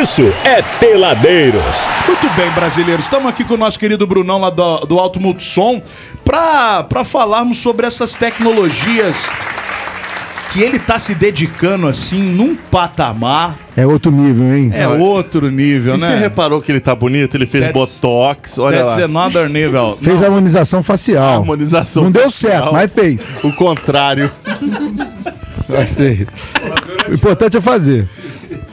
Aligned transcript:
isso 0.00 0.22
é 0.44 0.62
Peladeiros. 0.78 1.86
Muito 2.06 2.28
bem, 2.36 2.50
brasileiros. 2.50 3.04
Estamos 3.04 3.28
aqui 3.28 3.44
com 3.44 3.54
o 3.54 3.56
nosso 3.56 3.78
querido 3.78 4.06
Brunão 4.06 4.38
lá 4.40 4.50
do, 4.50 4.78
do 4.80 4.98
Alto 4.98 5.20
Multissom 5.20 5.80
para 6.24 7.04
falarmos 7.04 7.58
sobre 7.58 7.86
essas 7.86 8.14
tecnologias 8.14 9.26
que 10.52 10.60
ele 10.62 10.78
tá 10.78 10.98
se 10.98 11.14
dedicando 11.14 11.86
assim 11.88 12.20
num 12.22 12.54
patamar. 12.56 13.56
É 13.76 13.86
outro 13.86 14.10
nível, 14.10 14.54
hein? 14.56 14.70
É 14.74 14.86
outro 14.88 15.50
nível, 15.50 15.96
E 15.96 16.00
né? 16.00 16.06
você 16.06 16.16
reparou 16.16 16.60
que 16.62 16.70
ele 16.72 16.80
tá 16.80 16.94
bonito? 16.94 17.34
Ele 17.36 17.46
fez 17.46 17.66
That's- 17.66 18.00
botox, 18.00 18.58
olha 18.58 18.78
That's 18.84 18.96
lá. 18.98 19.04
another 19.04 19.48
nível. 19.50 19.98
Fez 20.00 20.22
a 20.22 20.26
harmonização 20.26 20.82
facial. 20.82 21.40
Harmonização 21.40 22.04
Não 22.04 22.10
deu 22.10 22.24
facial. 22.24 22.52
certo, 22.52 22.72
mas 22.72 22.92
fez. 22.92 23.20
O 23.42 23.52
contrário. 23.52 24.30
Gostei. 25.68 26.26
O 27.08 27.14
importante 27.14 27.56
é 27.56 27.60
fazer. 27.60 28.08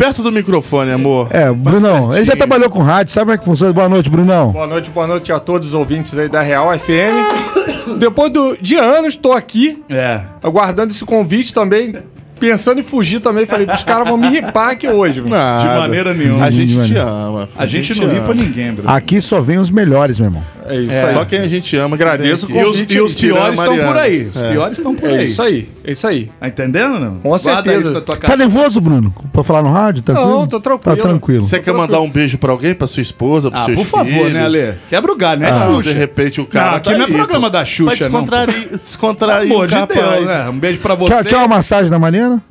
Perto 0.03 0.21
do 0.21 0.33
microfone, 0.33 0.91
amor. 0.91 1.29
É, 1.31 1.49
Brunão, 1.49 2.13
ele 2.13 2.25
já 2.25 2.35
trabalhou 2.35 2.69
com 2.69 2.79
rádio, 2.79 3.13
sabe 3.13 3.23
como 3.27 3.35
é 3.35 3.37
que 3.37 3.45
funciona? 3.45 3.71
Boa 3.71 3.87
noite, 3.87 4.09
Brunão. 4.09 4.51
Boa 4.51 4.67
noite, 4.67 4.89
boa 4.91 5.07
noite 5.07 5.31
a 5.31 5.39
todos 5.39 5.69
os 5.69 5.73
ouvintes 5.73 6.17
aí 6.17 6.27
da 6.27 6.41
Real 6.41 6.77
FM. 6.77 7.95
Depois 7.99 8.29
do- 8.29 8.57
de 8.59 8.75
anos, 8.75 9.13
estou 9.13 9.31
aqui, 9.31 9.81
É. 9.89 10.19
aguardando 10.43 10.91
esse 10.91 11.05
convite 11.05 11.53
também, 11.53 11.95
pensando 12.37 12.81
em 12.81 12.83
fugir 12.83 13.21
também. 13.21 13.45
Falei, 13.45 13.65
os 13.65 13.85
caras 13.85 14.05
vão 14.05 14.17
me 14.17 14.27
ripar 14.27 14.71
aqui 14.71 14.89
hoje. 14.89 15.21
mano. 15.21 15.33
Nada. 15.37 15.69
De 15.73 15.79
maneira 15.79 16.13
nenhuma. 16.13 16.43
A 16.47 16.51
gente 16.51 16.75
De 16.75 16.85
te 16.85 16.97
ama. 16.97 17.47
A 17.57 17.65
gente 17.65 17.97
não 17.97 18.05
te 18.09 18.13
ri 18.13 18.19
pra 18.19 18.31
ama. 18.33 18.41
ninguém, 18.43 18.73
Bruno. 18.73 18.89
Aqui 18.89 19.21
só 19.21 19.39
vem 19.39 19.57
os 19.57 19.71
melhores, 19.71 20.19
meu 20.19 20.27
irmão. 20.27 20.43
É 20.67 20.75
isso 20.75 21.05
aí. 21.05 21.13
Só 21.13 21.25
quem 21.25 21.39
a 21.39 21.47
gente 21.47 21.75
ama. 21.77 21.95
Agradeço 21.95 22.45
o 22.45 22.49
aqui. 22.49 22.57
E 22.57 22.61
os, 22.63 22.67
convite 22.71 22.95
e 22.95 23.01
os 23.01 23.13
piores 23.13 23.59
estão 23.59 23.75
por 23.75 23.83
Mariana. 23.85 24.01
aí. 24.01 24.27
Os 24.27 24.37
É. 24.37 24.51
piores 24.51 24.77
estão 24.77 24.95
por 24.95 25.09
É 25.09 25.17
aí. 25.17 25.25
isso 25.25 25.41
aí, 25.41 25.69
é 25.83 25.91
isso 25.91 26.07
aí. 26.07 26.31
Tá 26.39 26.47
entendendo, 26.47 26.99
não? 26.99 27.15
Com 27.19 27.29
Guarda 27.29 27.63
certeza. 27.63 28.01
Tá 28.01 28.37
nervoso, 28.37 28.79
Bruno? 28.81 29.13
Pra 29.31 29.43
falar 29.43 29.61
no 29.63 29.71
rádio? 29.71 30.01
Tranquilo? 30.03 30.29
Não, 30.29 30.47
tô 30.47 30.59
tranquilo. 30.59 30.95
Tá 30.97 31.01
tranquilo. 31.01 31.41
Você 31.41 31.59
quer 31.59 31.73
mandar 31.73 31.99
um 32.01 32.09
beijo 32.09 32.37
pra 32.37 32.51
alguém? 32.51 32.73
Pra 32.73 32.87
sua 32.87 33.01
esposa, 33.01 33.49
pros 33.51 33.61
Ah, 33.63 33.65
seus 33.65 33.77
por 33.77 33.85
favor, 33.85 34.05
filhos? 34.11 34.33
né, 34.33 34.43
Ale? 34.45 34.73
Quebra 34.89 35.11
o 35.11 35.15
galho, 35.15 35.41
né, 35.41 35.49
Ah, 35.51 35.67
Xuxa? 35.67 35.89
de 35.93 35.99
repente 35.99 36.41
o 36.41 36.45
cara. 36.45 36.69
Não, 36.71 36.77
aqui 36.77 36.91
tá 36.91 36.97
não 36.97 37.05
é 37.05 37.07
aí, 37.07 37.13
programa 37.13 37.47
pô. 37.47 37.51
da 37.51 37.65
Xuxa, 37.65 37.83
Pra 37.97 38.05
descontrair, 38.07 38.69
descontrair 38.69 39.51
Amor 39.51 39.67
de. 39.67 39.75
Deus, 39.75 40.25
né? 40.25 40.49
Um 40.49 40.57
beijo 40.59 40.79
pra 40.79 40.95
você. 40.95 41.13
Quer, 41.13 41.25
quer 41.25 41.37
uma 41.37 41.47
massagem 41.47 41.89
da 41.89 41.99
Mariana? 41.99 42.41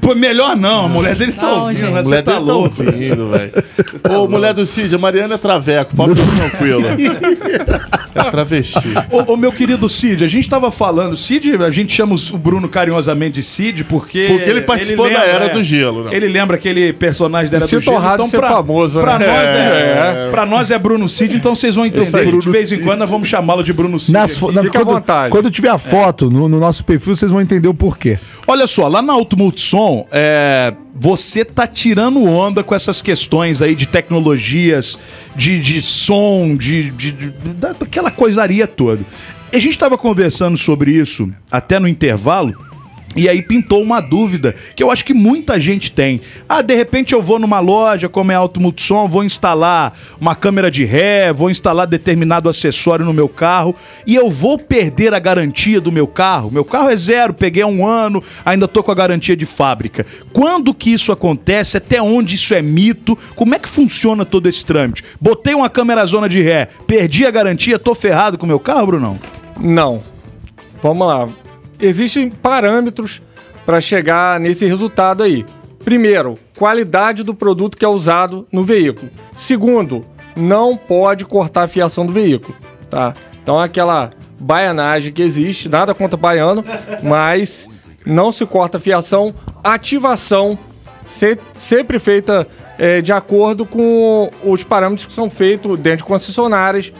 Pô, 0.00 0.14
melhor 0.14 0.56
não, 0.56 0.86
a 0.86 0.88
mulher 0.88 1.14
dele 1.14 1.32
tá 1.32 1.42
Não, 1.42 1.62
ouvindo, 1.64 1.80
né? 1.80 1.86
A 1.98 2.02
Você 2.02 2.08
mulher 2.08 2.22
tá 2.22 2.32
tá 2.32 2.38
louco. 2.38 2.82
ouvindo, 2.82 3.28
velho. 3.30 3.50
Ô, 4.10 4.28
mulher 4.28 4.54
do 4.54 4.64
Cid, 4.66 4.94
a 4.94 4.98
Mariana 4.98 5.34
é 5.34 5.38
traveco, 5.38 5.94
pode 5.96 6.14
ficar 6.14 6.48
tranquila. 6.50 6.88
É 8.14 8.30
travesti. 8.30 8.78
Ô, 9.10 9.32
ô, 9.32 9.36
meu 9.36 9.52
querido 9.52 9.88
Cid, 9.88 10.24
a 10.24 10.26
gente 10.26 10.48
tava 10.48 10.70
falando, 10.70 11.16
Cid, 11.16 11.56
a 11.62 11.70
gente 11.70 11.92
chama 11.94 12.14
o 12.32 12.38
Bruno 12.38 12.68
carinhosamente 12.68 13.34
de 13.34 13.42
Cid 13.42 13.84
porque. 13.84 14.26
Porque 14.28 14.48
ele 14.50 14.62
participou 14.62 15.08
da 15.10 15.20
Era 15.24 15.48
do 15.50 15.62
Gelo, 15.62 16.04
né? 16.04 16.10
Ele 16.12 16.28
lembra 16.28 16.56
aquele 16.56 16.92
personagem 16.92 17.50
da 17.50 17.58
Era 17.58 17.66
do 17.66 17.68
Sinto 17.68 17.82
Gelo. 17.84 17.98
Então, 18.14 18.26
ser 18.26 18.40
famoso, 18.40 19.00
pra 19.00 19.18
né? 19.18 19.26
nós 19.26 19.36
é, 19.36 20.26
É. 20.26 20.30
pra 20.30 20.44
nós 20.46 20.70
é 20.70 20.78
Bruno 20.78 21.08
Cid, 21.08 21.36
então 21.36 21.54
vocês 21.54 21.74
vão 21.76 21.86
entender. 21.86 22.16
aí. 22.18 22.30
que 22.30 22.38
de 22.38 22.50
vez 22.50 22.72
em 22.72 22.76
Cid. 22.76 22.84
quando 22.86 22.98
nós 23.00 23.10
vamos 23.10 23.28
chamá-lo 23.28 23.62
de 23.62 23.72
Bruno 23.72 23.98
Cid. 23.98 24.12
Nas 24.12 24.40
na- 24.40 24.62
fica 24.62 24.78
à 24.78 24.84
quando, 24.84 24.94
vontade. 24.94 25.30
quando 25.30 25.50
tiver 25.50 25.68
a 25.70 25.78
foto 25.78 26.30
no, 26.30 26.48
no 26.48 26.58
nosso 26.58 26.84
perfil, 26.84 27.14
vocês 27.14 27.30
vão 27.30 27.40
entender 27.40 27.68
o 27.68 27.74
porquê. 27.74 28.18
Olha 28.46 28.66
só, 28.66 28.88
lá 28.88 29.02
na 29.02 29.12
Auto 29.12 29.36
Multissom, 29.36 29.87
é, 30.12 30.74
você 30.94 31.44
tá 31.44 31.66
tirando 31.66 32.24
onda 32.24 32.62
com 32.64 32.74
essas 32.74 33.00
questões 33.02 33.62
aí 33.62 33.74
de 33.74 33.86
tecnologias, 33.86 34.98
de, 35.36 35.58
de 35.60 35.82
som, 35.82 36.56
de, 36.56 36.90
de- 36.90 37.12
de- 37.12 37.30
da- 37.54 37.72
daquela 37.72 38.10
coisaria 38.10 38.66
toda. 38.66 39.02
A 39.54 39.58
gente 39.58 39.78
tava 39.78 39.96
conversando 39.96 40.58
sobre 40.58 40.90
isso 40.92 41.30
até 41.50 41.78
no 41.78 41.88
intervalo. 41.88 42.54
E 43.18 43.28
aí 43.28 43.42
pintou 43.42 43.82
uma 43.82 44.00
dúvida 44.00 44.54
que 44.76 44.82
eu 44.82 44.92
acho 44.92 45.04
que 45.04 45.12
muita 45.12 45.58
gente 45.58 45.90
tem. 45.90 46.20
Ah, 46.48 46.62
de 46.62 46.72
repente 46.76 47.12
eu 47.12 47.20
vou 47.20 47.36
numa 47.36 47.58
loja 47.58 48.08
como 48.08 48.30
é 48.30 48.36
Auto 48.36 48.60
Multissom, 48.60 49.08
vou 49.08 49.24
instalar 49.24 49.92
uma 50.20 50.36
câmera 50.36 50.70
de 50.70 50.84
ré, 50.84 51.32
vou 51.32 51.50
instalar 51.50 51.88
determinado 51.88 52.48
acessório 52.48 53.04
no 53.04 53.12
meu 53.12 53.28
carro 53.28 53.74
e 54.06 54.14
eu 54.14 54.30
vou 54.30 54.56
perder 54.56 55.12
a 55.12 55.18
garantia 55.18 55.80
do 55.80 55.90
meu 55.90 56.06
carro. 56.06 56.48
Meu 56.48 56.64
carro 56.64 56.90
é 56.90 56.96
zero, 56.96 57.34
peguei 57.34 57.64
um 57.64 57.84
ano, 57.84 58.22
ainda 58.44 58.68
tô 58.68 58.84
com 58.84 58.92
a 58.92 58.94
garantia 58.94 59.36
de 59.36 59.46
fábrica. 59.46 60.06
Quando 60.32 60.72
que 60.72 60.92
isso 60.92 61.10
acontece? 61.10 61.76
Até 61.76 62.00
onde 62.00 62.36
isso 62.36 62.54
é 62.54 62.62
mito? 62.62 63.18
Como 63.34 63.52
é 63.52 63.58
que 63.58 63.68
funciona 63.68 64.24
todo 64.24 64.48
esse 64.48 64.64
trâmite? 64.64 65.02
Botei 65.20 65.54
uma 65.54 65.68
câmera 65.68 66.06
zona 66.06 66.28
de 66.28 66.40
ré, 66.40 66.68
perdi 66.86 67.26
a 67.26 67.32
garantia, 67.32 67.80
tô 67.80 67.96
ferrado 67.96 68.38
com 68.38 68.46
o 68.46 68.48
meu 68.48 68.60
carro, 68.60 68.86
Brunão? 68.86 69.18
Não. 69.58 70.04
Vamos 70.80 71.04
lá. 71.04 71.28
Existem 71.80 72.30
parâmetros 72.30 73.20
para 73.64 73.80
chegar 73.80 74.40
nesse 74.40 74.66
resultado 74.66 75.22
aí. 75.22 75.44
Primeiro, 75.84 76.38
qualidade 76.56 77.22
do 77.22 77.34
produto 77.34 77.76
que 77.76 77.84
é 77.84 77.88
usado 77.88 78.46
no 78.52 78.64
veículo. 78.64 79.10
Segundo, 79.36 80.04
não 80.36 80.76
pode 80.76 81.24
cortar 81.24 81.64
a 81.64 81.68
fiação 81.68 82.04
do 82.06 82.12
veículo, 82.12 82.56
tá? 82.90 83.14
Então 83.42 83.58
aquela 83.58 84.10
baianagem 84.38 85.12
que 85.12 85.22
existe, 85.22 85.68
nada 85.68 85.94
contra 85.94 86.16
baiano, 86.16 86.64
mas 87.02 87.68
não 88.04 88.30
se 88.32 88.44
corta 88.44 88.78
a 88.78 88.80
fiação. 88.80 89.34
Ativação 89.62 90.58
se- 91.08 91.38
sempre 91.56 91.98
feita 91.98 92.46
eh, 92.78 93.00
de 93.00 93.12
acordo 93.12 93.64
com 93.64 94.30
os 94.44 94.62
parâmetros 94.64 95.06
que 95.06 95.12
são 95.12 95.30
feitos 95.30 95.78
dentro 95.78 95.98
de 95.98 96.04
concessionárias, 96.04 96.92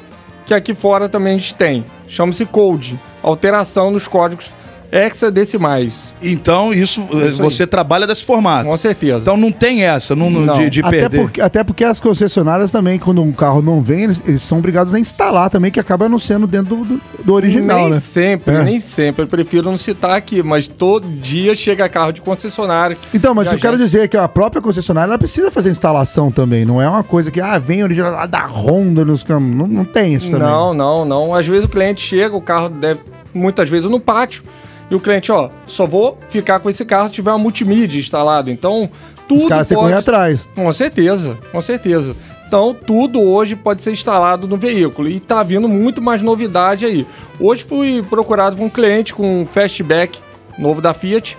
que 0.47 0.55
aqui 0.55 0.75
fora 0.75 1.09
também 1.09 1.34
a 1.34 1.39
gente 1.39 1.55
tem. 1.55 1.84
Chama-se 2.06 2.47
code, 2.47 2.99
alteração 3.22 3.91
nos 3.91 4.09
códigos 4.09 4.50
hexadecimais. 4.93 6.12
Então, 6.22 6.72
isso, 6.72 7.03
eh, 7.12 7.28
Isso 7.28 7.43
aí. 7.43 7.50
você 7.50 7.66
trabalha 7.66 8.06
desse 8.06 8.25
formato. 8.25 8.69
Com 8.69 8.76
certeza. 8.76 9.19
Então 9.19 9.37
não 9.37 9.53
tem 9.53 9.84
essa 9.84 10.15
não, 10.16 10.31
não- 10.31 10.59
de, 10.59 10.71
de 10.71 10.81
Até 10.81 10.91
perder. 11.00 11.21
porque, 11.21 11.41
até 11.41 11.65
porque 11.65 11.84
as 11.84 12.00
concessionárias 12.00 12.71
também, 12.72 12.98
quando 12.98 13.22
um 13.22 13.32
carro 13.32 13.60
não 13.62 13.81
vem, 13.81 14.04
eles, 14.04 14.21
eles 14.27 14.43
são 14.43 14.59
obrigados 14.59 14.94
a 14.94 14.98
instalar 14.98 15.50
também, 15.50 15.71
que 15.71 15.78
acaba 15.81 16.09
não 16.09 16.19
sendo 16.19 16.47
dentro 16.47 16.77
do, 16.77 16.84
do- 16.84 17.00
do 17.25 17.34
original, 17.34 17.81
nem 17.82 17.91
né? 17.91 18.00
sempre, 18.00 18.54
É. 18.54 18.62
nem 18.62 18.81
sempre. 18.81 19.22
Eu 19.22 19.27
prefiro 19.27 19.71
não 19.71 19.77
citar 19.78 20.12
aqui, 20.16 20.43
mas 20.43 20.66
todo 20.66 21.06
dia 21.09 21.54
chega 21.54 21.88
carro 21.88 22.12
de 22.12 22.21
concessionária. 22.21 22.97
Então, 23.12 23.34
mas 23.34 23.53
eu 23.53 23.59
quero 23.59 23.77
dizer 23.77 24.09
que 24.09 24.16
a 24.16 24.28
própria 24.28 24.62
concessionária 24.62 25.10
ela 25.10 25.19
precisa 25.19 25.50
fazer 25.50 25.71
instalação 25.71 26.31
também. 26.31 26.65
Não 26.65 26.81
é 26.81 26.88
uma 26.88 27.03
coisa 27.03 27.31
que, 27.31 27.41
ah, 27.41 27.59
vem 27.59 27.82
original 27.82 28.12
lá 28.12 28.27
da 28.27 28.47
Honda 28.47 29.04
nos 29.04 29.22
campos. 29.22 29.48
Não, 29.54 29.66
não 29.66 29.84
tem 29.84 30.15
isso 30.15 30.31
também. 30.31 30.47
Não, 30.48 30.72
não, 30.75 31.04
não. 31.04 31.34
Às 31.34 31.47
vezes 31.47 31.65
o 31.65 31.69
cliente 31.69 32.00
chega, 32.00 32.34
o 32.37 32.41
carro 32.41 32.69
deve, 32.69 33.00
muitas 33.34 33.69
vezes 33.69 33.91
no 33.91 34.00
pátio, 34.00 34.43
e 34.91 34.94
o 34.94 35.00
cliente, 35.00 35.31
ó, 35.31 35.50
só 35.66 35.87
vou 35.87 36.19
ficar 36.31 36.60
com 36.60 36.71
esse 36.71 36.84
carro 36.84 37.09
se 37.09 37.15
tiver 37.15 37.31
uma 37.31 37.38
multimídia 37.38 37.99
instalado. 37.99 38.50
Então, 38.50 38.91
tudo 39.26 39.43
Os 39.43 39.49
caras 39.49 39.69
que 39.69 39.75
correr 39.75 39.94
atrás. 39.94 40.49
Com 40.54 40.72
certeza, 40.72 41.38
com 41.53 41.60
certeza. 41.60 42.16
Então, 42.47 42.75
tudo 42.75 43.21
hoje 43.21 43.54
pode 43.54 43.82
ser 43.82 43.93
instalado 43.93 44.48
no 44.48 44.56
veículo 44.56 45.06
e 45.06 45.21
tá 45.21 45.43
vindo 45.43 45.69
muito 45.69 46.00
mais 46.00 46.22
novidade 46.22 46.87
aí. 46.87 47.06
Hoje 47.38 47.62
fui 47.62 48.03
procurado 48.09 48.56
por 48.56 48.65
um 48.65 48.71
cliente 48.71 49.12
com 49.12 49.43
um 49.43 49.47
fastback 49.47 50.19
novo 50.59 50.81
da 50.81 50.94
Fiat, 50.94 51.37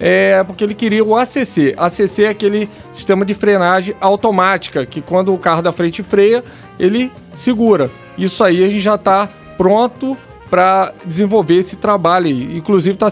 é 0.00 0.42
porque 0.42 0.64
ele 0.64 0.74
queria 0.74 1.04
o 1.04 1.16
ACC. 1.16 1.74
ACC 1.76 2.24
é 2.24 2.28
aquele 2.28 2.68
sistema 2.92 3.24
de 3.24 3.34
frenagem 3.34 3.94
automática, 4.00 4.84
que 4.84 5.00
quando 5.00 5.32
o 5.32 5.38
carro 5.38 5.62
da 5.62 5.70
frente 5.70 6.02
freia, 6.02 6.42
ele 6.78 7.12
segura. 7.36 7.88
Isso 8.16 8.42
aí 8.42 8.64
a 8.64 8.68
gente 8.68 8.80
já 8.80 8.96
está 8.96 9.28
pronto 9.56 10.16
para 10.50 10.92
desenvolver 11.04 11.56
esse 11.56 11.76
trabalho 11.76 12.26
aí. 12.26 12.56
Inclusive 12.56 12.96
está 12.96 13.10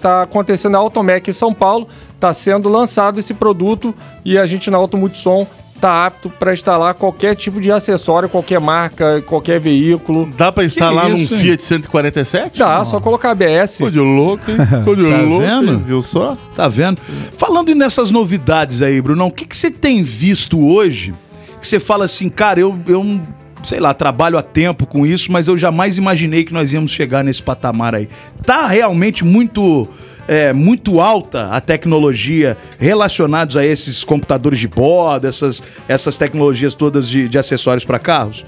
tá 0.00 0.22
acontecendo 0.22 0.72
na 0.72 0.78
Automec 0.78 1.28
em 1.28 1.32
São 1.32 1.52
Paulo, 1.52 1.88
está 2.14 2.32
sendo 2.32 2.68
lançado 2.68 3.18
esse 3.18 3.34
produto 3.34 3.94
e 4.24 4.38
a 4.38 4.46
gente 4.46 4.70
na 4.70 4.76
Auto 4.76 4.96
Multissom 4.96 5.46
está 5.74 6.06
apto 6.06 6.30
para 6.30 6.54
instalar 6.54 6.94
qualquer 6.94 7.34
tipo 7.34 7.60
de 7.60 7.70
acessório, 7.70 8.28
qualquer 8.28 8.58
marca, 8.60 9.22
qualquer 9.26 9.60
veículo. 9.60 10.30
Dá 10.36 10.50
pra 10.50 10.64
instalar 10.64 11.10
num 11.10 11.18
hein? 11.18 11.28
Fiat 11.28 11.62
147? 11.62 12.58
Dá, 12.58 12.84
só 12.84 13.00
colocar 13.00 13.32
ABS. 13.32 13.72
Ficou 13.76 13.90
de 13.90 14.00
louco, 14.00 14.50
hein? 14.50 14.56
Ficou 14.78 14.96
de 14.96 15.06
Tá 15.06 15.20
louco, 15.20 15.46
vendo? 15.46 15.72
hein? 15.72 15.82
viu 15.84 16.00
só? 16.00 16.38
Tá 16.54 16.68
vendo? 16.68 17.00
Falando 17.36 17.74
nessas 17.74 18.10
novidades 18.10 18.80
aí, 18.80 19.00
Brunão, 19.02 19.26
o 19.26 19.32
que, 19.32 19.44
que 19.44 19.56
você 19.56 19.70
tem 19.70 20.02
visto 20.02 20.64
hoje 20.64 21.12
que 21.60 21.68
você 21.68 21.80
fala 21.80 22.04
assim, 22.04 22.28
cara, 22.28 22.60
eu, 22.60 22.78
eu 22.86 23.20
sei 23.64 23.80
lá, 23.80 23.92
trabalho 23.94 24.36
há 24.38 24.42
tempo 24.42 24.86
com 24.86 25.04
isso, 25.06 25.32
mas 25.32 25.48
eu 25.48 25.56
jamais 25.56 25.98
imaginei 25.98 26.44
que 26.44 26.52
nós 26.52 26.72
íamos 26.72 26.90
chegar 26.92 27.24
nesse 27.24 27.42
patamar 27.42 27.94
aí. 27.94 28.08
Tá 28.44 28.66
realmente 28.66 29.24
muito. 29.24 29.88
é, 30.26 30.52
muito 30.54 31.00
alta 31.00 31.48
a 31.50 31.60
tecnologia 31.60 32.56
relacionados 32.78 33.56
a 33.58 33.64
esses 33.66 34.02
computadores 34.04 34.58
de 34.58 34.66
bordo, 34.68 35.26
essas, 35.26 35.62
essas 35.86 36.16
tecnologias 36.16 36.74
todas 36.74 37.06
de, 37.08 37.28
de 37.28 37.38
acessórios 37.38 37.84
para 37.84 37.98
carros? 37.98 38.44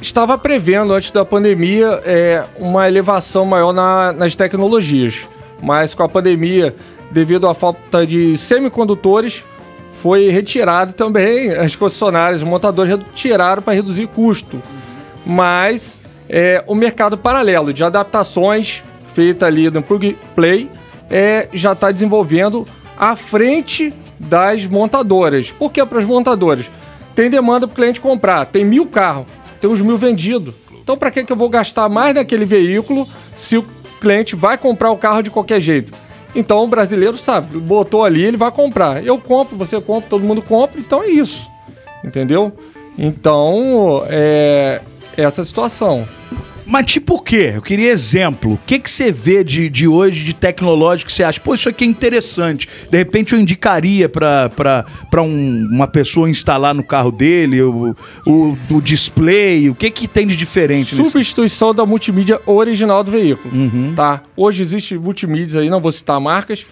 estava 0.00 0.36
prevendo 0.38 0.92
antes 0.92 1.10
da 1.10 1.24
pandemia 1.24 2.00
é, 2.04 2.44
uma 2.56 2.86
elevação 2.88 3.44
maior 3.44 3.72
na- 3.72 4.12
nas 4.12 4.34
tecnologias, 4.36 5.26
mas 5.62 5.92
com 5.94 6.02
a 6.04 6.08
pandemia, 6.08 6.74
devido 7.10 7.48
à 7.48 7.54
falta 7.54 8.06
de 8.06 8.36
semicondutores, 8.38 9.42
foi 10.02 10.30
retirado 10.30 10.92
também 10.92 11.50
as 11.50 11.74
concessionárias, 11.74 12.42
os 12.42 12.48
montadores 12.48 12.92
retiraram 12.92 13.62
para 13.62 13.74
reduzir 13.74 14.06
custo. 14.06 14.62
Mas 15.26 16.00
é, 16.28 16.62
o 16.66 16.74
mercado 16.74 17.18
paralelo 17.18 17.72
de 17.72 17.82
adaptações 17.82 18.82
feita 19.14 19.46
ali 19.46 19.70
no 19.70 19.82
Plug 19.82 20.16
Play 20.34 20.70
é, 21.10 21.48
já 21.52 21.72
está 21.72 21.90
desenvolvendo 21.90 22.66
à 22.96 23.16
frente 23.16 23.92
das 24.18 24.64
montadoras. 24.66 25.50
Por 25.50 25.72
que 25.72 25.84
para 25.84 25.98
as 25.98 26.04
montadoras? 26.04 26.70
Tem 27.14 27.28
demanda 27.28 27.66
para 27.66 27.72
o 27.72 27.76
cliente 27.76 28.00
comprar, 28.00 28.46
tem 28.46 28.64
mil 28.64 28.86
carros, 28.86 29.26
tem 29.60 29.68
uns 29.68 29.80
mil 29.80 29.98
vendidos. 29.98 30.54
Então, 30.80 30.96
para 30.96 31.10
que, 31.10 31.24
que 31.24 31.32
eu 31.32 31.36
vou 31.36 31.48
gastar 31.48 31.88
mais 31.88 32.14
naquele 32.14 32.44
veículo 32.44 33.06
se 33.36 33.56
o 33.56 33.64
cliente 34.00 34.36
vai 34.36 34.56
comprar 34.56 34.90
o 34.90 34.96
carro 34.96 35.22
de 35.22 35.30
qualquer 35.30 35.60
jeito? 35.60 35.92
Então, 36.34 36.64
o 36.64 36.68
brasileiro 36.68 37.16
sabe, 37.16 37.58
botou 37.58 38.04
ali, 38.04 38.24
ele 38.24 38.36
vai 38.36 38.50
comprar. 38.50 39.04
Eu 39.04 39.18
compro, 39.18 39.56
você 39.56 39.80
compra, 39.80 40.10
todo 40.10 40.24
mundo 40.24 40.42
compra, 40.42 40.78
então 40.80 41.02
é 41.02 41.08
isso. 41.08 41.48
Entendeu? 42.04 42.52
Então, 42.96 44.04
é 44.08 44.82
essa 45.16 45.44
situação. 45.44 46.06
Mas 46.70 46.84
tipo 46.84 47.14
o 47.14 47.20
quê? 47.20 47.52
Eu 47.56 47.62
queria 47.62 47.90
exemplo. 47.90 48.52
O 48.52 48.60
que, 48.66 48.78
que 48.78 48.90
você 48.90 49.10
vê 49.10 49.42
de, 49.42 49.70
de 49.70 49.88
hoje, 49.88 50.22
de 50.22 50.34
tecnológico, 50.34 51.08
que 51.08 51.14
você 51.16 51.22
acha? 51.24 51.40
Pô, 51.40 51.54
isso 51.54 51.66
aqui 51.68 51.82
é 51.82 51.86
interessante. 51.86 52.68
De 52.90 52.98
repente 52.98 53.32
eu 53.32 53.40
indicaria 53.40 54.06
pra 54.08 54.52
um- 55.22 55.66
uma 55.72 55.86
pessoa 55.86 56.28
instalar 56.28 56.74
no 56.74 56.82
carro 56.84 57.10
dele 57.10 57.62
o, 57.62 57.96
o, 58.26 58.56
o 58.70 58.80
display. 58.82 59.70
O 59.70 59.74
que 59.74 59.90
que 59.90 60.06
tem 60.06 60.26
de 60.26 60.36
diferente? 60.36 60.94
Substituição 60.94 61.74
da 61.74 61.86
multimídia 61.86 62.38
original 62.44 63.02
do 63.02 63.10
veículo, 63.10 63.50
tá? 63.96 64.22
Hoje 64.36 64.62
existe 64.62 64.96
multimídias 64.98 65.56
aí, 65.56 65.70
não 65.70 65.80
vou 65.80 65.90
citar 65.90 66.20
marcas, 66.20 66.66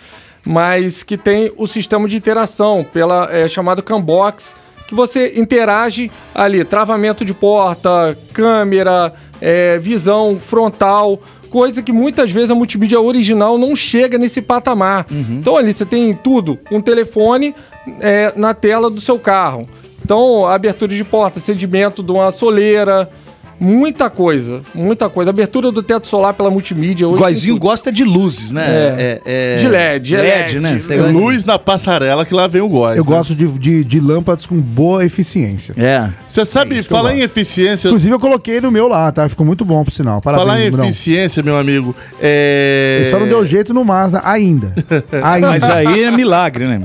mas 0.44 1.02
que 1.02 1.16
tem 1.16 1.50
o 1.56 1.66
sistema 1.66 2.06
de 2.06 2.16
interação 2.16 2.84
pela 2.93 3.28
é, 3.34 3.48
chamado 3.48 3.82
Cambox, 3.82 4.54
que 4.86 4.94
você 4.94 5.32
interage 5.36 6.10
ali, 6.34 6.64
travamento 6.64 7.24
de 7.24 7.34
porta, 7.34 8.16
câmera, 8.32 9.12
é, 9.40 9.78
visão 9.78 10.38
frontal, 10.38 11.20
coisa 11.50 11.82
que 11.82 11.92
muitas 11.92 12.30
vezes 12.30 12.50
a 12.50 12.54
multimídia 12.54 13.00
original 13.00 13.58
não 13.58 13.74
chega 13.74 14.18
nesse 14.18 14.40
patamar. 14.40 15.06
Então 15.40 15.56
ali 15.56 15.72
você 15.72 15.84
tem 15.84 16.14
tudo, 16.14 16.58
um 16.70 16.80
telefone 16.80 17.54
é, 18.00 18.32
na 18.36 18.54
tela 18.54 18.90
do 18.90 19.00
seu 19.00 19.18
carro. 19.18 19.68
Então, 20.04 20.46
abertura 20.46 20.94
de 20.94 21.02
porta, 21.02 21.40
acendimento 21.40 22.00
de 22.00 22.12
uma 22.12 22.30
soleira, 22.30 23.10
muita 23.58 24.08
coisa, 24.11 24.61
muita 24.75 25.08
coisa. 25.08 25.31
Abertura 25.31 25.70
do 25.73 25.82
teto 25.82 26.06
solar 26.08 26.35
pela 26.35 26.50
multimídia. 26.50 27.06
O 27.08 27.12
hoje 27.12 27.23
Goizinho 27.23 27.58
gosta 27.58 27.91
de 27.91 28.05
luzes, 28.05 28.50
né? 28.50 28.67
É. 28.69 29.20
É- 29.26 29.55
é- 29.55 29.56
De 29.56 29.69
LED, 29.69 30.14
é 30.17 30.20
LED. 30.20 30.61
né? 30.61 30.79
Você 30.79 30.94
É 30.94 30.97
gosta 30.97 31.12
de- 31.12 31.19
luz 31.19 31.44
na 31.44 31.58
passarela 31.58 32.25
que 32.25 32.35
lá 32.35 32.47
vem 32.47 32.61
o 32.62 32.69
góis. 32.69 32.97
Eu 32.97 33.05
né? 33.05 33.11
gosto 33.11 33.35
de, 33.35 33.47
de, 33.58 33.85
de 33.85 34.00
lâmpadas 34.00 34.47
com 34.47 34.56
boa 34.61 35.05
eficiência. 35.05 35.75
É. 35.76 36.08
Você 36.26 36.44
sabe, 36.44 36.79
É 36.79 36.82
falar 36.82 37.14
em 37.17 37.20
eficiência. 37.20 37.88
Inclusive, 37.88 38.12
eu 38.14 38.20
coloquei 38.20 38.61
no 38.61 38.70
meu 38.70 38.88
lá, 38.88 39.11
tá? 39.12 39.29
Ficou 39.29 39.44
muito 39.47 39.64
bom, 39.64 39.82
por 39.85 39.91
sinal. 39.91 40.20
Parabéns, 40.20 40.47
Falar 40.49 40.61
em 40.64 40.70
Brunão. 40.70 40.87
eficiência, 40.88 41.43
meu 41.43 41.56
amigo. 41.56 41.94
É... 42.20 42.99
Ele 43.00 43.11
só 43.11 43.19
não 43.19 43.26
deu 43.29 43.44
jeito 43.44 43.73
no 43.73 43.85
Mazda 43.85 44.20
ainda. 44.25 44.75
ainda. 45.23 45.49
Mas 45.49 45.64
aí 45.64 46.05
é 46.05 46.11
milagre, 46.11 46.67
né? 46.67 46.82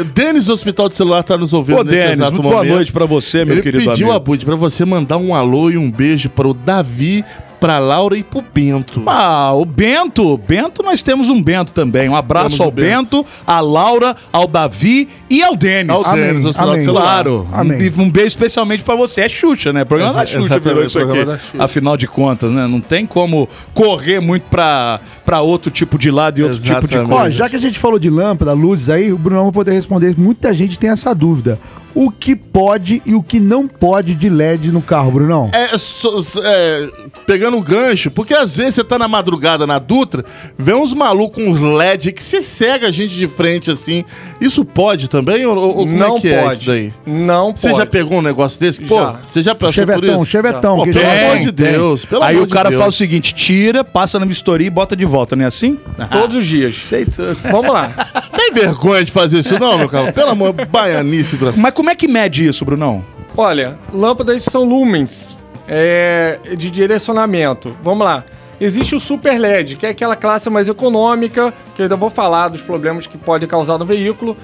O 0.00 0.04
Denis 0.04 0.46
do 0.46 0.52
Hospital 0.52 0.88
de 0.88 0.94
Celular 0.94 1.22
tá 1.22 1.36
nos 1.36 1.52
ouvindo 1.52 1.80
Ô, 1.80 1.84
Denis, 1.84 2.20
muito 2.20 2.42
boa 2.42 2.64
noite 2.64 2.92
pra 2.92 3.06
você, 3.06 3.44
meu 3.44 3.54
Ele 3.54 3.62
querido 3.62 3.84
pediu, 3.90 4.06
amigo. 4.06 4.16
Abud, 4.16 4.44
pra 4.44 4.56
você 4.56 4.84
mandar 4.84 5.16
um 5.18 5.34
alô 5.34 5.70
e 5.70 5.76
um 5.76 5.90
beijo 5.90 6.28
para 6.28 6.48
o 6.48 6.54
Davi, 6.54 7.24
pra 7.60 7.78
Laura 7.78 8.16
e 8.16 8.22
pro 8.22 8.42
Bento. 8.54 9.02
Ah, 9.06 9.52
o 9.54 9.64
Bento. 9.64 10.36
Bento, 10.38 10.82
nós 10.82 11.02
temos 11.02 11.28
um 11.30 11.42
Bento 11.42 11.72
também. 11.72 12.08
Um 12.08 12.16
abraço 12.16 12.50
Temos 12.50 12.60
ao 12.60 12.70
Bento. 12.70 13.22
Bento, 13.22 13.26
à 13.46 13.60
Laura, 13.60 14.16
ao 14.32 14.46
Davi 14.46 15.08
e 15.28 15.42
ao 15.42 15.56
Denis. 15.56 15.90
Ao 15.90 16.04
Amém, 16.06 16.24
Denis 16.24 16.44
Hospital 16.44 16.70
amém. 16.72 16.86
Claro. 16.86 17.48
Amém. 17.52 17.92
Um, 17.96 18.02
um 18.02 18.10
beijo 18.10 18.28
especialmente 18.28 18.84
pra 18.84 18.94
você. 18.94 19.22
É 19.22 19.28
Xuxa, 19.28 19.72
né? 19.72 19.84
Programa 19.84 20.14
da 20.14 20.26
Xuxa 20.26 20.38
exatamente, 20.38 20.64
virou 20.64 20.84
isso 20.84 20.98
aqui. 20.98 21.58
Afinal 21.58 21.96
de 21.96 22.06
contas, 22.06 22.50
né? 22.50 22.66
Não 22.66 22.80
tem 22.80 23.06
como 23.06 23.48
correr 23.74 24.20
muito 24.20 24.44
pra, 24.44 25.00
pra 25.24 25.40
outro 25.40 25.70
tipo 25.70 25.98
de 25.98 26.10
lado 26.10 26.38
e 26.38 26.42
outro 26.42 26.58
tipo 26.58 26.86
de 26.86 26.94
Exatamente. 26.94 27.12
Ó, 27.12 27.20
coisa. 27.20 27.30
já 27.34 27.48
que 27.48 27.56
a 27.56 27.60
gente 27.60 27.78
falou 27.78 27.98
de 27.98 28.10
lâmpada, 28.10 28.52
luzes 28.52 28.88
aí, 28.88 29.12
o 29.12 29.18
Brunão 29.18 29.44
vai 29.44 29.52
poder 29.52 29.72
responder. 29.72 30.14
Muita 30.16 30.54
gente 30.54 30.78
tem 30.78 30.90
essa 30.90 31.14
dúvida. 31.14 31.58
O 31.98 32.10
que 32.10 32.36
pode 32.36 33.00
e 33.06 33.14
o 33.14 33.22
que 33.22 33.40
não 33.40 33.66
pode 33.66 34.14
de 34.14 34.28
LED 34.28 34.70
no 34.70 34.82
carro, 34.82 35.10
Brunão? 35.12 35.50
É, 35.54 35.78
só- 35.78 36.22
é, 36.44 36.88
pegando 37.26 37.56
o 37.56 37.62
gancho, 37.62 38.10
porque 38.10 38.34
às 38.34 38.54
vezes 38.54 38.74
você 38.74 38.84
tá 38.84 38.98
na 38.98 39.08
madrugada 39.08 39.66
na 39.66 39.78
Dutra, 39.78 40.22
vê 40.58 40.74
uns 40.74 40.92
malucos 40.92 41.42
com 41.42 41.50
uns 41.50 41.58
LED 41.58 42.12
que 42.12 42.22
você 42.22 42.42
cega 42.42 42.88
a 42.88 42.92
gente 42.92 43.14
de 43.14 43.26
frente 43.26 43.70
assim. 43.70 44.04
Isso 44.38 44.62
pode 44.62 45.08
também? 45.08 45.46
Ou, 45.46 45.56
ou 45.56 45.74
como 45.74 45.96
não 45.96 46.18
é 46.18 46.20
que 46.20 46.28
é 46.28 46.42
pode. 46.42 46.54
isso 46.58 46.66
daí? 46.66 46.92
Não 47.06 47.56
Você 47.56 47.68
pode. 47.68 47.80
já 47.80 47.86
pegou 47.86 48.18
um 48.18 48.22
negócio 48.22 48.60
desse? 48.60 48.82
Pô, 48.82 48.96
Já. 49.00 49.14
você 49.32 49.42
já 49.42 49.54
passou 49.54 49.86
por 49.86 49.94
Chevetão, 49.94 50.16
isso? 50.22 50.30
chevetão. 50.30 50.82
Que 50.84 50.92
pelo 50.92 51.08
amor 51.10 51.38
de 51.38 51.50
Deus, 51.50 52.04
pelo 52.04 52.22
Aí 52.22 52.34
amor 52.34 52.44
o 52.44 52.46
de 52.46 52.52
cara 52.52 52.68
Deus. 52.68 52.78
fala 52.78 52.90
o 52.90 52.92
seguinte: 52.92 53.32
tira, 53.34 53.82
passa 53.82 54.18
na 54.20 54.26
vistoria 54.26 54.66
e 54.66 54.70
bota 54.70 54.94
de 54.94 55.06
volta, 55.06 55.34
não 55.34 55.44
é 55.44 55.48
assim? 55.48 55.78
Todos 56.12 56.36
os 56.36 56.46
dias. 56.46 56.82
Sei 56.82 57.06
tudo. 57.06 57.38
Vamos 57.50 57.70
lá. 57.72 57.88
Tem 58.36 58.52
vergonha 58.52 59.02
de 59.02 59.10
fazer 59.10 59.38
isso 59.40 59.58
não, 59.58 59.78
meu 59.78 59.88
cara? 59.88 60.12
Pelo 60.12 60.28
amor, 60.30 60.52
baianice 60.52 61.36
do 61.36 61.52
Mas 61.56 61.72
como 61.74 61.85
é 61.90 61.94
que 61.94 62.08
mede 62.08 62.46
isso, 62.46 62.64
Brunão? 62.64 63.04
Olha, 63.36 63.78
lâmpadas 63.92 64.44
são 64.44 64.64
lumens 64.64 65.36
é, 65.68 66.38
de 66.56 66.70
direcionamento. 66.70 67.76
Vamos 67.82 68.04
lá. 68.04 68.24
Existe 68.58 68.94
o 68.94 69.00
Super 69.00 69.38
LED, 69.38 69.76
que 69.76 69.84
é 69.84 69.90
aquela 69.90 70.16
classe 70.16 70.48
mais 70.48 70.66
econômica, 70.68 71.52
que 71.74 71.82
eu 71.82 71.84
ainda 71.84 71.96
vou 71.96 72.08
falar 72.08 72.48
dos 72.48 72.62
problemas 72.62 73.06
que 73.06 73.18
pode 73.18 73.46
causar 73.46 73.76
no 73.78 73.84
veículo. 73.84 74.36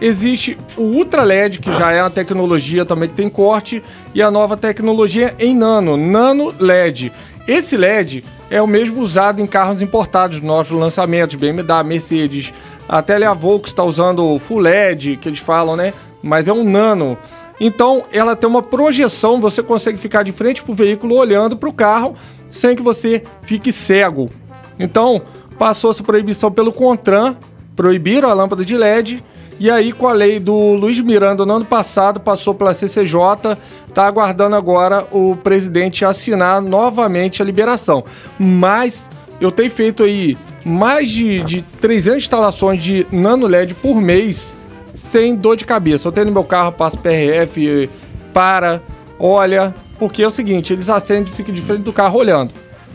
Existe 0.00 0.58
o 0.76 0.82
Ultra 0.82 1.22
LED, 1.22 1.60
que 1.60 1.72
já 1.72 1.90
é 1.92 2.02
uma 2.02 2.10
tecnologia 2.10 2.84
também 2.84 3.08
que 3.08 3.14
tem 3.14 3.30
corte, 3.30 3.82
e 4.14 4.20
a 4.20 4.30
nova 4.30 4.56
tecnologia 4.56 5.34
em 5.38 5.54
nano, 5.54 5.96
Nano 5.96 6.54
LED. 6.58 7.10
Esse 7.48 7.76
LED 7.76 8.24
é 8.50 8.60
o 8.60 8.66
mesmo 8.66 9.00
usado 9.00 9.40
em 9.40 9.46
carros 9.46 9.80
importados, 9.80 10.40
novos 10.40 10.70
lançamentos, 10.70 11.36
BMW, 11.36 11.84
Mercedes, 11.84 12.52
até 12.86 13.24
a 13.24 13.32
Volks 13.32 13.70
está 13.70 13.82
usando 13.82 14.26
o 14.26 14.38
Full 14.38 14.60
LED, 14.60 15.16
que 15.16 15.28
eles 15.28 15.38
falam, 15.38 15.74
né? 15.74 15.94
Mas 16.24 16.48
é 16.48 16.52
um 16.52 16.64
nano. 16.64 17.18
Então, 17.60 18.02
ela 18.10 18.34
tem 18.34 18.48
uma 18.48 18.62
projeção, 18.62 19.40
você 19.40 19.62
consegue 19.62 19.98
ficar 19.98 20.22
de 20.22 20.32
frente 20.32 20.62
para 20.62 20.72
o 20.72 20.74
veículo 20.74 21.16
olhando 21.16 21.56
para 21.56 21.68
o 21.68 21.72
carro 21.72 22.14
sem 22.50 22.74
que 22.74 22.82
você 22.82 23.22
fique 23.42 23.70
cego. 23.70 24.30
Então, 24.78 25.22
passou 25.58 25.90
essa 25.90 26.02
proibição 26.02 26.50
pelo 26.50 26.72
CONTRAN, 26.72 27.36
proibiram 27.76 28.28
a 28.28 28.32
lâmpada 28.32 28.64
de 28.64 28.76
LED, 28.76 29.22
e 29.58 29.70
aí 29.70 29.92
com 29.92 30.08
a 30.08 30.12
lei 30.12 30.40
do 30.40 30.74
Luiz 30.74 31.00
Miranda 31.00 31.46
no 31.46 31.52
ano 31.52 31.64
passado, 31.64 32.18
passou 32.20 32.54
pela 32.54 32.74
CCJ, 32.74 33.56
está 33.88 34.06
aguardando 34.06 34.56
agora 34.56 35.06
o 35.12 35.36
presidente 35.36 36.04
assinar 36.04 36.60
novamente 36.60 37.40
a 37.40 37.44
liberação. 37.44 38.04
Mas 38.38 39.08
eu 39.40 39.52
tenho 39.52 39.70
feito 39.70 40.02
aí 40.02 40.36
mais 40.64 41.08
de, 41.08 41.42
de 41.42 41.62
300 41.80 42.18
instalações 42.24 42.82
de 42.82 43.06
nano 43.12 43.46
LED 43.46 43.74
por 43.74 44.00
mês, 44.00 44.56
sem 44.94 45.34
dor 45.34 45.56
de 45.56 45.64
cabeça. 45.64 46.08
Eu 46.08 46.12
tenho 46.12 46.26
no 46.26 46.32
meu 46.32 46.44
carro, 46.44 46.72
passo 46.72 46.96
PRF, 46.98 47.90
para, 48.32 48.80
olha, 49.18 49.74
porque 49.98 50.22
é 50.22 50.26
o 50.26 50.30
seguinte, 50.30 50.72
eles 50.72 50.88
acendem 50.88 51.32
e 51.32 51.36
ficam 51.36 51.54
de 51.54 51.60
frente 51.60 51.82
do 51.82 51.92
carro 51.92 52.18
olhando. 52.18 52.54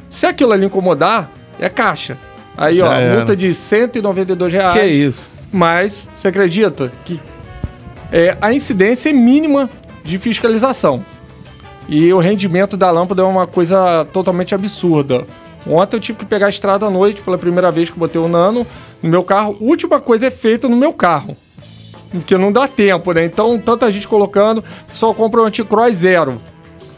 Se 0.10 0.26
aquilo 0.26 0.52
ali 0.52 0.66
incomodar, 0.66 1.32
é 1.60 1.70
caixa. 1.70 2.18
Aí, 2.58 2.78
Já 2.78 2.90
ó, 2.90 2.94
era. 2.94 3.16
multa 3.18 3.36
de 3.36 3.54
192 3.54 4.52
reais. 4.52 4.74
Que 4.74 4.86
isso? 4.86 5.22
Mas 5.52 6.08
você 6.16 6.28
acredita 6.28 6.92
que 7.06 7.20
é, 8.12 8.38
a 8.42 8.54
incidência 8.54 9.10
é 9.10 9.14
mínima 9.14 9.70
de 10.04 10.18
fiscalização. 10.18 11.06
E 11.88 12.12
o 12.14 12.20
rendimento 12.20 12.78
da 12.78 12.92
lâmpada 12.92 13.22
é 13.22 13.26
uma 13.26 13.48
coisa 13.48 14.06
totalmente 14.12 14.54
absurda. 14.54 15.26
Ontem 15.66 15.98
eu 15.98 16.02
tive 16.02 16.20
que 16.20 16.26
pegar 16.26 16.48
a 16.48 16.50
estrada 16.50 16.86
à 16.86 16.90
noite 16.90 17.22
pela 17.22 17.38
primeira 17.38 17.72
vez 17.72 17.90
que 17.90 17.96
eu 17.96 18.00
botei 18.00 18.22
o 18.22 18.28
Nano 18.28 18.66
no 19.02 19.10
meu 19.10 19.24
carro. 19.24 19.58
Última 19.60 20.00
coisa 20.00 20.28
é 20.28 20.32
feita 20.32 20.68
no 20.68 20.76
meu 20.76 20.94
carro. 20.94 21.36
Porque 22.12 22.38
não 22.38 22.52
dá 22.52 22.68
tempo, 22.68 23.12
né? 23.14 23.26
Então, 23.26 23.58
tanta 23.60 23.92
gente 23.92 24.08
colocando, 24.08 24.64
só 24.90 25.14
compra 25.14 25.42
um 25.42 25.46
anticross 25.46 25.98
zero. 25.98 26.42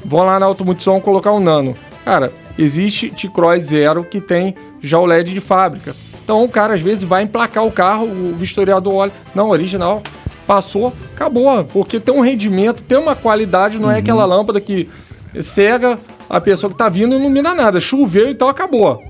Vão 0.04 0.26
lá 0.26 0.40
na 0.40 0.46
Automultissom 0.46 1.00
colocar 1.00 1.32
um 1.32 1.40
Nano. 1.40 1.76
Cara, 2.06 2.32
existe 2.58 3.10
T-Cross 3.10 3.66
zero 3.66 4.04
que 4.04 4.20
tem 4.20 4.56
já 4.82 5.00
o 5.00 5.06
LED 5.06 5.34
de 5.34 5.42
fábrica. 5.42 5.96
Então 6.24 6.44
o 6.44 6.50
cara 6.50 6.74
às 6.74 6.82
vezes 6.82 7.04
vai 7.04 7.24
emplacar 7.24 7.66
o 7.66 7.72
carro, 7.72 8.06
o 8.06 8.34
vistoriador 8.36 8.94
olha, 8.94 9.12
não, 9.36 9.50
original, 9.50 10.02
passou, 10.48 10.94
acabou. 11.14 11.64
Porque 11.66 12.00
tem 12.00 12.14
um 12.14 12.22
rendimento, 12.22 12.84
tem 12.84 12.98
uma 12.98 13.16
qualidade, 13.16 13.78
não 13.78 13.92
é 13.92 14.00
aquela 14.00 14.26
lâmpada 14.26 14.62
que 14.62 14.90
cega 15.42 16.00
a 16.30 16.40
pessoa 16.40 16.72
que 16.72 16.78
tá 16.78 16.90
vindo 16.90 17.08
e 17.08 17.10
não 17.10 17.20
ilumina 17.20 17.54
nada. 17.54 17.80
Choveu, 17.80 18.30
então 18.30 18.48
acabou. 18.48 19.02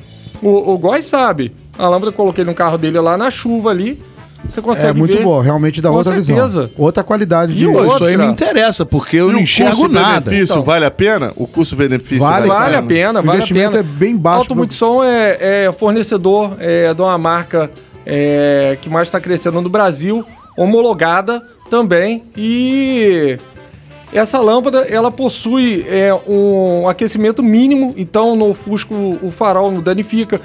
O, 0.41 0.73
o 0.73 0.77
Góis 0.77 1.05
sabe. 1.05 1.53
A 1.77 1.87
lâmpada 1.87 2.07
eu 2.07 2.13
coloquei 2.13 2.43
no 2.43 2.53
carro 2.53 2.77
dele 2.77 2.99
lá 2.99 3.17
na 3.17 3.29
chuva 3.29 3.69
ali. 3.69 4.01
Você 4.49 4.61
consegue 4.61 4.87
É 4.89 4.93
muito 4.93 5.15
ver. 5.17 5.23
bom, 5.23 5.39
realmente 5.39 5.81
dá 5.81 5.89
Com 5.89 5.95
outra 5.95 6.13
certeza. 6.21 6.61
visão. 6.63 6.69
Outra 6.77 7.03
qualidade 7.03 7.53
de. 7.53 7.63
E 7.63 7.67
Pô, 7.67 7.77
outra- 7.79 7.95
isso 7.95 8.05
aí 8.05 8.17
me 8.17 8.25
interessa, 8.25 8.85
porque 8.85 9.15
eu 9.17 9.29
E 9.29 9.33
não 9.33 9.39
o 9.39 9.43
enxergo 9.43 9.87
nada. 9.87 10.15
custo-benefício 10.15 10.53
Então. 10.53 10.63
vale 10.63 10.85
a 10.85 10.91
pena? 10.91 11.33
O 11.37 11.47
custo-benefício 11.47 12.23
Vale, 12.23 12.47
Vale 12.47 12.75
a 12.75 12.81
pena, 12.83 13.19
O 13.19 13.23
vale 13.23 13.29
a 13.29 13.35
investimento 13.35 13.71
pena. 13.77 13.79
é 13.79 13.83
bem 13.83 14.17
baixo 14.17 14.39
Automultissom 14.41 15.03
é, 15.03 15.65
é 15.67 15.71
fornecedor 15.71 16.51
é, 16.59 16.93
de 16.93 17.01
uma 17.01 17.17
marca 17.17 17.71
é, 18.05 18.77
que 18.81 18.89
mais 18.89 19.07
está 19.07 19.21
crescendo 19.21 19.61
no 19.61 19.69
Brasil, 19.69 20.25
homologada 20.57 21.41
também. 21.69 22.23
E 22.35 23.37
essa 24.11 24.39
lâmpada 24.39 24.79
ela 24.89 25.09
possui 25.11 25.85
é, 25.87 26.13
um 26.27 26.89
aquecimento 26.89 27.41
mínimo, 27.41 27.93
então 27.95 28.35
no 28.35 28.49
ofusco 28.49 28.93
o 29.21 29.31
farol 29.31 29.71
não 29.71 29.81
danifica. 29.81 30.41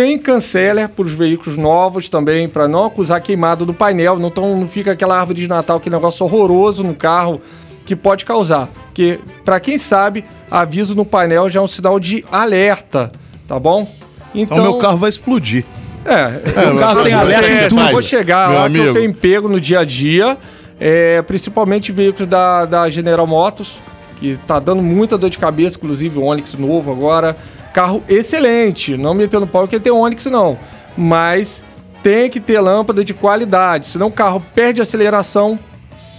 Tem 0.00 0.18
canceller 0.18 0.88
para 0.88 1.04
os 1.04 1.12
veículos 1.12 1.58
novos 1.58 2.08
também, 2.08 2.48
para 2.48 2.66
não 2.66 2.86
acusar 2.86 3.20
queimado 3.20 3.66
do 3.66 3.74
painel. 3.74 4.18
Não, 4.18 4.30
tão, 4.30 4.56
não 4.56 4.66
fica 4.66 4.92
aquela 4.92 5.20
árvore 5.20 5.42
de 5.42 5.46
Natal, 5.46 5.78
que 5.78 5.90
negócio 5.90 6.24
horroroso 6.24 6.82
no 6.82 6.94
carro 6.94 7.38
que 7.84 7.94
pode 7.94 8.24
causar. 8.24 8.70
Porque, 8.86 9.20
para 9.44 9.60
quem 9.60 9.76
sabe, 9.76 10.24
aviso 10.50 10.94
no 10.94 11.04
painel 11.04 11.50
já 11.50 11.60
é 11.60 11.62
um 11.62 11.68
sinal 11.68 12.00
de 12.00 12.24
alerta, 12.32 13.12
tá 13.46 13.58
bom? 13.58 13.94
Então, 14.34 14.62
meu 14.62 14.78
carro 14.78 14.96
vai 14.96 15.10
explodir. 15.10 15.66
É, 16.06 16.70
o 16.70 16.78
carro 16.78 17.02
tem 17.02 17.12
alerta 17.12 17.50
em 17.50 17.56
é, 17.56 17.68
tudo. 17.68 17.82
Eu 17.82 17.90
vou 17.90 18.02
chegar 18.02 18.48
Meu 18.48 18.58
lá 18.58 18.64
amigo. 18.64 18.84
que 18.84 18.88
eu 18.88 18.94
tenho 18.94 19.12
pego 19.12 19.48
no 19.50 19.60
dia 19.60 19.80
a 19.80 19.84
dia, 19.84 20.38
é, 20.80 21.20
principalmente 21.20 21.92
veículos 21.92 22.26
da, 22.26 22.64
da 22.64 22.88
General 22.88 23.26
Motors, 23.26 23.78
que 24.18 24.38
tá 24.46 24.58
dando 24.58 24.80
muita 24.80 25.18
dor 25.18 25.28
de 25.28 25.38
cabeça, 25.38 25.76
inclusive 25.76 26.18
o 26.18 26.22
Onix 26.22 26.54
novo 26.54 26.90
agora. 26.90 27.36
Carro 27.72 28.02
excelente, 28.08 28.96
não 28.96 29.14
metendo 29.14 29.46
pau 29.46 29.68
que 29.68 29.78
tem 29.78 29.92
Onix 29.92 30.24
não, 30.26 30.58
mas 30.96 31.62
tem 32.02 32.28
que 32.28 32.40
ter 32.40 32.60
lâmpada 32.60 33.04
de 33.04 33.14
qualidade, 33.14 33.86
senão 33.86 34.08
o 34.08 34.12
carro 34.12 34.42
perde 34.54 34.80
aceleração. 34.80 35.58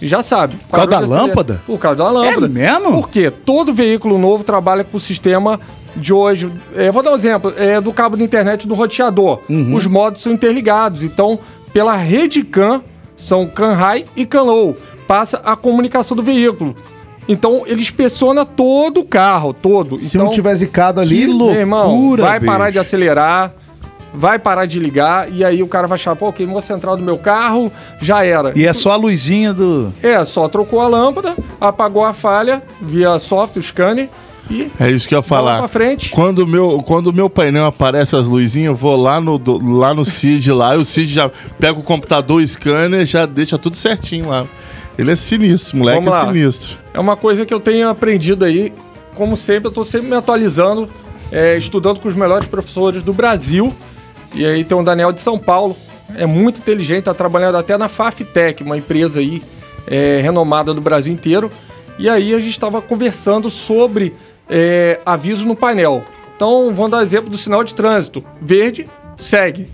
Já 0.02 0.24
sabe. 0.24 0.56
Por 0.56 0.72
causa 0.72 0.90
da 0.90 1.00
lâmpada? 1.00 1.62
Por 1.66 1.78
causa 1.78 1.98
da 1.98 2.10
lâmpada. 2.10 2.48
É 2.48 2.50
mesmo? 2.50 2.92
Por 2.94 3.10
quê? 3.10 3.30
Todo 3.30 3.72
veículo 3.72 4.18
novo 4.18 4.44
trabalha 4.44 4.84
com 4.84 4.98
o 4.98 5.00
sistema 5.00 5.60
de 5.96 6.12
hoje. 6.12 6.52
É, 6.74 6.92
vou 6.92 7.04
dar 7.04 7.12
um 7.12 7.16
exemplo. 7.16 7.54
É 7.56 7.80
do 7.80 7.94
cabo 7.94 8.18
de 8.18 8.24
internet 8.24 8.68
do 8.68 8.74
roteador. 8.74 9.42
Uhum. 9.48 9.76
Os 9.76 9.86
modos 9.86 10.24
são 10.24 10.32
interligados. 10.32 11.04
Então, 11.04 11.38
pela 11.72 11.96
rede 11.96 12.44
CAN, 12.44 12.82
são 13.16 13.46
CAN 13.46 13.74
High 13.74 14.06
e 14.16 14.26
CAN 14.26 14.42
Low. 14.42 14.76
Passa 15.08 15.40
a 15.46 15.56
comunicação 15.56 16.18
do 16.18 16.24
veículo. 16.24 16.76
Então, 17.32 17.64
ele 17.66 17.82
inspeciona 17.82 18.46
todo 18.46 19.00
o 19.02 19.06
carro, 19.06 19.54
todo. 19.54 19.98
Se 19.98 20.16
então, 20.18 20.26
não 20.26 20.32
tiver 20.34 20.56
zicado 20.56 21.00
ali, 21.00 21.18
Que 21.20 21.28
louco. 21.28 21.52
meu 21.52 21.62
irmão, 21.62 21.88
loucura, 21.96 22.24
vai 22.24 22.40
parar 22.40 22.66
bicho. 22.66 22.74
de 22.74 22.80
acelerar, 22.80 23.52
vai 24.14 24.38
parar 24.38 24.66
de 24.66 24.78
ligar, 24.80 25.32
e 25.32 25.44
aí 25.44 25.64
o 25.64 25.68
cara 25.68 25.88
vai 25.88 25.96
achar, 25.96 26.16
pô, 26.16 26.32
queimou 26.34 26.58
a 26.58 26.62
central 26.62 26.98
do 26.98 27.04
meu 27.04 27.18
carro, 27.18 27.72
já 28.02 28.24
era. 28.26 28.52
E 28.56 28.66
é 28.66 28.74
só 28.74 28.92
a 28.92 28.96
luzinha 28.96 29.54
do. 29.54 29.94
É, 30.04 30.24
só 30.26 30.50
trocou 30.50 30.82
a 30.82 30.88
lâmpada, 30.88 31.36
apagou 31.60 32.04
a 32.04 32.12
falha 32.14 32.62
via 32.82 33.18
software, 33.20 33.62
scanner 33.64 34.10
e 34.50 34.70
É 34.78 34.92
isso 34.92 35.08
que 35.08 35.16
eu 35.16 35.20
ia 35.20 35.22
bola 35.22 35.42
falar. 35.52 35.58
pra 35.60 35.68
frente. 35.70 36.10
Quando 36.10 36.40
o 36.40 36.48
meu, 36.48 36.84
quando 36.86 37.08
o 37.08 37.14
meu 37.14 37.30
painel 37.30 37.68
aparece 37.68 38.16
as 38.18 38.28
luzinhas, 38.28 38.72
eu 38.72 38.76
vou 38.76 38.98
lá 38.98 39.22
no, 39.22 39.38
do- 39.38 39.78
lá 39.78 39.94
no 39.94 40.04
CID 40.04 40.52
lá, 40.52 40.76
e 40.76 40.80
o 40.80 40.84
CID 40.84 41.14
já 41.14 41.32
pega 41.58 41.80
o 41.80 41.84
computador, 41.84 42.42
o 42.42 42.46
scanner, 42.48 43.06
já 43.06 43.26
deixa 43.26 43.58
tudo 43.58 43.78
certinho 43.78 44.28
lá. 44.28 44.46
Ele 44.98 45.12
é 45.12 45.16
sinistro, 45.16 45.78
moleque 45.78 46.08
é 46.08 46.26
sinistro. 46.26 46.78
É 46.94 47.00
uma 47.00 47.16
coisa 47.16 47.46
que 47.46 47.54
eu 47.54 47.60
tenho 47.60 47.90
aprendido 47.90 48.46
aí. 48.46 48.74
Como 49.16 49.36
sempre, 49.36 49.68
eu 49.68 49.72
tô 49.72 49.84
sempre 49.84 50.08
me 50.08 50.16
atualizando, 50.16 50.90
é, 51.32 51.58
estudando 51.58 52.00
com 52.00 52.08
os 52.08 52.16
melhores 52.16 52.48
professores 52.48 53.02
do 53.02 53.14
Brasil. 53.14 53.74
E 54.34 54.46
aí 54.46 54.64
tem 54.64 54.78
o 54.78 54.84
Daniel 54.84 55.12
de 55.12 55.22
São 55.22 55.38
Paulo. 55.38 55.76
É 56.16 56.26
muito 56.26 56.60
inteligente, 56.60 57.06
tá 57.06 57.14
trabalhando 57.14 57.58
até 57.58 57.78
na 57.78 57.88
Faftec, 57.88 58.64
uma 58.64 58.78
empresa 58.78 59.20
aí 59.20 59.42
é, 59.88 60.20
renomada 60.22 60.74
do 60.74 60.82
Brasil 60.82 61.14
inteiro. 61.14 61.50
E 61.98 62.10
aí 62.10 62.34
a 62.34 62.40
gente 62.40 62.52
estava 62.52 62.82
conversando 62.82 63.50
sobre 63.50 64.16
é, 64.50 65.00
aviso 65.06 65.46
no 65.46 65.56
painel. 65.56 66.04
Então, 66.36 66.74
vamos 66.74 66.92
dar 66.92 67.04
exemplo 67.04 67.30
do 67.30 67.38
sinal 67.38 67.64
de 67.64 67.74
trânsito. 67.74 68.24
Verde, 68.42 68.90
segue. 69.18 69.70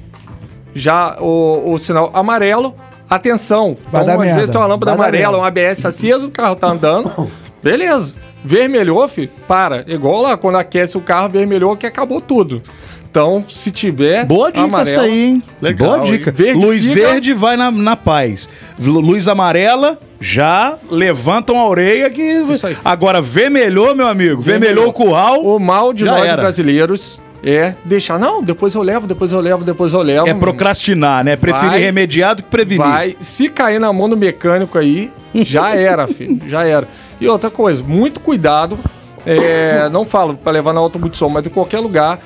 Já 0.75 1.17
o, 1.19 1.73
o 1.73 1.77
sinal 1.77 2.11
amarelo, 2.13 2.75
atenção. 3.09 3.77
Vai 3.91 4.03
dar 4.05 4.11
então, 4.13 4.21
às 4.21 4.25
merda. 4.27 4.35
vezes 4.41 4.51
tem 4.51 4.61
uma 4.61 4.67
lâmpada 4.67 4.95
Vai 4.95 5.07
amarela, 5.09 5.37
um 5.37 5.43
ABS 5.43 5.85
aceso, 5.85 6.27
o 6.27 6.31
carro 6.31 6.55
tá 6.55 6.67
andando. 6.67 7.29
Beleza. 7.63 8.13
Vermelhou, 8.43 9.07
fi, 9.07 9.27
para. 9.47 9.83
Igual 9.87 10.21
lá, 10.21 10.37
quando 10.37 10.55
aquece 10.57 10.97
o 10.97 11.01
carro, 11.01 11.27
vermelhou 11.29 11.75
que 11.75 11.85
acabou 11.85 12.21
tudo. 12.21 12.61
Então, 13.09 13.43
se 13.49 13.71
tiver. 13.71 14.25
Boa 14.25 14.51
dica 14.51 14.63
amarelo, 14.63 14.89
essa 14.97 15.01
aí, 15.05 15.23
hein? 15.25 15.43
Legal, 15.61 15.99
Boa 15.99 16.11
dica. 16.11 16.31
Verde 16.31 16.63
luz 16.65 16.83
siga. 16.83 16.95
verde 17.07 17.33
vai 17.33 17.57
na, 17.57 17.71
na 17.71 17.95
paz. 17.95 18.47
Lu- 18.79 18.99
Luz 18.99 19.27
amarela, 19.27 19.97
já 20.21 20.77
levantam 20.89 21.57
a 21.57 21.67
orelha 21.67 22.09
que. 22.11 22.21
Isso 22.21 22.67
aí. 22.67 22.77
Agora, 22.85 23.19
vermelhou, 23.21 23.95
meu 23.95 24.07
amigo. 24.07 24.39
Vermelhou 24.41 24.87
o 24.89 24.93
curral. 24.93 25.43
O 25.43 25.59
mal 25.59 25.93
de 25.93 26.05
nós 26.05 26.23
era. 26.25 26.41
brasileiros 26.41 27.19
é 27.47 27.75
deixar. 27.85 28.19
Não, 28.19 28.43
depois 28.43 28.75
eu 28.75 28.81
levo, 28.81 29.07
depois 29.07 29.31
eu 29.31 29.39
levo, 29.39 29.63
depois 29.63 29.93
eu 29.93 30.01
levo. 30.01 30.27
É 30.27 30.33
procrastinar, 30.33 31.23
né? 31.23 31.35
Preferir 31.35 31.69
Vai. 31.69 31.79
remediar 31.79 32.35
do 32.35 32.43
que 32.43 32.49
prevenir. 32.49 32.85
Vai, 32.85 33.15
se 33.21 33.49
cair 33.49 33.79
na 33.79 33.91
mão 33.93 34.09
do 34.09 34.17
mecânico 34.17 34.77
aí, 34.77 35.11
já 35.33 35.73
era, 35.73 36.05
filho, 36.07 36.41
já 36.47 36.65
era. 36.65 36.87
E 37.21 37.27
outra 37.27 37.49
coisa, 37.49 37.81
muito 37.83 38.19
cuidado, 38.19 38.77
é, 39.25 39.87
não 39.89 40.05
falo 40.05 40.35
para 40.35 40.51
levar 40.51 40.73
na 40.73 40.79
automultissom, 40.79 41.29
mas 41.29 41.45
em 41.47 41.49
qualquer 41.49 41.79
lugar 41.79 42.19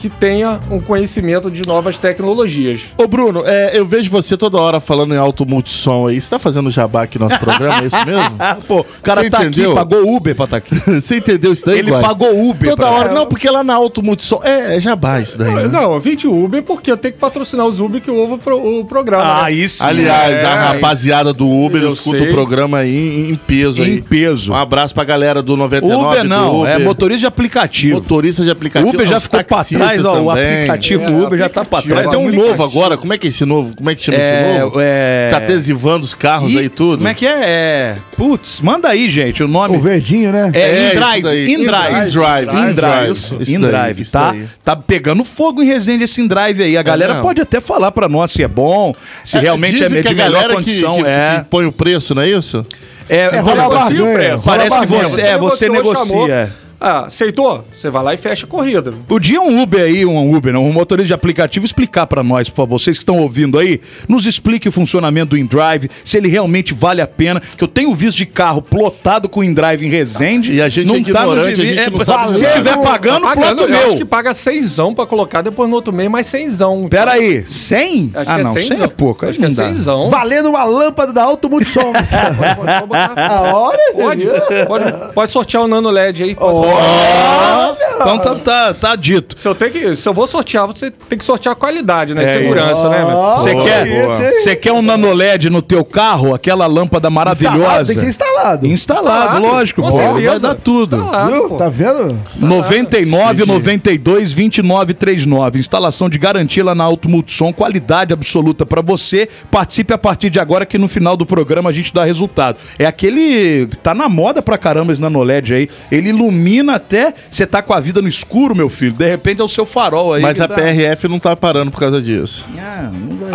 que 0.00 0.08
tenha 0.08 0.58
um 0.70 0.80
conhecimento 0.80 1.50
de 1.50 1.66
novas 1.66 1.98
tecnologias. 1.98 2.86
Ô 2.96 3.06
Bruno, 3.06 3.42
é, 3.44 3.70
eu 3.74 3.84
vejo 3.86 4.10
você 4.10 4.36
toda 4.36 4.56
hora 4.58 4.80
falando 4.80 5.14
em 5.14 5.18
alto 5.18 5.46
multissom 5.46 6.06
aí. 6.06 6.18
Você 6.20 6.30
tá 6.30 6.38
fazendo 6.38 6.70
jabá 6.70 7.02
aqui 7.02 7.18
no 7.18 7.28
nosso 7.28 7.38
programa, 7.40 7.82
é 7.82 7.86
isso 7.86 8.06
mesmo? 8.06 8.34
Ah, 8.38 8.56
pô, 8.66 8.80
o 8.80 8.84
cara 9.02 9.22
Você 9.22 9.30
tá 9.30 9.42
entendeu? 9.44 9.72
aqui, 9.72 9.78
pagou 9.78 10.16
Uber 10.16 10.34
pra 10.34 10.44
estar 10.44 10.56
aqui. 10.56 10.74
Você 11.00 11.16
entendeu 11.16 11.52
isso 11.52 11.64
daí, 11.66 11.78
Ele 11.80 11.90
Guai? 11.90 12.02
pagou 12.02 12.48
Uber 12.50 12.70
Toda 12.70 12.82
pra- 12.82 12.90
hora. 12.90 13.12
Não, 13.12 13.26
porque 13.26 13.48
lá 13.50 13.62
na 13.62 13.74
Alto 13.74 14.02
Multissom. 14.02 14.40
É, 14.42 14.76
é 14.76 14.80
jabá 14.80 15.20
isso 15.20 15.36
daí. 15.36 15.52
né? 15.52 15.68
Não, 15.68 15.92
eu 15.94 16.00
vim 16.00 16.16
de 16.16 16.26
Uber 16.26 16.62
porque 16.62 16.90
eu 16.90 16.96
tenho 16.96 17.12
que 17.14 17.20
patrocinar 17.20 17.66
os 17.66 17.78
Uber 17.80 18.00
que 18.00 18.10
ouve 18.10 18.34
o, 18.34 18.38
pro- 18.38 18.80
o 18.80 18.84
programa. 18.84 19.22
né? 19.24 19.40
Aí 19.44 19.68
sim. 19.68 19.84
Aliás, 19.84 20.32
É, 20.42 20.44
a 20.46 20.72
rapaziada 20.72 21.32
do 21.32 21.48
Uber 21.48 21.82
eu 21.82 21.92
escuta 21.92 22.18
sei. 22.18 22.28
o 22.30 22.32
programa 22.32 22.78
aí 22.78 22.96
em, 23.26 23.30
em 23.32 23.34
peso 23.36 23.82
aí. 23.82 23.96
Em 23.98 24.02
peso. 24.02 24.52
Um 24.52 24.56
abraço 24.56 24.94
pra 24.94 25.04
galera 25.04 25.42
do 25.42 25.56
99 25.56 26.06
Uber 26.06 26.22
do 26.22 26.28
não, 26.28 26.60
Uber. 26.60 26.70
é 26.72 26.78
motorista 26.78 27.20
de 27.20 27.26
aplicativo. 27.26 27.96
Motorista 27.96 28.42
de 28.44 28.50
aplicativo. 28.50 28.90
Uber 28.94 29.06
já 29.06 29.20
ficou 29.20 29.38
pra 29.42 29.56
taxistas 29.58 29.89
trás, 29.92 30.04
ó. 30.04 30.22
O 30.22 30.28
também. 30.34 30.52
aplicativo 30.54 31.02
É, 31.04 31.10
Uber 31.26 31.38
já 31.38 31.48
tá 31.48 31.64
pra 31.64 31.82
trás. 31.82 32.04
Vai 32.06 32.10
ter 32.10 32.16
um 32.16 32.30
novo 32.32 32.62
agora. 32.62 32.96
Como 32.96 33.12
é 33.12 33.18
que 33.18 33.26
é 33.26 33.30
esse 33.30 33.44
novo? 33.44 33.74
Como 33.76 33.90
é 33.90 33.94
que 33.94 34.02
chama 34.02 34.18
esse 34.18 34.28
É, 34.30 34.58
novo? 34.60 34.76
é... 34.80 35.28
Tá 35.30 35.36
adesivando 35.38 36.04
os 36.04 36.14
carros 36.14 36.52
Ih, 36.52 36.58
aí 36.58 36.68
tudo. 36.68 36.98
Como 36.98 37.08
é 37.08 37.14
que 37.14 37.26
é? 37.26 37.40
é... 37.44 37.96
Putz, 38.16 38.60
manda 38.60 38.88
aí, 38.88 39.08
gente, 39.08 39.42
o 39.42 39.48
nome. 39.48 39.76
o 39.76 39.80
verdinho, 39.80 40.32
né? 40.32 40.50
É, 40.54 40.60
É, 40.60 40.92
InDrive. 40.92 41.52
InDrive, 41.52 41.52
InDrive, 41.52 42.70
InDrive, 42.70 43.52
InDrive, 43.54 44.04
tá? 44.10 44.34
Tá 44.64 44.76
pegando 44.76 45.24
fogo 45.24 45.62
em 45.62 45.66
Resende 45.66 46.04
esse 46.04 46.20
InDrive 46.20 46.62
aí. 46.62 46.76
A 46.76 46.82
galera 46.82 47.14
não. 47.14 47.22
pode 47.22 47.40
até 47.40 47.60
falar 47.60 47.90
pra 47.92 48.08
nós 48.08 48.32
se 48.32 48.42
é 48.42 48.48
bom, 48.48 48.94
se 49.24 49.36
É, 49.38 49.40
realmente 49.40 49.82
é 49.82 49.88
de 49.88 49.96
a 49.98 50.00
melhor 50.12 50.16
galera 50.32 50.48
que- 50.48 50.54
condição. 50.54 50.96
que, 50.96 51.04
é, 51.08 51.38
que 51.40 51.44
põe 51.50 51.64
o 51.66 51.72
preço, 51.72 52.14
não 52.14 52.22
é 52.22 52.28
isso? 52.28 52.64
é, 53.08 53.16
É 53.22 53.38
rola 53.40 53.68
parece- 53.68 53.94
barganha, 53.94 54.14
preço. 54.14 54.36
rola 54.44 54.56
Parece 54.58 54.80
que 54.80 54.86
você, 54.86 55.20
é, 55.22 55.38
você 55.38 55.68
negocia. 55.68 56.50
Ah, 56.80 57.06
aceitou? 57.06 57.62
Você 57.76 57.90
vai 57.90 58.02
lá 58.02 58.14
e 58.14 58.16
fecha 58.16 58.46
a 58.46 58.48
corrida. 58.48 58.94
Podia 59.06 59.40
um 59.40 59.60
Uber 59.60 59.82
aí, 59.82 60.06
um 60.06 60.34
Uber, 60.34 60.50
não, 60.52 60.64
um 60.64 60.72
motorista 60.72 61.08
de 61.08 61.12
aplicativo 61.14 61.66
explicar 61.66 62.06
pra 62.06 62.22
nós, 62.22 62.48
por 62.48 62.56
favor, 62.56 62.78
vocês 62.78 62.96
que 62.96 63.02
estão 63.02 63.18
ouvindo 63.18 63.58
aí, 63.58 63.80
nos 64.08 64.24
explique 64.26 64.66
o 64.68 64.72
funcionamento 64.72 65.30
do 65.30 65.36
InDrive, 65.36 65.90
se 66.02 66.16
ele 66.16 66.28
realmente 66.28 66.72
vale 66.72 67.02
a 67.02 67.06
pena, 67.06 67.38
que 67.40 67.62
eu 67.62 67.68
tenho 67.68 67.92
visto 67.94 68.16
de 68.16 68.24
carro 68.24 68.62
plotado 68.62 69.28
com 69.28 69.44
InDrive 69.44 69.84
em 69.86 69.90
Resende. 69.90 70.54
E 70.54 70.62
a 70.62 70.70
gente 70.70 70.90
é 70.90 70.96
ignorante, 70.96 71.60
a 71.60 71.64
gente 71.64 71.90
não 71.90 72.04
sabe 72.04 72.34
Se 72.36 72.46
estiver 72.46 72.78
pagando, 72.78 73.26
Tá 73.26 73.32
ploto 73.32 73.62
eu 73.64 73.76
acho 73.76 73.88
meu. 73.88 73.96
que 73.98 74.04
paga 74.06 74.32
seizão 74.32 74.94
pra 74.94 75.04
colocar, 75.04 75.42
depois 75.42 75.68
no 75.68 75.76
outro 75.76 75.92
mês 75.92 76.08
mais 76.10 76.26
cenzão. 76.26 76.88
Pera 76.88 77.12
aí, 77.12 77.44
100? 77.46 78.12
Acho 78.14 78.30
ah, 78.30 78.36
que 78.36 78.42
não, 78.42 78.52
100 78.54 78.62
é 78.62 78.66
cenzão. 78.66 78.88
pouco. 78.88 79.26
Acho 79.26 79.38
que 79.38 79.44
é 79.44 79.48
não 79.48 79.54
dá. 79.54 79.68
cenzão. 79.68 80.08
Valendo 80.08 80.48
uma 80.48 80.64
lâmpada 80.64 81.12
da 81.12 81.22
Alto 81.24 81.50
Multissom. 81.50 81.92
Pode, 81.92 83.20
A 83.20 83.40
hora, 83.56 83.78
pode, 83.94 84.26
pode, 84.66 85.14
pode 85.14 85.32
sortear 85.32 85.64
o 85.64 85.68
Nano 85.68 85.90
LED 85.90 86.22
aí. 86.22 86.36
Oh. 86.40 86.69
Pode 86.70 87.89
Então 88.00 88.18
tá, 88.18 88.34
tá, 88.36 88.74
tá 88.74 88.96
dito. 88.96 89.38
Se 89.38 89.46
eu, 89.46 89.54
tenho 89.54 89.70
que, 89.70 89.96
se 89.96 90.08
eu 90.08 90.14
vou 90.14 90.26
sortear, 90.26 90.66
você 90.66 90.90
tem 90.90 91.18
que 91.18 91.24
sortear 91.24 91.52
a 91.52 91.56
qualidade, 91.56 92.14
né? 92.14 92.24
É, 92.24 92.40
Segurança, 92.40 92.88
né, 92.88 93.04
meu? 93.04 93.16
Você 93.34 93.52
Boa, 93.52 93.64
quer, 93.64 93.86
boa. 93.88 94.16
você 94.32 94.56
quer 94.56 94.72
um 94.72 94.82
nanoled 94.82 95.50
no 95.50 95.62
teu 95.62 95.84
carro? 95.84 96.34
Aquela 96.34 96.66
lâmpada 96.66 97.08
Instalado, 97.08 97.58
maravilhosa? 97.60 97.86
tem 97.86 97.94
que 97.94 98.00
ser 98.00 98.08
instalado. 98.08 98.66
Instalado, 98.66 99.08
Instalado, 99.08 99.46
lógico, 99.46 99.82
com 99.82 99.90
pô, 99.90 99.96
vai 99.96 100.06
certeza. 100.22 100.48
dar 100.48 100.54
tudo. 100.54 100.96
Instalado, 100.96 101.32
Viu? 101.32 101.48
pô. 101.48 101.56
Tá 101.56 101.68
vendo? 101.68 102.18
99 102.36 103.44
92 103.46 104.32
29 104.32 104.94
39. 104.94 105.58
Instalação 105.58 106.08
de 106.08 106.18
garantia 106.18 106.64
lá 106.64 106.74
na 106.74 106.84
Auto 106.84 107.08
Multissom, 107.08 107.52
qualidade 107.52 108.12
absoluta 108.12 108.64
pra 108.66 108.80
você. 108.82 109.28
Participe 109.50 109.92
a 109.92 109.98
partir 109.98 110.30
de 110.30 110.38
agora 110.40 110.64
que 110.66 110.78
no 110.78 110.88
final 110.88 111.16
do 111.16 111.26
programa 111.26 111.70
a 111.70 111.72
gente 111.72 111.92
dá 111.92 112.04
resultado. 112.04 112.58
É 112.78 112.86
aquele 112.86 113.66
tá 113.82 113.94
na 113.94 114.08
moda 114.08 114.42
pra 114.42 114.58
caramba 114.58 114.92
esse 114.92 115.00
nanoled 115.00 115.54
aí. 115.54 115.68
Ele 115.90 116.10
ilumina 116.10 116.74
até 116.74 117.14
você 117.30 117.46
tá 117.46 117.62
com 117.62 117.72
a 117.72 117.80
vida 117.90 118.00
no 118.00 118.08
escuro, 118.08 118.54
meu 118.54 118.68
filho. 118.68 118.92
De 118.92 119.08
repente 119.08 119.40
é 119.40 119.44
o 119.44 119.48
seu 119.48 119.66
farol 119.66 120.14
aí. 120.14 120.22
Mas 120.22 120.40
a 120.40 120.46
tá- 120.46 120.54
PRF 120.54 121.08
não 121.08 121.18
tá 121.18 121.34
parando 121.36 121.70
por 121.70 121.80
causa 121.80 122.00
disso. 122.00 122.46
Ah. 122.58 122.90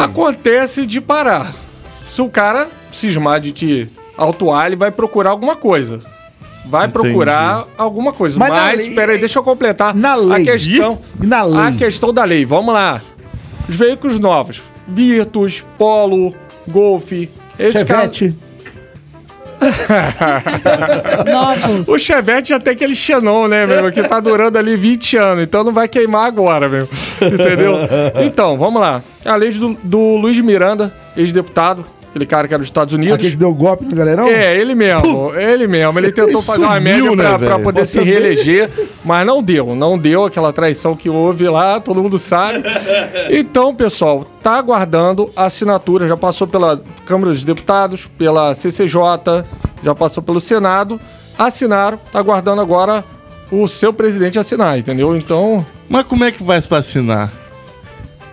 Acontece 0.05 0.85
de 0.85 1.01
parar. 1.01 1.53
Se 2.11 2.21
o 2.21 2.29
cara 2.29 2.69
cismar 2.91 3.41
de 3.41 3.51
te 3.51 3.87
autuar, 4.17 4.67
ele 4.67 4.77
vai 4.77 4.91
procurar 4.91 5.31
alguma 5.31 5.55
coisa. 5.55 5.99
Vai 6.67 6.87
procurar 6.87 7.67
alguma 7.77 8.11
coisa. 8.13 8.39
Mas 8.39 8.49
na 8.49 8.55
Mas, 8.55 8.77
lei- 8.79 8.95
peraí, 8.95 9.19
deixa 9.19 9.37
eu 9.37 9.43
completar. 9.43 9.93
Na 9.93 10.15
lei. 10.15 10.41
A 10.49 10.51
questão, 10.53 10.99
E 11.21 11.27
na 11.27 11.43
lei? 11.43 11.59
A 11.61 11.71
questão 11.73 12.13
da 12.13 12.23
lei. 12.23 12.45
Vamos 12.45 12.73
lá. 12.73 13.01
Os 13.67 13.75
veículos 13.75 14.17
novos. 14.17 14.61
Virtus, 14.87 15.63
Polo, 15.77 16.33
Golf. 16.67 17.11
Caras... 17.57 17.73
Chevette. 17.73 18.35
Novos. 21.31 21.87
O 21.87 21.97
Chevette 21.97 22.49
já 22.49 22.59
tem 22.59 22.73
aquele 22.73 22.95
Xenon, 22.95 23.47
né, 23.47 23.65
meu? 23.65 23.91
Que 23.91 24.03
tá 24.03 24.19
durando 24.19 24.57
ali 24.57 24.75
20 24.75 25.17
anos, 25.17 25.43
então 25.43 25.63
não 25.63 25.73
vai 25.73 25.87
queimar 25.87 26.25
agora, 26.25 26.67
meu. 26.67 26.87
Entendeu? 27.21 27.77
Então, 28.23 28.57
vamos 28.57 28.81
lá. 28.81 29.01
A 29.23 29.35
lei 29.35 29.51
do, 29.51 29.77
do 29.83 30.17
Luiz 30.17 30.39
Miranda, 30.39 30.93
ex-deputado, 31.17 31.85
aquele 32.15 32.25
cara 32.25 32.47
que 32.47 32.53
era 32.53 32.59
dos 32.59 32.67
Estados 32.67 32.93
Unidos. 32.93 33.15
Aquele 33.15 33.31
que 33.31 33.37
deu 33.37 33.53
golpe 33.53 33.83
no 33.83 33.95
galerão? 33.95 34.27
É, 34.27 34.57
ele 34.57 34.73
mesmo, 34.73 35.35
ele 35.35 35.67
mesmo. 35.67 35.99
Ele 35.99 36.11
tentou 36.11 36.29
Ele 36.29 36.41
fazer 36.41 36.61
uma 36.63 36.75
sumiu, 36.75 36.81
média 36.81 37.15
né, 37.15 37.37
pra, 37.37 37.39
pra 37.39 37.59
poder 37.59 37.85
se 37.85 37.99
reeleger, 37.99 38.69
mas 39.03 39.27
não 39.27 39.43
deu. 39.43 39.75
Não 39.75 39.97
deu 39.97 40.23
aquela 40.23 40.53
traição 40.53 40.95
que 40.95 41.09
houve 41.09 41.47
lá, 41.49 41.79
todo 41.79 42.01
mundo 42.01 42.17
sabe. 42.17 42.63
Então, 43.29 43.75
pessoal, 43.75 44.25
tá 44.41 44.53
aguardando 44.53 45.29
a 45.35 45.45
assinatura. 45.45 46.07
Já 46.07 46.15
passou 46.15 46.47
pela 46.47 46.81
Câmara 47.05 47.31
dos 47.31 47.43
Deputados, 47.43 48.07
pela 48.17 48.55
CCJ, 48.55 49.43
já 49.83 49.93
passou 49.93 50.23
pelo 50.23 50.39
Senado. 50.39 50.99
Assinaram, 51.37 51.99
tá 52.13 52.19
aguardando 52.19 52.61
agora 52.61 53.03
o 53.51 53.67
seu 53.67 53.91
presidente 53.91 54.39
assinar, 54.39 54.79
entendeu? 54.79 55.15
Então, 55.17 55.65
Mas 55.89 56.03
como 56.03 56.23
é 56.23 56.31
que 56.31 56.41
vai 56.41 56.61
pra 56.61 56.77
assinar? 56.77 57.29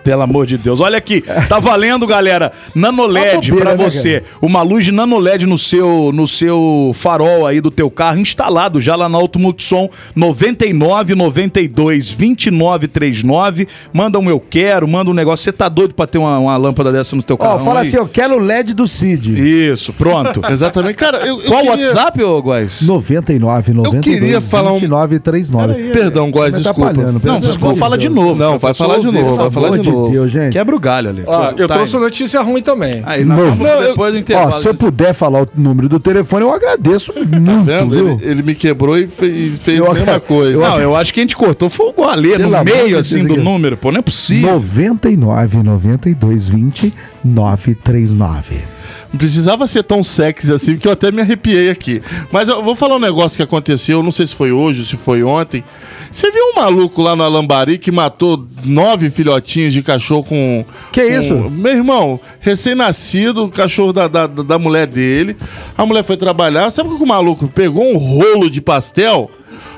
Pelo 0.03 0.21
amor 0.21 0.45
de 0.45 0.57
Deus. 0.57 0.79
Olha 0.79 0.97
aqui, 0.97 1.21
tá 1.47 1.59
valendo, 1.59 2.05
galera. 2.05 2.51
NanoLED 2.75 3.53
pra 3.53 3.75
né, 3.75 3.83
você. 3.83 4.23
Uma 4.41 4.61
luz 4.61 4.83
de 4.85 4.91
NanoLED 4.91 5.45
no 5.45 5.57
seu, 5.57 6.11
no 6.13 6.27
seu 6.27 6.91
farol 6.93 7.47
aí 7.47 7.61
do 7.61 7.71
teu 7.71 7.89
carro, 7.89 8.19
instalado 8.19 8.81
já 8.81 8.95
lá 8.95 9.07
na 9.07 9.17
Auto 9.17 9.39
Multissom 9.39 9.87
99 10.15 11.15
92 11.15 12.09
29 12.09 12.87
39. 12.87 13.67
Manda 13.93 14.19
um 14.19 14.29
eu 14.29 14.39
quero, 14.39 14.87
manda 14.87 15.09
um 15.09 15.13
negócio. 15.13 15.43
Você 15.43 15.51
tá 15.51 15.69
doido 15.69 15.93
pra 15.95 16.05
ter 16.05 16.17
uma, 16.17 16.37
uma 16.37 16.57
lâmpada 16.57 16.91
dessa 16.91 17.15
no 17.15 17.23
teu 17.23 17.37
carro? 17.37 17.61
Ó, 17.61 17.65
fala 17.65 17.81
assim, 17.81 17.97
eu 17.97 18.07
quero 18.07 18.35
o 18.35 18.39
LED 18.39 18.73
do 18.73 18.87
Cid. 18.87 19.39
Isso, 19.71 19.93
pronto. 19.93 20.41
Exatamente. 20.51 20.95
Cara, 20.95 21.19
eu, 21.19 21.39
eu 21.41 21.45
Qual 21.45 21.63
o 21.65 21.69
queria- 21.71 21.87
WhatsApp, 21.87 22.23
ô 22.23 22.41
Góis? 22.41 22.81
99, 22.81 23.73
92, 23.73 24.03
queria 24.03 24.41
falar 24.41 24.71
um- 24.71 24.75
29 24.75 25.19
39. 25.19 25.73
Perdão, 25.91 26.29
Góis, 26.29 26.51
Mas 26.53 26.63
desculpa. 26.63 26.89
atrapalhando, 26.89 27.21
Não, 27.23 27.39
desculpa, 27.39 27.75
fala 27.75 27.97
de 27.97 28.09
novo. 28.09 28.35
Não, 28.35 28.59
vai 28.59 28.73
falar 28.73 28.97
de 28.99 29.11
novo, 29.11 29.35
vai 29.35 29.51
falar 29.51 29.67
amor 29.67 29.83
de. 29.93 30.11
Deus, 30.11 30.31
gente. 30.31 30.53
Quebra 30.53 30.75
o 30.75 30.79
galho 30.79 31.09
ali. 31.09 31.23
ó, 31.25 31.51
eu 31.57 31.67
Tá 31.67 31.75
trouxe 31.75 31.97
notícia 31.97 32.41
ruim 32.41 32.61
também. 32.61 33.01
Aí, 33.05 33.23
nós 33.23 33.37
Novo. 33.37 33.63
vamos 33.63 33.85
depois 33.87 34.11
do 34.13 34.17
Ó, 34.17 34.19
intervalo. 34.21 34.53
se 34.53 34.67
eu 34.67 34.73
puder 34.75 35.13
falar 35.13 35.43
o 35.43 35.47
número 35.55 35.87
do 35.89 35.99
telefone, 35.99 36.43
eu 36.43 36.51
agradeço 36.53 37.13
muito, 37.15 37.63
Vendo? 37.63 37.89
viu? 37.89 38.09
Ele, 38.11 38.17
ele 38.31 38.43
me 38.43 38.55
quebrou 38.55 38.97
e 38.97 39.07
fe- 39.07 39.25
e 39.27 39.57
fez 39.57 39.79
Eu- 39.79 39.89
a 39.91 39.93
mesma 39.93 40.19
coisa. 40.19 40.57
Não, 40.59 40.79
eu 40.79 40.95
acho 40.95 41.13
que 41.13 41.19
a 41.19 41.23
gente 41.23 41.35
cortou 41.35 41.69
foi 41.69 41.87
o 41.87 41.91
Gualê 41.93 42.37
no 42.37 42.49
meio, 42.63 42.97
assim, 42.97 43.25
do 43.25 43.33
aqui. 43.33 43.43
número, 43.43 43.77
pô. 43.77 43.91
Não 43.91 43.99
é 43.99 44.01
possível. 44.01 44.53
99 44.53 45.63
92 45.63 46.47
20 46.47 46.93
939. 47.23 48.72
Não 49.11 49.17
precisava 49.17 49.67
ser 49.67 49.83
tão 49.83 50.03
sexy 50.03 50.51
assim, 50.51 50.73
porque 50.73 50.87
eu 50.87 50.91
até 50.91 51.11
me 51.11 51.21
arrepiei 51.21 51.69
aqui. 51.69 52.01
Mas 52.31 52.49
eu 52.49 52.63
vou 52.63 52.75
falar 52.75 52.95
um 52.95 52.99
negócio 52.99 53.37
que 53.37 53.43
aconteceu, 53.43 54.01
não 54.01 54.11
sei 54.11 54.27
se 54.27 54.35
foi 54.35 54.51
hoje, 54.51 54.85
se 54.85 54.97
foi 54.97 55.23
ontem. 55.23 55.63
Você 56.11 56.29
viu 56.31 56.43
um 56.51 56.55
maluco 56.61 57.01
lá 57.01 57.15
no 57.15 57.23
Alambari 57.23 57.77
que 57.77 57.91
matou 57.91 58.45
nove 58.63 59.09
filhotinhos 59.09 59.73
de 59.73 59.81
cachorro 59.81 60.23
com. 60.23 60.65
Que 60.91 61.01
com- 61.07 61.19
isso? 61.19 61.35
Meu 61.49 61.73
irmão, 61.73 62.19
recém-nascido, 62.39 63.49
cachorro 63.49 63.93
da, 63.93 64.07
da, 64.07 64.27
da 64.27 64.59
mulher 64.59 64.87
dele. 64.87 65.35
A 65.77 65.85
mulher 65.85 66.03
foi 66.03 66.17
trabalhar. 66.17 66.69
Sabe 66.71 66.89
o 66.89 66.97
que 66.97 67.03
o 67.03 67.07
maluco 67.07 67.47
pegou 67.47 67.83
um 67.93 67.97
rolo 67.97 68.49
de 68.49 68.61
pastel? 68.61 69.29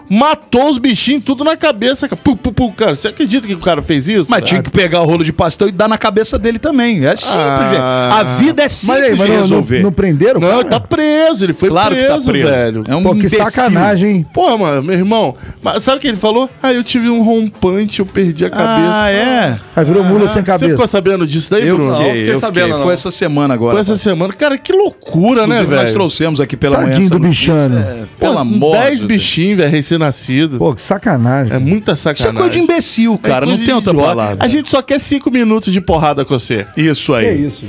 Matou 0.10 0.70
os 0.70 0.78
bichinhos 0.78 1.24
tudo 1.24 1.44
na 1.44 1.56
cabeça. 1.58 2.08
cara. 2.08 2.20
Pum, 2.24 2.36
pum, 2.36 2.54
pum, 2.54 2.72
cara. 2.72 2.94
Você 2.96 3.08
acredita 3.08 3.48
que 3.48 3.54
o 3.56 3.60
cara 3.60 3.82
fez 3.82 4.08
isso? 4.08 4.28
Mas 4.30 4.46
tinha 4.46 4.62
que 4.62 4.70
pegar 4.70 5.02
o 5.02 5.06
rolo 5.06 5.24
de 5.24 5.34
pastel 5.34 5.68
e 5.70 5.72
dar 5.72 5.88
na 5.88 5.98
cabeça 5.98 6.38
dele 6.38 6.60
também. 6.60 7.06
É 7.06 7.16
simples, 7.16 7.36
Ah. 7.36 7.68
velho. 7.70 7.84
A 7.84 8.24
vida 8.38 8.64
é 8.64 8.68
simples 8.70 9.00
Mas 9.02 9.12
aí, 9.12 9.18
mas 9.18 9.22
de 9.22 9.28
não, 9.28 9.36
não, 9.36 9.42
resolver. 9.42 9.84
não 9.84 9.92
prenderam? 9.92 10.40
Não, 10.40 10.48
cara? 10.50 10.60
ele 10.62 10.70
tá 10.70 10.80
preso. 10.80 11.44
Ele 11.46 11.54
foi 11.54 11.70
claro 11.70 11.96
preso, 11.96 12.08
que 12.20 12.26
tá 12.26 12.32
preso. 12.32 12.48
velho. 12.48 12.84
É 12.88 12.96
um 12.96 13.04
Pô, 13.04 13.12
que 13.14 13.20
imbecil. 13.20 13.46
sacanagem, 13.46 14.10
hein? 14.18 14.26
Pô, 14.34 14.58
mano, 14.58 14.84
meu 14.84 14.96
irmão, 14.96 15.36
mas 15.62 15.84
sabe 15.84 15.98
o 15.98 16.02
que 16.02 16.08
ele 16.08 16.18
falou? 16.18 16.50
Ah, 16.62 16.72
eu 16.74 16.84
tive 16.84 17.10
um 17.10 17.22
rompante, 17.24 18.00
eu 18.00 18.06
perdi 18.06 18.46
a 18.46 18.50
cabeça. 18.50 18.92
Ah, 18.94 19.10
é? 19.12 19.60
Aí 19.76 19.86
virou 19.86 20.04
mula 20.04 20.28
sem 20.28 20.44
Você 20.44 20.52
ficou 20.54 20.60
cabeça. 20.70 20.88
sabendo 20.88 21.26
disso 21.26 21.50
daí, 21.50 21.68
Eu 21.68 21.76
Bruno? 21.78 21.96
fiquei, 21.96 22.16
fiquei 22.18 22.34
eu 22.34 22.40
sabendo, 22.40 22.64
fiquei. 22.66 22.78
não. 22.78 22.84
Foi 22.84 22.94
essa 22.94 23.12
semana 23.12 23.54
agora. 23.54 23.72
Foi 23.72 23.82
essa 23.82 23.96
semana. 23.96 24.34
Cara, 24.34 24.58
que 24.58 24.72
loucura, 24.72 25.42
né, 25.48 25.56
Inclusive, 25.56 25.76
nós 25.76 25.84
velho? 25.84 25.94
trouxemos 25.94 26.40
aqui 26.40 26.56
pela 26.56 26.78
manhã 26.78 26.92
Tadinho 26.92 27.10
do 27.10 27.20
bichano. 27.20 27.78
É, 27.80 28.04
Pô, 28.20 28.28
pelo 28.28 28.38
amor 28.40 28.72
10 28.78 28.86
de 28.86 28.96
Deus. 28.96 29.06
bichinhos, 29.06 29.58
velho, 29.60 29.76
recém-nascido. 29.98 30.58
Pô, 30.58 30.74
que 30.74 30.82
sacanagem. 30.82 31.54
É 31.54 31.60
muita 31.60 31.94
Isso 31.94 32.10
é 32.10 32.14
sacanagem. 32.16 32.38
coisa 32.38 32.50
de 32.52 32.60
imbecil, 32.60 33.20
É 33.24 33.28
cara. 33.28 33.46
não 33.46 33.54
coisa 33.54 33.66
tem 33.66 33.74
outra 33.74 33.94
palavra. 33.94 34.38
A 34.40 34.48
gente 34.48 34.70
só 34.70 34.82
quer 34.82 35.00
5 35.00 35.30
minutos 35.32 35.72
de 35.72 35.82
porrada 35.82 36.24
com 36.26 36.38
você. 36.38 36.66
Isso 36.78 37.14
aí. 37.14 37.46
isso? 37.48 37.64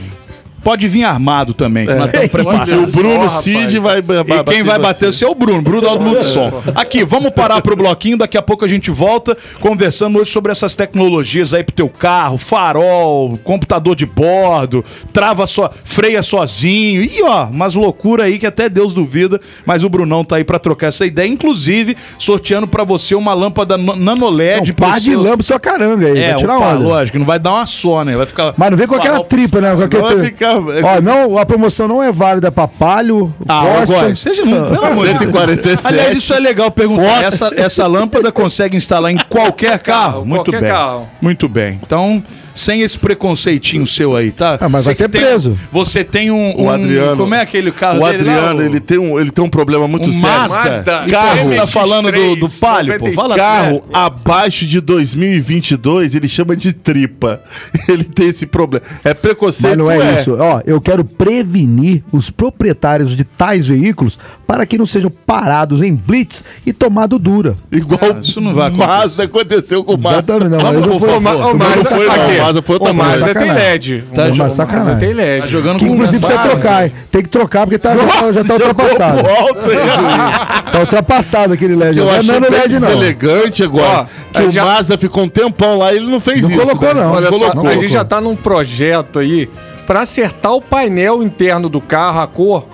Pode 0.67 0.89
vir 0.89 1.05
armado 1.05 1.55
também, 1.55 1.87
que 1.87 1.95
nós 1.95 2.07
estamos 2.07 2.27
E 2.27 2.29
preparados. 2.29 2.73
o 2.75 2.87
Bruno 2.97 3.25
Ó, 3.25 3.29
Cid 3.29 3.79
vai, 3.79 4.03
vai 4.03 4.17
E 4.19 4.45
quem 4.51 4.65
vai 4.65 4.81
bater 4.81 5.13
seu 5.13 5.29
é 5.29 5.31
o 5.31 5.35
Bruno, 5.37 5.63
Bruno 5.63 5.89
do 5.91 6.01
Multissom. 6.01 6.51
Aqui, 6.75 7.05
vamos 7.05 7.31
parar 7.31 7.63
pro 7.63 7.77
bloquinho, 7.77 8.19
daqui 8.19 8.37
a 8.37 8.43
pouco 8.43 8.65
a 8.65 8.69
gente 8.69 8.91
volta 8.91 9.39
conversando 9.61 10.19
hoje 10.19 10.33
sobre 10.33 10.51
essas 10.51 10.75
tecnologias 10.75 11.55
aí 11.55 11.63
pro 11.63 11.73
teu 11.73 11.89
carro, 11.89 12.37
farol, 12.37 13.39
computador 13.45 13.95
de 13.95 14.05
bordo, 14.07 14.85
trava 15.13 15.47
só, 15.47 15.71
freia 15.85 16.21
sozinho. 16.21 17.05
E 17.05 17.23
ó, 17.23 17.45
umas 17.45 17.77
loucura 17.77 18.25
aí 18.25 18.37
que 18.37 18.45
até 18.47 18.69
Deus 18.69 18.93
duvida, 18.93 19.41
mas 19.65 19.85
o 19.85 19.89
Brunão 19.89 20.25
tá 20.25 20.35
aí 20.35 20.43
pra 20.43 20.59
trocar 20.59 20.89
essa 20.89 21.07
ideia, 21.07 21.29
inclusive 21.29 21.97
sorteando 22.19 22.67
pra 22.67 22.83
você 22.83 23.15
uma 23.15 23.35
lâmpada 23.35 23.79
no- 23.79 23.95
nanoled 23.95 24.73
Um 24.73 24.75
par 24.75 24.99
de 24.99 25.11
seu- 25.13 25.21
lâmpada 25.23 25.43
sua 25.45 25.61
caranga 25.61 26.09
aí, 26.09 26.19
É, 26.19 26.31
vai 26.31 26.37
tirar 26.41 26.57
um 26.57 26.61
par, 26.61 26.75
onda. 26.75 26.89
lógico, 26.89 27.19
não 27.21 27.25
vai 27.25 27.39
dar 27.39 27.53
uma 27.53 27.67
só, 27.67 28.05
né? 28.05 28.17
Vai 28.17 28.27
ficar 28.27 28.53
Mas 28.57 28.71
não 28.73 28.77
vem 28.77 28.89
com 28.89 28.97
aquela 28.97 29.23
tripa, 29.23 29.61
né? 29.61 29.77
Com 29.77 29.83
aquele... 29.85 30.03
vai 30.03 30.25
ficar- 30.25 30.56
Ó, 30.59 31.01
não, 31.01 31.39
a 31.39 31.47
promoção 31.47 31.87
não 31.89 32.03
é 32.03 32.11
válida 32.13 32.51
pra 32.51 32.67
Palio, 32.69 33.35
Ah, 33.49 33.83
agora, 33.83 34.15
seja 34.15 34.45
não, 34.45 34.71
pelo 34.71 34.85
amor 34.85 35.07
de 35.07 35.15
Deus. 35.15 35.33
147. 35.33 35.87
Aliás, 35.87 36.17
isso 36.17 36.35
é 36.35 36.41
legal 36.41 36.71
perguntar. 36.71 37.25
Essa, 37.25 37.53
essa 37.57 37.87
lâmpada 37.87 38.31
consegue 38.33 38.77
instalar 38.77 39.11
em 39.13 39.19
qualquer 39.29 39.79
carro? 39.79 40.25
Muito 40.25 40.45
qualquer 40.45 40.61
bem. 40.61 40.71
carro. 40.71 41.09
Muito 41.21 41.49
bem. 41.49 41.81
Então, 41.83 42.23
sem 42.57 42.83
esse 42.83 42.99
preconceitinho 42.99 43.87
seu 43.87 44.17
aí, 44.17 44.33
tá? 44.33 44.59
Ah, 44.61 44.69
mas 44.69 44.85
vai 44.87 44.95
Você 44.95 45.05
ser 45.05 45.09
tem- 45.09 45.21
preso. 45.21 45.59
Você 45.71 46.03
tem 46.03 46.31
um, 46.31 46.51
O 46.57 46.63
um- 46.65 46.71
Adriano. 46.71 47.17
Como 47.19 47.35
é 47.35 47.41
aquele 47.43 47.71
carro 47.71 48.03
O 48.03 48.11
dele 48.11 48.25
lá, 48.25 48.33
Adriano, 48.35 48.61
o- 48.61 48.63
ele, 48.65 48.81
tem 48.81 48.99
um, 48.99 49.21
ele 49.21 49.31
tem 49.31 49.45
um 49.45 49.49
problema 49.49 49.87
muito 49.87 50.09
um 50.09 50.13
sério. 50.13 50.27
Mazda. 50.41 50.59
Mazda. 50.65 51.07
Carro, 51.09 51.37
tá 51.37 51.45
MX-3, 51.45 51.67
falando 51.71 52.11
do, 52.13 52.37
do 52.37 52.49
Palio, 52.51 52.99
pô. 52.99 53.13
Fala 53.13 53.37
Carro 53.37 53.65
sério. 53.67 53.83
abaixo 53.93 54.67
de 54.67 54.81
2022, 54.81 56.15
ele 56.15 56.29
chama 56.29 56.57
de 56.57 56.73
tripa. 56.73 57.41
Ele 57.89 58.05
tem 58.05 58.29
esse 58.29 58.47
problema. 58.47 58.85
É 59.05 59.15
preconceito. 59.15 59.69
Mas 59.71 59.79
não 59.79 59.91
é, 59.91 60.15
isso. 60.15 60.37
Ó, 60.39 60.61
eu 60.67 60.81
quero 60.81 61.05
prevenir 61.05 62.03
os 62.11 62.31
proprietários 62.31 63.17
de 63.17 63.23
tais 63.25 63.67
veículos 63.69 64.19
para 64.47 64.67
que 64.67 64.77
não 64.79 64.87
sejam 64.87 65.11
parados 65.11 65.83
em 65.83 65.95
blitz 65.95 66.43
e 66.65 66.73
tomado 66.73 67.19
dura. 67.19 67.57
Igual 67.71 68.01
Ah, 68.17 68.21
isso 68.21 68.41
não 68.41 68.55
vai 68.55 68.69
acontecer. 68.69 68.87
Mazda 68.89 69.23
aconteceu 69.25 69.85
com 69.85 69.95
o 69.95 69.99
Mazda. 70.01 70.33
Exatamente, 70.33 70.51
não. 70.51 70.63
Mas 70.73 70.75
eu 70.87 70.99
vou- 70.99 71.17
O 71.19 71.21
Mazda 71.21 71.85
foi, 71.85 72.07
foi 72.07 72.19
não. 72.19 72.35
O 72.35 72.37
Mazda 72.47 72.63
foi 72.63 72.75
outra 72.77 72.95
coisa. 72.95 73.11
tem 73.25 73.27
Sacanagem. 73.35 73.55
LED. 73.55 74.05
Tá 74.15 74.25
Mazda 74.29 74.49
sacanagem. 74.51 74.99
tem 75.01 75.13
LED. 75.15 75.41
Tá 75.43 75.47
jogando 75.49 75.79
Que 75.79 75.87
com 75.87 75.95
inclusive 75.95 76.21
precisa 76.25 76.43
trocar, 76.49 76.85
hein? 76.87 76.93
Tem 77.11 77.23
que 77.23 77.29
trocar 77.29 77.67
porque 77.67 77.79
tá, 77.79 77.95
já, 77.97 78.33
já 78.33 78.45
tá 78.45 78.55
ultrapassado. 78.55 79.19
Tá 80.73 80.81
ultrapassado 80.81 81.53
aquele 81.55 81.75
LED. 81.77 81.99
Eu 81.99 82.05
Não 82.07 82.15
é 82.15 82.23
nano 82.23 82.51
LED, 82.51 82.73
não. 82.79 82.89
deselegante 82.89 83.63
agora. 83.63 84.07
Ó, 84.35 84.39
que 84.39 84.47
o 84.47 84.51
já- 84.51 84.65
Mazda 84.65 84.99
ficou 84.99 85.25
um 85.25 85.29
tempão 85.29 85.79
lá 85.79 85.93
e 85.93 85.97
ele 85.97 86.07
não 86.07 86.21
fez 86.21 86.43
Não 86.43 86.51
isso. 86.51 86.61
colocou, 86.61 86.95
né? 86.95 87.03
não. 87.03 87.13
Olha 87.13 87.31
Não 87.31 87.39
só, 87.39 87.51
colocou. 87.51 87.71
a 87.71 87.75
gente 87.75 87.89
já 87.93 88.05
tá 88.05 88.21
num 88.21 88.37
projeto 88.37 89.19
aí 89.19 89.49
pra 89.87 90.01
acertar 90.03 90.53
o 90.53 90.61
painel 90.61 91.23
interno 91.23 91.69
do 91.69 91.81
carro, 91.81 92.21
a 92.21 92.27
cor. 92.27 92.65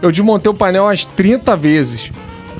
Eu 0.00 0.12
desmontei 0.12 0.50
o 0.50 0.54
painel 0.54 0.84
umas 0.84 1.04
30 1.04 1.56
vezes. 1.56 2.12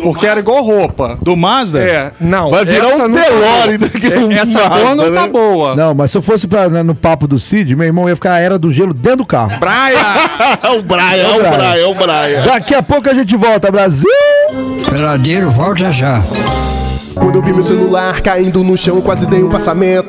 Porque 0.02 0.26
era 0.26 0.40
igual 0.40 0.62
roupa. 0.62 1.18
Do 1.20 1.37
Mazda? 1.37 1.80
É, 1.82 2.12
não. 2.20 2.50
Vai 2.50 2.64
virar 2.64 2.88
essa 2.90 3.06
um 3.06 3.12
tá 3.12 3.20
Delore 3.20 3.78
boa. 3.78 3.90
daqui 3.90 4.12
a 4.14 4.18
um 4.18 4.30
É, 4.32 4.34
Essa 4.37 4.68
Mazda, 4.68 4.84
cor 4.87 4.94
não 4.96 5.11
né? 5.11 5.20
tá 5.20 5.26
boa. 5.28 5.76
Não, 5.76 5.94
mas 5.94 6.11
se 6.11 6.16
eu 6.18 6.22
fosse 6.22 6.46
pra, 6.46 6.68
né, 6.68 6.82
no 6.82 6.94
papo 6.94 7.26
do 7.26 7.38
Cid, 7.38 7.74
meu 7.76 7.87
irmão 7.87 8.08
ia 8.08 8.14
ficar 8.14 8.34
a 8.34 8.38
era 8.40 8.58
do 8.58 8.70
gelo 8.70 8.92
dentro 8.94 9.18
do 9.18 9.26
carro. 9.26 9.58
Praia! 9.58 9.98
É 10.62 10.70
o 10.70 10.82
Brian, 10.82 11.00
é 11.02 11.28
o. 11.37 11.38
Brian, 11.38 11.74
é 11.76 11.87
o 11.87 11.94
Brian. 11.94 12.42
Daqui 12.44 12.74
a 12.74 12.82
pouco 12.82 13.08
a 13.08 13.14
gente 13.14 13.37
volta, 13.37 13.70
Brasil! 13.70 14.08
Peladeiro, 14.90 15.50
volta 15.50 15.90
já. 15.92 16.20
Quando 17.14 17.37
eu 17.37 17.42
vi 17.42 17.52
meu 17.52 17.62
celular 17.64 18.20
caindo 18.20 18.62
no 18.62 18.76
chão, 18.76 19.00
quase 19.00 19.26
dei 19.26 19.42
um 19.42 19.48
passamento. 19.50 20.08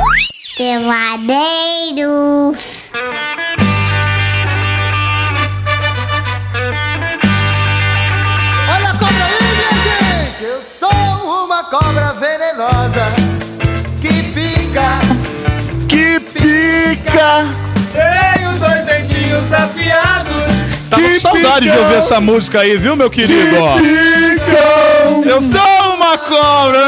Peladeiros. 0.57 1.31
Olha 8.73 8.89
a 8.89 8.93
cobra 8.97 9.25
aí, 9.25 9.39
minha 11.47 11.63
cobra 11.63 12.13
venenosa 12.13 13.07
que 14.01 14.23
pica, 14.23 14.99
Que 15.87 16.19
pica! 16.19 17.47
tem 17.93 18.47
os 18.47 18.59
dois 18.59 18.85
dentinhos 18.85 19.53
afiados. 19.53 20.41
Tá 20.89 20.97
com 20.97 21.19
saudade 21.19 21.69
de 21.69 21.77
ouvir 21.77 21.95
essa 21.95 22.19
música 22.19 22.61
aí, 22.61 22.77
viu, 22.77 22.95
meu 22.95 23.09
querido? 23.09 23.55
Ó. 23.59 23.77
Eu 25.25 25.39
sou 25.41 25.80
uma 26.11 26.17
cobra 26.17 26.79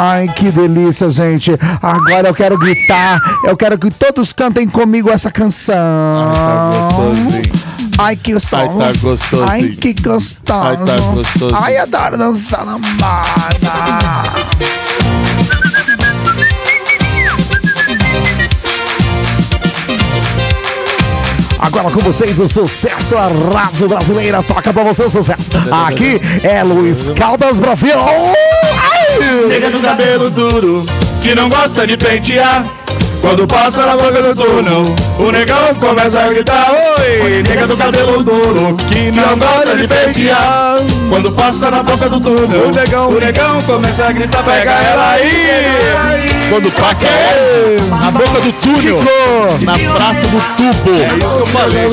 Ai, 0.00 0.28
que 0.28 0.52
delícia, 0.52 1.10
gente. 1.10 1.50
Agora 1.82 2.28
eu 2.28 2.34
quero 2.34 2.56
gritar. 2.56 3.20
Eu 3.44 3.56
quero 3.56 3.76
que 3.76 3.90
todos 3.90 4.32
cantem 4.32 4.68
comigo 4.68 5.10
essa 5.10 5.30
canção. 5.30 5.74
Ai, 7.98 8.14
que 8.14 8.32
gostoso. 8.32 8.80
Ai, 8.80 8.92
tá 8.92 9.00
gostosinho. 9.00 9.48
Ai, 9.50 9.68
que 9.80 9.92
gostoso. 9.94 10.38
Ai, 10.52 10.76
tá 10.76 10.96
gostosinho. 10.96 11.56
Ai, 11.56 11.76
adoro 11.78 12.16
dançar 12.16 12.64
lambada. 12.64 13.72
Agora 21.58 21.90
com 21.90 22.00
vocês 22.00 22.38
o 22.38 22.48
sucesso 22.48 23.16
Arraso 23.16 23.88
Brasileira 23.88 24.42
toca 24.42 24.72
pra 24.72 24.84
você 24.84 25.04
o 25.04 25.10
sucesso. 25.10 25.50
Aqui 25.86 26.20
é 26.42 26.62
Luiz 26.62 27.10
Caldas 27.16 27.58
Brasil. 27.58 27.98
Ai! 27.98 29.46
Nega 29.48 29.70
do 29.70 29.80
cabelo 29.80 30.30
duro, 30.30 30.86
que 31.22 31.34
não 31.34 31.48
gosta 31.48 31.86
de 31.86 31.96
pentear. 31.96 32.77
Quando 33.20 33.46
passa 33.46 33.84
na 33.84 33.96
boca 33.96 34.22
do 34.22 34.34
túnel, 34.34 34.82
o 35.18 35.30
negão 35.32 35.74
começa 35.80 36.20
a 36.20 36.28
gritar: 36.28 36.70
Oi, 37.00 37.42
nega 37.42 37.66
do 37.66 37.76
cabelo 37.76 38.22
duro, 38.22 38.76
que 38.88 39.10
não 39.10 39.36
gosta 39.36 39.76
de 39.76 39.88
pentear. 39.88 40.76
Quando 41.10 41.32
passa 41.32 41.70
na 41.70 41.82
boca 41.82 42.08
do 42.08 42.20
túnel, 42.20 42.68
o 42.68 42.70
negão, 42.72 43.08
o 43.08 43.18
negão 43.20 43.60
começa 43.62 44.06
a 44.06 44.12
gritar: 44.12 44.42
Pega 44.44 44.70
ela 44.70 45.12
aí. 45.12 46.48
Quando 46.48 46.70
passa 46.72 47.06
na 48.00 48.10
boca 48.10 48.40
do 48.40 48.52
túnel, 48.52 48.98
na 49.62 49.78
praça 49.78 50.26
do 50.26 50.40
tubo. 50.56 50.96
É 50.96 51.24
isso 51.24 51.36
que 51.36 51.42
eu 51.42 51.46
falei. 51.46 51.88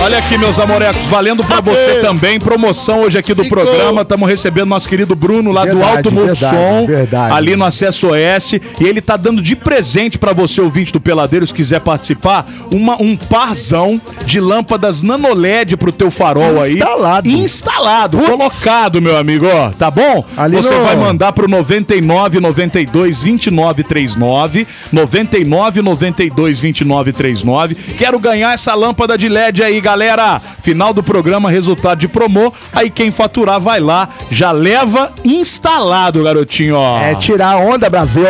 Olha 0.00 0.18
aqui, 0.18 0.38
meus 0.38 0.58
amorecos, 0.58 1.02
valendo 1.06 1.44
pra 1.44 1.60
você 1.60 1.98
também. 2.00 2.38
Promoção 2.38 3.00
hoje 3.00 3.18
aqui 3.18 3.34
do 3.34 3.44
programa. 3.44 4.02
Estamos 4.02 4.28
recebendo 4.28 4.68
nosso 4.68 4.88
querido 4.88 5.14
Bruno 5.16 5.50
lá 5.50 5.62
do 5.64 5.76
Verdade, 5.76 5.96
Alto 5.96 6.10
verdade, 6.10 6.26
Multissom, 6.26 6.86
verdade. 6.86 7.34
ali 7.34 7.56
no 7.56 7.64
Acesso 7.64 8.08
Oeste. 8.08 8.62
E 8.80 8.84
ele 8.84 9.00
tá 9.00 9.16
dando 9.16 9.42
de 9.42 9.56
presente 9.56 9.87
pra 10.18 10.32
você, 10.32 10.60
ouvinte 10.60 10.92
do 10.92 11.00
Peladeiro, 11.00 11.46
se 11.46 11.54
quiser 11.54 11.80
participar, 11.80 12.46
uma, 12.72 13.00
um 13.02 13.16
parzão 13.16 14.00
de 14.24 14.40
lâmpadas 14.40 15.02
nanoled 15.02 15.76
pro 15.76 15.90
teu 15.92 16.10
farol 16.10 16.60
aí. 16.60 16.74
Instalado. 16.74 17.28
Instalado, 17.28 18.18
colocado, 18.18 19.00
meu 19.00 19.16
amigo, 19.16 19.46
ó. 19.46 19.70
Tá 19.70 19.90
bom? 19.90 20.24
Ali 20.36 20.56
você 20.56 20.74
no- 20.74 20.84
vai 20.84 20.96
mandar 20.96 21.32
pro 21.32 21.48
99 21.48 22.40
92 22.40 23.22
29 23.22 23.82
39, 23.84 24.66
99 24.92 25.82
92 25.82 26.58
29 26.58 27.12
39. 27.12 27.74
Quero 27.74 28.18
ganhar 28.18 28.52
essa 28.54 28.74
lâmpada 28.74 29.16
de 29.16 29.28
LED 29.28 29.62
aí, 29.62 29.80
galera. 29.80 30.40
Final 30.60 30.92
do 30.92 31.02
programa, 31.02 31.50
resultado 31.50 31.98
de 31.98 32.08
promo. 32.08 32.52
Aí 32.72 32.90
quem 32.90 33.10
faturar 33.10 33.60
vai 33.60 33.80
lá, 33.80 34.08
já 34.30 34.52
leva 34.52 35.12
instalado, 35.24 36.22
garotinho, 36.22 36.76
ó. 36.76 37.00
É 37.00 37.14
tirar 37.14 37.54
a 37.54 37.58
onda, 37.58 37.88
Brasil. 37.88 38.24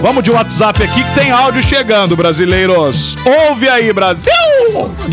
Vamos 0.00 0.22
de 0.22 0.30
WhatsApp 0.30 0.80
aqui 0.82 1.02
que 1.02 1.14
tem 1.14 1.30
áudio 1.32 1.60
chegando, 1.62 2.16
brasileiros. 2.16 3.16
Ouve 3.48 3.68
aí, 3.68 3.92
Brasil! 3.92 4.32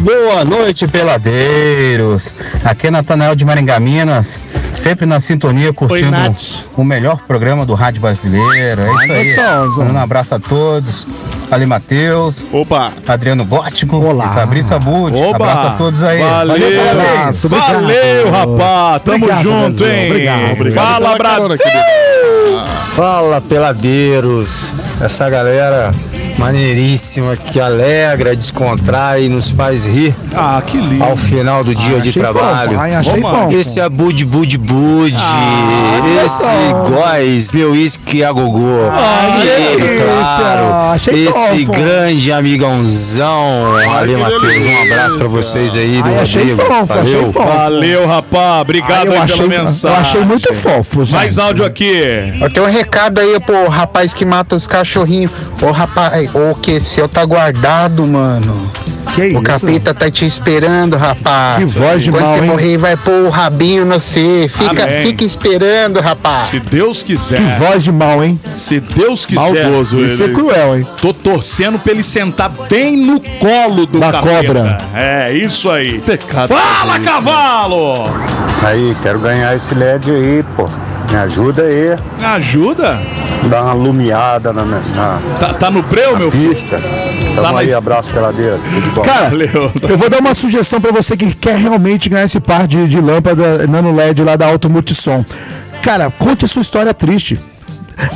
Boa 0.01 0.45
noite, 0.45 0.87
peladeiros. 0.87 2.35
Aqui 2.63 2.87
é 2.87 2.91
Natanael 2.91 3.35
de 3.35 3.43
Maringá, 3.45 3.79
Minas. 3.79 4.39
Sempre 4.73 5.05
na 5.05 5.19
sintonia, 5.19 5.73
curtindo 5.73 6.11
Nath. 6.11 6.65
o 6.75 6.83
melhor 6.83 7.19
programa 7.25 7.65
do 7.65 7.73
Rádio 7.73 8.01
Brasileiro. 8.01 8.81
É 8.81 8.93
isso 8.93 9.11
aí. 9.13 9.33
gostoso. 9.33 9.81
Um 9.81 9.97
abraço 9.97 10.35
a 10.35 10.39
todos. 10.39 11.07
Ali, 11.49 11.65
Matheus, 11.65 12.43
Opa! 12.51 12.91
Adriano 13.07 13.45
Gótico 13.45 13.97
Olá. 13.97 14.29
Fabrício 14.33 14.75
Abud. 14.75 15.15
Oba! 15.17 15.35
Abraço 15.35 15.65
a 15.67 15.71
todos 15.71 16.03
aí. 16.03 16.19
Valeu, 16.19 16.89
abraço, 16.91 17.47
obrigado. 17.47 17.73
Valeu, 17.73 18.31
rapaz. 18.31 19.01
Tamo 19.03 19.17
Obrigado, 19.17 19.41
junto, 19.43 19.77
Brasil. 19.77 19.87
hein? 19.91 20.09
Obrigado, 20.11 20.51
obrigado 20.51 20.85
Fala, 20.85 21.11
pela 21.15 21.17
carona, 21.17 21.47
Brasil! 21.55 22.04
Fala, 22.95 23.41
peladeiros. 23.41 24.71
Essa 25.01 25.29
galera 25.29 25.91
maneiríssima 26.37 27.35
que 27.35 27.59
alegra, 27.59 28.35
descontrai 28.35 29.23
e 29.25 29.29
nos 29.29 29.49
faz 29.51 29.85
rir 29.85 30.13
Ah, 30.35 30.61
que 30.65 30.77
lindo. 30.77 31.03
ao 31.03 31.15
final 31.15 31.63
do 31.63 31.73
dia 31.73 31.99
de 32.01 32.09
Achei 32.09 32.21
trabalho. 32.21 32.69
fofo. 32.69 32.81
Ai, 32.81 32.95
achei 32.95 33.21
Vamos, 33.21 33.39
fofo. 33.39 33.53
Esse 33.57 33.79
é 33.79 33.89
Bud 33.89 34.25
Bud 34.25 34.57
Bud. 34.57 35.15
esse 36.25 36.45
góis, 36.89 37.51
meu 37.51 37.71
uísque 37.71 38.23
a 38.23 38.31
gogô. 38.31 38.59
que 38.59 39.47
e 39.47 39.49
ele, 39.49 40.01
claro, 40.01 40.73
Achei 40.93 41.27
esse 41.27 41.65
fofo. 41.65 41.71
grande 41.79 42.31
amigãozão. 42.31 43.75
Ali, 43.75 44.13
que 44.15 44.17
Matheus, 44.21 44.43
um 44.43 44.81
abraço 44.91 45.17
pra 45.17 45.27
vocês 45.27 45.75
aí 45.77 46.01
do 46.01 46.07
Ai, 46.09 46.19
achei 46.19 46.41
Rodrigo. 46.53 46.61
fofo, 46.61 46.93
achei 46.99 47.13
Valeu. 47.15 47.33
fofo. 47.33 47.45
Valeu, 47.47 48.07
rapaz. 48.07 48.61
Obrigado 48.61 48.91
Ai, 48.91 48.97
aí 48.99 49.05
eu, 49.05 49.11
pela 49.11 49.23
achei, 49.23 49.47
mensagem. 49.47 49.95
eu 49.97 50.01
achei 50.01 50.21
muito 50.21 50.53
fofo, 50.53 51.05
gente. 51.05 51.15
Mais 51.15 51.37
áudio 51.37 51.65
aqui. 51.65 52.33
Eu 52.41 52.49
tenho 52.51 52.65
um 52.67 52.69
recado 52.69 53.19
aí 53.19 53.39
pro 53.39 53.67
rapaz 53.69 54.13
que 54.13 54.25
mata 54.25 54.55
os 54.55 54.67
cachorrinhos. 54.67 55.31
Ô 55.61 55.71
rapaz, 55.71 56.24
o 56.33 56.55
que 56.55 56.79
seu 56.79 57.07
tá 57.07 57.23
guardado, 57.25 58.05
mano. 58.05 58.71
Que 59.13 59.21
O 59.21 59.25
isso? 59.27 59.41
capeta 59.41 59.93
tá 59.93 60.09
te 60.11 60.25
esperando, 60.25 60.97
rapaz. 60.97 61.57
Que 61.59 61.65
voz 61.65 62.03
de 62.03 62.11
Quando 62.11 62.23
mal, 62.23 62.35
você 62.37 62.43
hein? 62.43 62.49
morrer, 62.49 62.77
vai 62.77 62.97
pôr 62.97 63.23
o 63.25 63.29
rabinho 63.29 63.85
no 63.85 63.93
você. 63.99 64.49
Fica, 64.51 64.83
Amém. 64.83 65.05
fica 65.05 65.23
esperando, 65.23 65.99
rapaz. 66.01 66.49
Se 66.49 66.59
Deus 66.59 67.01
quiser. 67.03 67.35
Que 67.37 67.43
voz 67.63 67.83
de 67.83 67.91
mal, 67.93 68.23
hein? 68.23 68.39
Se 68.45 68.79
Deus 68.79 69.25
quiser. 69.25 69.41
Maldoso 69.69 69.99
Isso 69.99 70.21
é 70.23 70.25
ele. 70.25 70.33
cruel, 70.33 70.77
hein? 70.77 70.87
Tô 71.01 71.13
torcendo 71.13 71.79
pra 71.79 71.93
ele 71.93 72.03
sentar 72.03 72.49
bem 72.69 72.97
no 72.97 73.19
colo 73.21 73.85
do 73.85 73.99
Da 73.99 74.11
capeta. 74.11 74.43
cobra. 74.47 74.77
É, 74.93 75.31
isso 75.33 75.69
aí. 75.69 75.99
Pecado. 76.01 76.49
Fala, 76.53 76.99
cavalo! 76.99 78.03
Aí, 78.63 78.95
quero 79.01 79.19
ganhar 79.19 79.55
esse 79.55 79.73
LED 79.75 80.11
aí, 80.11 80.43
pô. 80.57 80.67
Me 81.15 81.21
ajuda 81.21 81.61
aí. 81.63 81.95
Me 82.19 82.25
ajuda? 82.25 82.99
Dá 83.49 83.63
uma 83.63 83.71
lumiada 83.73 84.51
na, 84.51 84.65
na, 84.65 84.79
na 84.79 85.19
Tá, 85.39 85.53
tá 85.53 85.71
no 85.71 85.81
breu, 85.81 86.17
meu 86.17 86.29
filho? 86.29 86.49
pista. 86.49 86.77
Tamo 86.77 87.41
Tá, 87.41 87.53
mas- 87.53 87.67
aí, 87.69 87.73
abraço 87.73 88.09
peladeira. 88.09 88.57
De 88.57 88.89
bom. 88.91 89.01
Cara, 89.01 89.29
Valeu. 89.29 89.71
eu 89.87 89.97
vou 89.97 90.09
dar 90.09 90.19
uma 90.19 90.33
sugestão 90.33 90.81
pra 90.81 90.91
você 90.91 91.15
que 91.15 91.33
quer 91.33 91.55
realmente 91.55 92.09
ganhar 92.09 92.25
esse 92.25 92.41
par 92.41 92.67
de, 92.67 92.85
de 92.89 92.99
lâmpada 92.99 93.65
nano 93.65 93.95
LED 93.95 94.23
lá 94.25 94.35
da 94.35 94.47
Auto 94.47 94.69
Multissom. 94.69 95.23
Cara, 95.81 96.11
conte 96.11 96.43
a 96.43 96.47
sua 96.49 96.61
história 96.61 96.93
triste. 96.93 97.39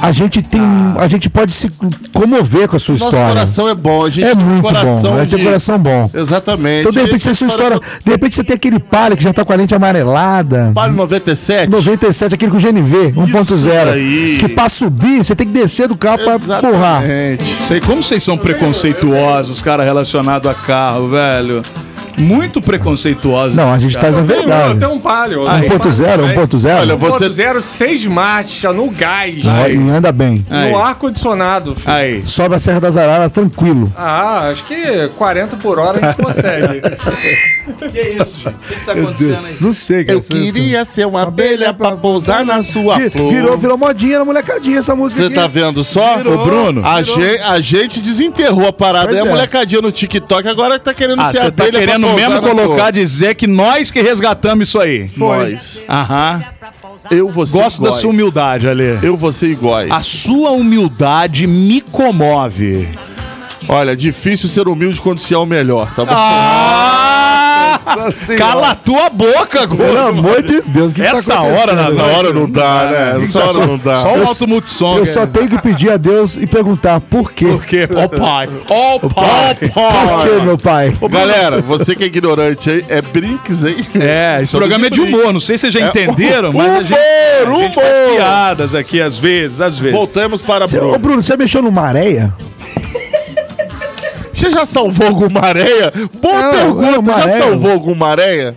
A 0.02 0.12
gente 0.12 0.42
tem. 0.42 0.62
A 0.98 1.08
gente 1.08 1.30
pode 1.30 1.52
se 1.54 1.70
comover 2.14 2.68
com 2.68 2.76
a 2.76 2.80
sua 2.80 2.94
Nosso 2.94 3.06
história. 3.06 3.28
coração 3.30 3.70
é 3.70 3.76
bom, 3.76 4.06
a 4.06 4.10
gente 4.10 4.26
É 4.26 4.36
tem 4.36 4.44
muito 4.44 4.62
coração 4.64 5.02
bom. 5.02 5.16
A 5.16 5.24
gente 5.24 5.30
tem 5.32 5.40
um 5.42 5.44
coração 5.46 5.80
bom. 5.80 6.12
Exatamente. 6.14 6.80
Então, 6.82 6.92
de 6.92 7.00
repente, 7.00 7.24
se 7.24 7.30
a 7.30 7.34
sua 7.34 7.48
história. 7.48 7.80
De 8.04 8.12
repente, 8.12 8.36
você 8.36 8.44
tem 8.44 8.56
aquele 8.56 8.80
palio 8.80 9.16
que 9.18 9.24
já 9.24 9.34
tá 9.34 9.44
com 9.46 9.54
a 9.54 9.56
lente 9.56 9.74
amarelada. 9.76 10.72
Palio 10.74 10.96
97? 10.96 11.70
97, 11.70 12.36
aquele 12.36 12.52
com 12.52 12.58
GNV 12.58 13.14
1.0. 13.14 13.94
aí. 13.94 14.38
Que 14.40 14.50
pra 14.50 14.68
subir, 14.70 15.24
você 15.24 15.36
tem 15.36 15.48
que 15.48 15.54
descer 15.54 15.88
do 15.88 15.96
carro 15.96 16.18
pra 16.20 16.36
empurrar. 16.36 17.04
Sei 17.60 17.80
como 17.80 18.04
vocês 18.04 18.24
são 18.24 18.38
preconceituosos, 18.38 19.62
cara, 19.62 19.84
relacionado 19.84 20.50
a 20.50 20.54
carro, 20.54 21.08
velho. 21.10 21.62
Muito 22.20 22.62
preconceituosos. 22.62 23.56
Não, 23.56 23.72
a 23.74 23.80
gente 23.80 23.98
tá 23.98 24.10
dizendo 24.10 24.26
a 24.32 24.34
Tem 24.34 24.36
um- 24.44 24.48
verdade. 24.48 24.80
Tem 24.80 24.88
um 24.90 25.00
palio. 25.00 25.48
Ah, 25.48 25.60
1.0, 25.60 26.34
1.0? 26.34 26.80
Olha, 26.82 26.96
você... 26.96 27.30
1.0, 27.30 27.62
6 27.62 28.06
marchas, 28.08 28.76
no 28.76 28.90
gás. 28.90 29.36
Aí, 29.48 29.78
anda 29.90 30.12
bem. 30.12 30.46
No 30.50 30.78
ar-condicionado. 30.78 31.76
filho. 31.76 31.92
Aí. 31.92 32.22
Sobe 32.26 32.56
a 32.56 32.60
Serra 32.60 32.80
das 32.80 32.98
Araras 32.98 33.32
tranquilo. 33.32 33.92
Ah, 33.98 34.50
acho 34.52 34.64
que 34.66 35.10
40 35.18 35.58
por 35.58 35.80
hora 35.80 35.98
a 35.98 36.02
gente 36.12 36.18
consegue. 36.22 36.82
que 37.92 38.02
isso, 38.24 38.40
gente? 38.40 38.50
O 38.50 38.60
que 38.80 38.86
tá 38.86 38.96
Meu 38.96 39.12
Deus. 39.14 39.38
Não 39.62 39.74
sei, 39.74 40.04
cara. 40.04 40.18
Eu 40.18 40.22
queria 40.24 40.86
ser 40.86 41.06
uma 41.08 41.22
abelha 41.24 41.74
pra 41.74 41.92
pousar 41.96 42.46
na 42.46 42.64
sua 42.64 43.00
flor. 43.00 43.32
Virou, 43.32 43.58
virou 43.58 43.78
modinha 43.78 44.20
na 44.20 44.26
molecadinha 44.26 44.80
essa 44.80 44.96
música 44.96 45.22
Você 45.22 45.28
aqui. 45.28 45.36
tá 45.36 45.48
vendo 45.48 45.84
só? 45.84 46.18
Virou, 46.18 46.40
Ô, 46.42 46.46
Bruno, 46.46 46.86
a, 46.86 47.02
gente, 47.02 47.42
a 47.44 47.60
gente 47.60 48.00
desenterrou 48.02 48.68
a 48.68 48.74
parada. 48.74 49.08
Pois 49.08 49.18
e 49.18 49.22
a 49.22 49.26
é. 49.26 49.30
molecadinha 49.30 49.82
no 49.82 49.92
TikTok 49.92 50.48
agora 50.48 50.80
tá 50.80 50.94
querendo 50.94 51.22
Ah, 51.22 51.28
ser 51.32 51.40
tá 51.40 51.48
abelha 51.48 51.72
pra 51.72 51.80
querendo 51.80 52.08
pousar 52.10 52.30
mesmo 52.30 52.42
colocar, 52.42 52.92
dizer 52.92 53.36
que 53.36 53.48
nós 53.48 53.90
que 53.92 54.02
resgatamos 54.02 54.68
isso 54.68 54.80
aí. 54.80 55.10
Nós. 55.16 55.84
Aham. 55.88 56.44
Eu 57.10 57.30
vou 57.30 57.46
ser 57.46 57.54
Gosto 57.54 57.82
da 57.82 57.92
sua 57.92 58.10
humildade, 58.10 58.68
Ale. 58.68 59.00
Eu 59.02 59.16
vou 59.16 59.32
ser 59.32 59.48
iguais. 59.48 59.90
A 59.90 60.02
sua 60.02 60.52
humildade 60.52 61.48
me 61.48 61.82
comove. 61.82 62.90
Olha, 63.68 63.96
difícil 63.96 64.50
ser 64.50 64.68
humilde 64.68 65.00
quando 65.00 65.20
se 65.20 65.34
é 65.34 65.38
o 65.38 65.46
melhor, 65.46 65.94
tá 65.96 66.04
bom? 66.04 66.12
Ah! 66.14 67.59
Nossa 67.86 68.12
Senhora. 68.12 68.46
Cala 68.46 68.70
a 68.72 68.76
tua 68.76 69.10
boca, 69.10 69.66
gordo. 69.66 69.84
Pelo 69.84 70.00
amor 70.08 70.44
de 70.44 70.62
Deus, 70.62 70.94
que 70.94 71.02
Essa 71.02 71.34
tá 71.34 71.42
hora, 71.42 71.54
acontecendo? 71.74 71.96
na 71.98 72.06
Essa 72.08 72.18
hora 72.18 72.34
não 72.34 72.50
dá, 72.50 72.90
né? 72.92 73.24
Essa 73.24 73.40
hora 73.44 73.68
não 73.68 73.78
dá. 73.78 73.96
Só 73.98 74.16
o 74.18 74.28
alto 74.28 74.48
multissom. 74.48 74.98
Eu 74.98 75.04
que 75.04 75.10
só 75.10 75.26
tenho 75.26 75.50
que 75.50 75.62
pedir 75.62 75.92
a 75.92 75.98
Deus 75.98 76.36
e 76.38 76.46
perguntar 76.48 77.00
por 77.02 77.32
quê? 77.32 77.46
Por 77.48 77.66
quê? 77.66 77.88
Ó 77.96 78.08
pai. 78.10 78.50
Ó 78.70 79.00
pai. 79.10 79.56
Por 79.56 80.24
quê, 80.24 80.44
meu 80.44 80.58
pai? 80.58 80.98
Galera, 81.10 81.62
você 81.62 81.96
que 81.96 82.04
é 82.04 82.08
ignorante 82.08 82.70
aí, 82.70 82.86
é 82.90 83.02
brinks, 83.02 83.64
hein? 83.64 83.76
É, 84.00 84.40
esse 84.44 84.56
programa 84.56 84.88
é 84.88 84.90
de 84.90 85.02
brinks. 85.02 85.20
humor. 85.20 85.34
Não 85.34 85.40
sei 85.40 85.58
se 85.58 85.72
vocês 85.72 85.74
já 85.74 85.80
É, 85.86 85.90
entenderam, 85.90 86.50
humor, 86.50 86.64
mas 86.68 86.76
a 86.80 86.84
gente, 86.84 86.94
a 86.94 87.40
gente 87.46 87.50
humor. 87.50 87.74
faz 87.74 88.16
piadas 88.16 88.76
aqui 88.76 89.02
às 89.02 89.18
vezes, 89.18 89.62
às 89.62 89.78
vezes. 89.78 89.94
Voltamos 89.98 90.42
para 90.42 90.68
Cê- 90.68 90.78
Bruno. 90.78 90.94
Ô, 90.96 91.00
Bruno, 91.00 91.22
você 91.22 91.36
mexeu 91.38 91.62
numa 91.62 91.82
areia? 91.84 92.34
Você 94.40 94.52
já 94.52 94.66
salvou 94.66 95.08
alguma 95.08 95.42
areia? 95.42 95.92
Boa 96.22 96.42
Não, 96.42 96.52
pergunta. 96.52 96.88
alguma 96.96 97.14
Já 97.14 97.22
areia? 97.24 97.38
salvou 97.44 97.72
alguma 97.72 98.08
areia? 98.08 98.56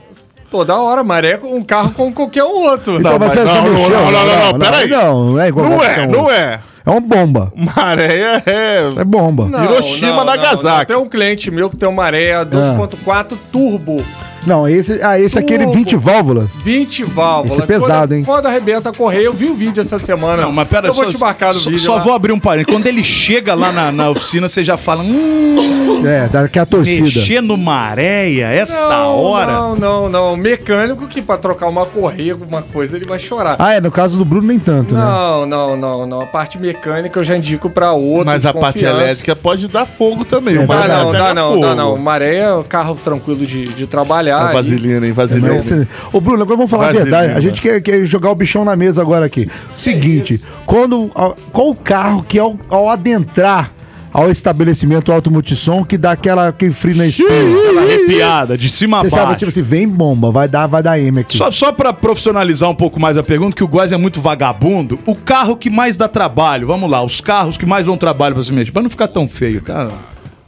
Toda 0.49 0.77
hora, 0.79 1.03
maré 1.03 1.39
com 1.39 1.55
um 1.57 1.65
carro 1.65 1.91
como 1.93 2.13
qualquer 2.13 2.45
outro. 2.45 3.01
Então, 3.01 3.19
mas 3.19 3.33
você 3.33 3.43
mas 3.43 3.55
não, 3.55 3.63
mexeu? 3.65 3.89
não, 3.91 4.11
não, 4.13 4.27
não, 4.27 4.53
não, 4.53 4.59
peraí. 4.61 4.89
Não, 4.89 5.25
não 5.33 5.41
é 5.41 5.49
igual 5.49 5.69
Não 5.69 5.83
é, 5.83 6.01
um. 6.03 6.11
não 6.11 6.31
é. 6.31 6.61
É 6.87 6.91
uma 6.91 7.01
bomba. 7.01 7.53
Maréia 7.57 8.43
é. 8.47 8.89
É 8.97 9.05
bomba. 9.05 9.47
Não, 9.49 9.65
Hiroshima, 9.65 10.19
não, 10.19 10.25
Nagasaki. 10.25 10.65
não, 10.65 10.79
não. 10.79 10.85
Tem 10.85 10.97
um 10.97 11.07
cliente 11.07 11.51
meu 11.51 11.69
que 11.69 11.77
tem 11.77 11.89
uma 11.89 12.03
maré 12.03 12.45
2.4 12.45 13.37
turbo. 13.51 14.05
Não, 14.47 14.69
esse, 14.69 15.01
ah, 15.03 15.19
esse 15.19 15.39
é 15.39 15.41
aquele 15.41 15.65
Turbo. 15.65 15.79
20 15.79 15.97
válvulas. 15.97 16.49
20 16.65 17.05
válvulas. 17.05 17.53
Esse 17.53 17.63
é 17.63 17.67
pesado, 17.67 18.09
quando, 18.09 18.13
hein? 18.15 18.25
Quando 18.25 18.47
arrebenta 18.47 18.89
a 18.91 18.93
correia, 18.93 19.25
eu 19.25 19.33
vi 19.33 19.47
o 19.47 19.55
vídeo 19.55 19.81
essa 19.81 19.99
semana. 19.99 20.43
Não, 20.43 20.53
mas 20.53 20.69
pera, 20.69 20.89
Eu 20.89 20.93
vou 20.93 21.05
só, 21.05 21.11
te 21.11 21.19
marcar 21.19 21.49
no 21.49 21.55
só, 21.61 21.71
vídeo. 21.71 21.85
só 21.85 21.95
lá. 21.97 22.03
vou 22.03 22.13
abrir 22.13 22.33
um 22.33 22.39
parênteses. 22.39 22.75
Quando 22.75 22.87
ele 22.87 23.05
chega 23.05 23.55
lá 23.55 23.71
na, 23.73 23.93
na 23.93 24.11
oficina, 24.11 24.49
você 24.49 24.63
já 24.65 24.77
fala, 24.77 25.03
hum, 25.03 26.03
É, 26.05 26.29
daqui 26.29 26.59
a 26.59 26.67
torcida. 26.67 27.03
mexer 27.05 27.41
numa 27.41 27.75
areia, 27.75 28.47
essa 28.47 28.89
não, 28.89 29.17
hora. 29.23 29.53
Não, 29.53 29.77
não, 29.77 30.09
não. 30.09 30.37
Mecânico 30.37 31.07
que 31.07 31.23
pra 31.23 31.37
trocar 31.37 31.69
uma 31.69 31.87
correia, 31.87 32.33
alguma 32.33 32.63
coisa, 32.63 32.97
ele 32.97 33.07
vai 33.07 33.19
chorar. 33.19 33.57
Ah, 33.59 33.75
é, 33.75 33.81
no 33.81 33.91
caso 33.91 34.17
do 34.19 34.25
Bruno 34.25 34.49
nem 34.49 34.59
tanto, 34.59 34.95
né? 34.95 35.01
Não, 35.01 35.47
não, 35.47 35.77
não, 35.77 36.07
não. 36.07 36.21
A 36.21 36.27
parte 36.27 36.59
mecânica 36.59 37.21
eu 37.21 37.25
já 37.25 37.37
indico 37.37 37.71
pra 37.71 37.93
outro. 37.93 38.27
Mas 38.27 38.45
a 38.47 38.53
parte 38.53 38.85
elétrica 38.85 39.37
pode 39.37 39.69
dar 39.69 39.87
fogo 39.87 40.25
também. 40.25 40.57
É 40.57 40.61
O 40.61 40.67
Dá 40.67 40.75
Maré 40.75 40.89
não, 40.95 41.13
dá 41.13 41.35
não, 41.35 41.61
dá 41.61 41.75
não. 41.75 41.97
Maré 41.97 42.37
é 42.39 42.53
um 42.53 42.63
carro 42.63 42.95
tranquilo 43.03 43.45
de, 43.47 43.65
de 43.65 43.87
trabalhar. 43.87 44.32
A 44.33 44.51
e- 44.51 44.55
vaselina, 44.55 45.07
hein? 45.07 45.13
Vaselina. 45.13 45.49
Mas, 45.53 45.71
eh, 45.73 45.87
Ô, 46.13 46.21
Bruno, 46.21 46.43
agora 46.43 46.57
vamos 46.57 46.71
falar 46.71 46.89
a 46.89 46.93
verdade. 46.93 47.33
A 47.33 47.41
gente 47.41 47.61
quer, 47.61 47.81
quer 47.81 48.05
jogar 48.07 48.31
o 48.31 48.35
bichão 48.35 48.65
na 48.65 48.75
mesa 48.77 49.01
agora 49.03 49.27
aqui. 49.27 49.49
Seguinte, 49.73 50.41
quando, 50.67 51.11
a- 51.15 51.35
qual 51.53 51.69
o 51.71 51.75
carro 51.75 52.23
que 52.23 52.39
ao, 52.39 52.57
ao 52.69 52.89
adentrar 52.89 53.73
ao 54.15 54.31
estabelecimento 54.31 55.11
Auto 55.11 55.31
Multissom 55.31 55.83
que 55.85 55.97
dá 55.97 56.13
aquela, 56.13 56.49
aquele 56.49 56.73
frio 56.75 56.95
na 56.97 57.07
espinha? 57.07 57.29
Aquela 57.31 57.81
arrepiada, 57.81 58.59
de 58.59 58.69
cima 58.69 58.99
a 58.99 59.01
Você 59.01 59.09
baixo. 59.09 59.25
sabe, 59.27 59.39
tipo 59.39 59.49
assim, 59.49 59.63
vem 59.63 59.89
bomba, 59.89 60.31
vai 60.31 60.47
dar, 60.47 60.67
vai 60.67 60.83
dar 60.83 60.99
M 61.01 61.21
aqui. 61.21 61.35
Só, 61.35 61.51
só 61.51 61.73
pra 61.73 61.95
profissionalizar 61.95 62.69
um 62.69 62.75
pouco 62.75 63.01
mais 63.01 63.17
a 63.17 63.23
pergunta, 63.23 63.57
que 63.57 63.65
o 63.65 63.69
Góis 63.69 63.91
é 63.91 63.97
muito 63.97 64.21
vagabundo, 64.21 64.99
o 65.07 65.15
carro 65.15 65.57
que 65.57 65.71
mais 65.71 65.97
dá 65.97 66.09
trabalho, 66.09 66.67
vamos 66.67 66.91
lá, 66.91 67.03
os 67.03 67.23
carros 67.23 67.57
que 67.57 67.65
mais 67.65 67.87
dão 67.87 67.97
trabalho 67.97 68.35
pra 68.35 68.45
se 68.45 68.53
mexer, 68.53 68.71
pra 68.71 68.83
não 68.83 68.91
ficar 68.91 69.09
tão 69.09 69.27
feio, 69.27 69.63
tá? 69.63 69.89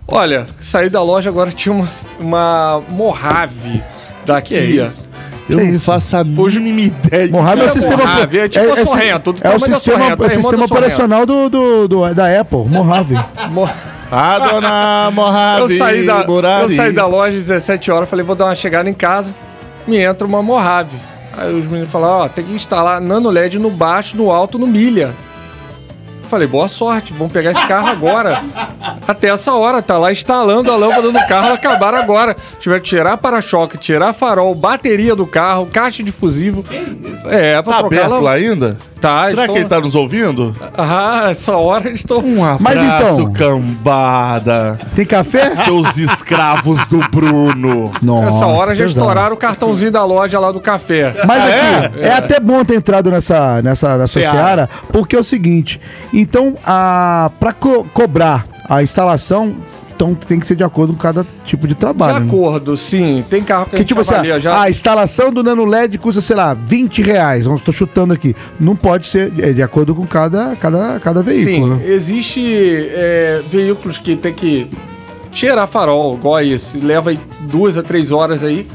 Olha, 0.07 0.47
saí 0.61 0.91
da 0.91 1.03
loja 1.03 1.31
agora 1.31 1.51
tinha 1.51 1.75
uma, 1.75 1.89
uma 2.21 2.83
Mojave 2.89 3.83
da 4.27 4.41
Kia. 4.43 4.91
Eu 5.49 5.59
Que 5.59 5.65
não 5.65 5.75
isso? 5.77 5.85
faço 5.85 6.17
a 6.17 6.25
mínima 6.25 6.81
ideia. 6.81 7.31
Mojave 7.31 7.61
é 7.61 7.65
o 7.65 7.67
É 7.67 7.71
sistema, 7.71 7.97
Mojave, 7.99 8.39
é 8.39 8.49
tipo 8.49 8.65
a 8.73 8.79
é, 8.81 8.85
Sorrento, 8.85 9.37
é 9.43 9.49
o 9.49 9.53
da 9.53 9.59
sistema, 9.59 10.05
é 10.07 10.15
o 10.15 10.25
é 10.25 10.29
sistema 10.31 10.65
operacional 10.65 11.27
do, 11.27 11.49
do, 11.51 11.89
do- 11.89 12.15
da 12.15 12.41
Apple, 12.41 12.65
Mojave. 12.67 13.15
Mo- 13.51 13.69
A 14.11 14.39
dona 14.49 15.11
Mojave. 15.13 15.61
Eu 15.63 15.79
saí, 15.79 16.07
da, 16.07 16.25
eu 16.63 16.69
saí 16.71 16.93
da 16.93 17.07
loja 17.07 17.37
às 17.39 17.45
17 17.47 17.91
horas, 17.91 18.09
falei, 18.09 18.25
vou 18.25 18.35
dar 18.37 18.47
uma 18.47 18.55
chegada 18.55 18.89
em 18.89 18.95
casa, 18.95 19.35
me 19.87 19.99
entra 19.99 20.27
uma 20.27 20.43
Mojave. 20.43 20.97
Aí 21.37 21.53
os 21.53 21.67
meninos 21.67 21.91
falaram, 21.91 22.21
ó, 22.25 22.29
tem 22.29 22.45
que 22.45 22.53
instalar 22.55 23.01
nano 23.01 23.29
LED 23.29 23.59
no 23.59 23.71
baixo, 23.71 24.17
no 24.17 24.31
alto, 24.31 24.59
no 24.59 24.67
milha. 24.67 25.13
Eu 26.35 26.39
falei, 26.39 26.49
boa 26.49 26.69
sorte, 26.69 27.13
vamos 27.13 27.33
pegar 27.33 27.53
esse 27.53 27.65
carro 27.69 27.87
agora. 27.91 28.43
Até 29.07 29.29
essa 29.29 29.53
hora, 29.55 29.81
tá 29.81 29.97
lá 29.97 30.11
instalando 30.11 30.73
a 30.73 30.75
lâmpada 30.75 31.13
do 31.13 31.27
carro, 31.29 31.53
acabaram 31.55 31.97
agora. 31.99 32.37
Tiver 32.59 32.81
que 32.81 32.89
tirar 32.89 33.17
para-choque, 33.19 33.79
tirar 33.79 34.13
farol, 34.13 34.53
bateria 34.53 35.15
do 35.15 35.29
carro, 35.29 35.69
caixa 35.73 36.03
de 36.03 36.11
fusível. 36.11 36.65
É, 37.27 37.63
pra 37.63 37.73
Tá 37.73 37.79
trocar 37.79 38.07
aberto 38.07 38.21
lá 38.21 38.33
ainda? 38.33 38.77
Tá, 39.05 39.29
Será 39.29 39.43
estou- 39.43 39.55
que 39.55 39.61
ele 39.61 39.69
tá 39.69 39.81
nos 39.81 39.95
ouvindo? 39.95 40.57
Ah, 40.79 41.29
essa 41.31 41.57
hora 41.57 41.91
estão... 41.91 42.19
Um 42.21 42.43
abraço, 42.43 42.63
Mas 42.63 43.19
então- 43.19 43.33
cambada. 43.33 44.81
Tem 44.95 45.05
café? 45.05 45.51
Seus 45.51 45.97
escravos 45.99 46.87
do 46.87 46.99
Bruno. 47.11 47.93
Nossa, 48.03 48.29
Essa 48.29 48.47
hora 48.47 48.75
já 48.75 48.85
pesado. 48.85 49.01
estouraram 49.01 49.35
o 49.35 49.39
cartãozinho 49.39 49.91
da 49.93 50.05
loja 50.05 50.39
lá 50.41 50.51
do 50.51 50.61
café. 50.61 51.15
Mas 51.27 51.43
aqui, 51.45 52.01
é, 52.01 52.13
até 52.15 52.41
bom 52.41 52.65
ter 52.65 52.77
entrado 52.77 53.11
nessa, 53.11 53.61
nessa, 53.63 53.99
nessa 53.99 54.21
Seara. 54.21 54.37
seara, 54.37 54.71
porque 54.93 55.15
é 55.17 55.19
o 55.19 55.25
seguinte: 55.25 55.79
então, 56.13 56.55
a, 56.65 57.31
pra 57.39 57.53
co- 57.53 57.85
cobrar 57.93 58.47
a 58.69 58.83
instalação, 58.83 59.55
então 59.95 60.15
tem 60.15 60.39
que 60.41 60.47
ser 60.47 60.57
de 60.57 60.65
acordo 60.65 60.93
com 60.93 60.99
cada 60.99 61.25
tipo 61.45 61.67
de 61.67 61.75
De 61.75 61.81
trabalho. 61.81 62.21
né? 62.21 62.27
acordo, 62.27 62.77
sim. 62.77 63.25
Tem 63.31 63.43
carro 63.43 63.65
que, 63.67 63.71
a 63.71 63.73
Que 63.73 63.77
gente 63.79 63.89
tipo 63.89 64.01
assim, 64.01 64.15
avalia 64.15 64.41
já. 64.41 64.61
a 64.63 64.69
instalação 64.71 65.31
do 65.33 65.43
Nano 65.43 65.65
LED 65.65 65.99
custa, 65.99 66.21
sei 66.21 66.37
lá, 66.37 66.55
20 66.55 67.03
reais. 67.03 67.45
Vamos, 67.45 67.63
tô 67.63 67.73
chutando 67.73 68.13
aqui. 68.13 68.35
Não 68.59 68.75
pode 68.77 69.07
ser 69.07 69.33
é 69.39 69.53
de 69.53 69.63
acordo 69.63 69.95
com 69.95 70.07
cada, 70.07 70.55
cada, 70.57 70.99
cada 71.01 71.23
veículo. 71.23 71.77
Sim, 71.77 71.83
né? 71.83 71.89
existe 71.93 72.43
é, 72.93 73.43
veículos 73.51 73.99
que 73.99 74.17
tem 74.17 74.33
que 74.33 74.69
cheirar 75.33 75.67
farol, 75.67 76.15
igual 76.15 76.41
esse, 76.41 76.79
leva 76.79 77.13
duas 77.41 77.77
a 77.77 77.83
três 77.83 78.11
horas 78.11 78.43
aí. 78.45 78.67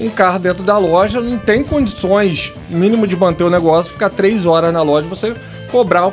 Um 0.00 0.08
carro 0.08 0.38
dentro 0.38 0.62
da 0.62 0.78
loja 0.78 1.20
não 1.20 1.38
tem 1.38 1.64
condições 1.64 2.52
mínimo 2.70 3.06
de 3.06 3.16
manter 3.16 3.42
o 3.44 3.50
negócio, 3.50 3.92
ficar 3.92 4.10
três 4.10 4.46
horas 4.46 4.72
na 4.72 4.82
loja, 4.82 5.06
você 5.08 5.34
cobrar 5.72 6.12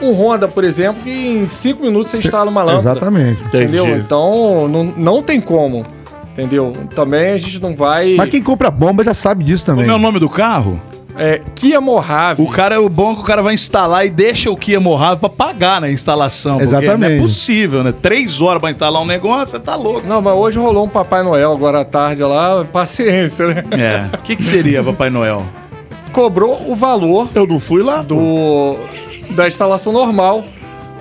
um 0.00 0.12
Honda, 0.12 0.46
por 0.48 0.64
exemplo, 0.64 1.02
que 1.02 1.10
em 1.10 1.48
cinco 1.48 1.82
minutos 1.82 2.10
você 2.10 2.18
instala 2.18 2.50
uma 2.50 2.62
lâmpada. 2.62 2.80
Exatamente. 2.80 3.42
Entendeu? 3.44 3.86
Entendi. 3.86 4.00
Então 4.00 4.68
não, 4.68 4.84
não 4.84 5.22
tem 5.22 5.40
como. 5.40 5.82
Entendeu? 6.32 6.72
Também 6.94 7.32
a 7.32 7.38
gente 7.38 7.58
não 7.60 7.74
vai. 7.74 8.14
Mas 8.14 8.28
quem 8.28 8.42
compra 8.42 8.70
bomba 8.70 9.02
já 9.02 9.14
sabe 9.14 9.42
disso 9.42 9.64
também. 9.64 9.84
Como 9.84 9.96
é 9.96 9.98
o 9.98 10.02
nome 10.02 10.18
do 10.18 10.28
carro? 10.28 10.80
É, 11.18 11.40
Kia 11.54 11.80
Mojave. 11.80 12.42
O 12.42 12.46
cara 12.46 12.74
é 12.74 12.78
o 12.78 12.90
bom 12.90 13.14
que 13.14 13.22
o 13.22 13.24
cara 13.24 13.42
vai 13.42 13.54
instalar 13.54 14.04
e 14.04 14.10
deixa 14.10 14.50
o 14.50 14.56
Kia 14.56 14.78
Mojave 14.78 15.18
pra 15.18 15.30
pagar 15.30 15.80
na 15.80 15.90
instalação. 15.90 16.60
Exatamente. 16.60 16.98
Não 16.98 17.06
é 17.06 17.20
possível, 17.22 17.82
né? 17.82 17.94
Três 18.02 18.42
horas 18.42 18.60
pra 18.60 18.70
instalar 18.70 19.00
um 19.00 19.06
negócio, 19.06 19.52
você 19.52 19.58
tá 19.58 19.74
louco. 19.76 20.06
Não, 20.06 20.20
mas 20.20 20.34
hoje 20.34 20.58
rolou 20.58 20.84
um 20.84 20.88
Papai 20.90 21.22
Noel 21.22 21.52
agora 21.52 21.80
à 21.80 21.84
tarde 21.86 22.22
lá, 22.22 22.66
paciência, 22.70 23.46
né? 23.46 23.64
É. 23.70 24.14
O 24.14 24.20
que, 24.20 24.36
que 24.36 24.44
seria 24.44 24.84
Papai 24.84 25.08
Noel? 25.08 25.42
Cobrou 26.12 26.70
o 26.70 26.74
valor 26.76 27.28
Eu 27.34 27.46
não 27.46 27.58
fui 27.58 27.82
lá. 27.82 28.02
do 28.02 28.76
da 29.30 29.48
instalação 29.48 29.92
normal, 29.92 30.44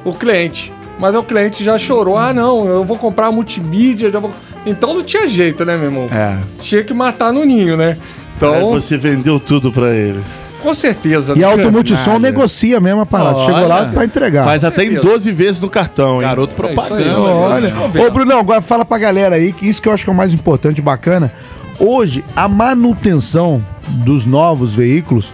o 0.04 0.14
cliente. 0.14 0.72
Mas 1.00 1.14
o 1.16 1.24
cliente 1.24 1.64
já 1.64 1.78
chorou. 1.78 2.18
Ah, 2.18 2.34
não, 2.34 2.66
eu 2.66 2.84
vou 2.84 2.98
comprar 2.98 3.32
multimídia, 3.32 4.12
já 4.12 4.20
vou... 4.20 4.32
Então 4.66 4.94
não 4.94 5.04
tinha 5.04 5.28
jeito, 5.28 5.66
né, 5.66 5.76
meu 5.76 5.86
irmão? 5.86 6.08
É. 6.12 6.38
Tinha 6.62 6.84
que 6.84 6.94
matar 6.94 7.34
no 7.34 7.44
ninho, 7.44 7.76
né? 7.76 7.98
Então, 8.38 8.54
Aí 8.54 8.62
você 8.64 8.98
vendeu 8.98 9.40
tudo 9.40 9.72
pra 9.72 9.94
ele. 9.94 10.20
Com 10.62 10.74
certeza. 10.74 11.34
E 11.38 11.44
a 11.44 11.48
né? 11.48 11.54
Automultissom 11.54 12.14
Nada. 12.14 12.22
negocia 12.22 12.80
mesmo 12.80 13.02
a 13.02 13.06
parada. 13.06 13.38
Olha. 13.38 13.46
Chegou 13.46 13.68
lá 13.68 13.86
pra 13.86 14.04
entregar. 14.04 14.44
Faz 14.44 14.64
até 14.64 14.84
em 14.84 14.96
12 14.96 15.32
vezes 15.32 15.62
no 15.62 15.70
cartão, 15.70 16.16
hein? 16.16 16.22
Garoto 16.22 16.56
É 16.56 16.56
isso 16.56 16.66
aí, 16.66 16.76
propaganda. 16.76 17.20
Olha, 17.22 17.74
ô 18.08 18.12
Brunão, 18.12 18.40
agora 18.40 18.62
fala 18.62 18.84
pra 18.84 18.98
galera 18.98 19.36
aí, 19.36 19.54
que 19.54 19.70
isso 19.70 19.80
que 19.80 19.88
eu 19.88 19.94
acho 19.94 20.04
que 20.04 20.10
é 20.10 20.14
o 20.14 20.16
mais 20.16 20.34
importante 20.34 20.80
e 20.80 20.82
bacana. 20.82 21.32
Hoje, 21.78 22.26
a 22.36 22.48
manutenção 22.48 23.64
dos 23.88 24.26
novos 24.26 24.74
veículos, 24.74 25.32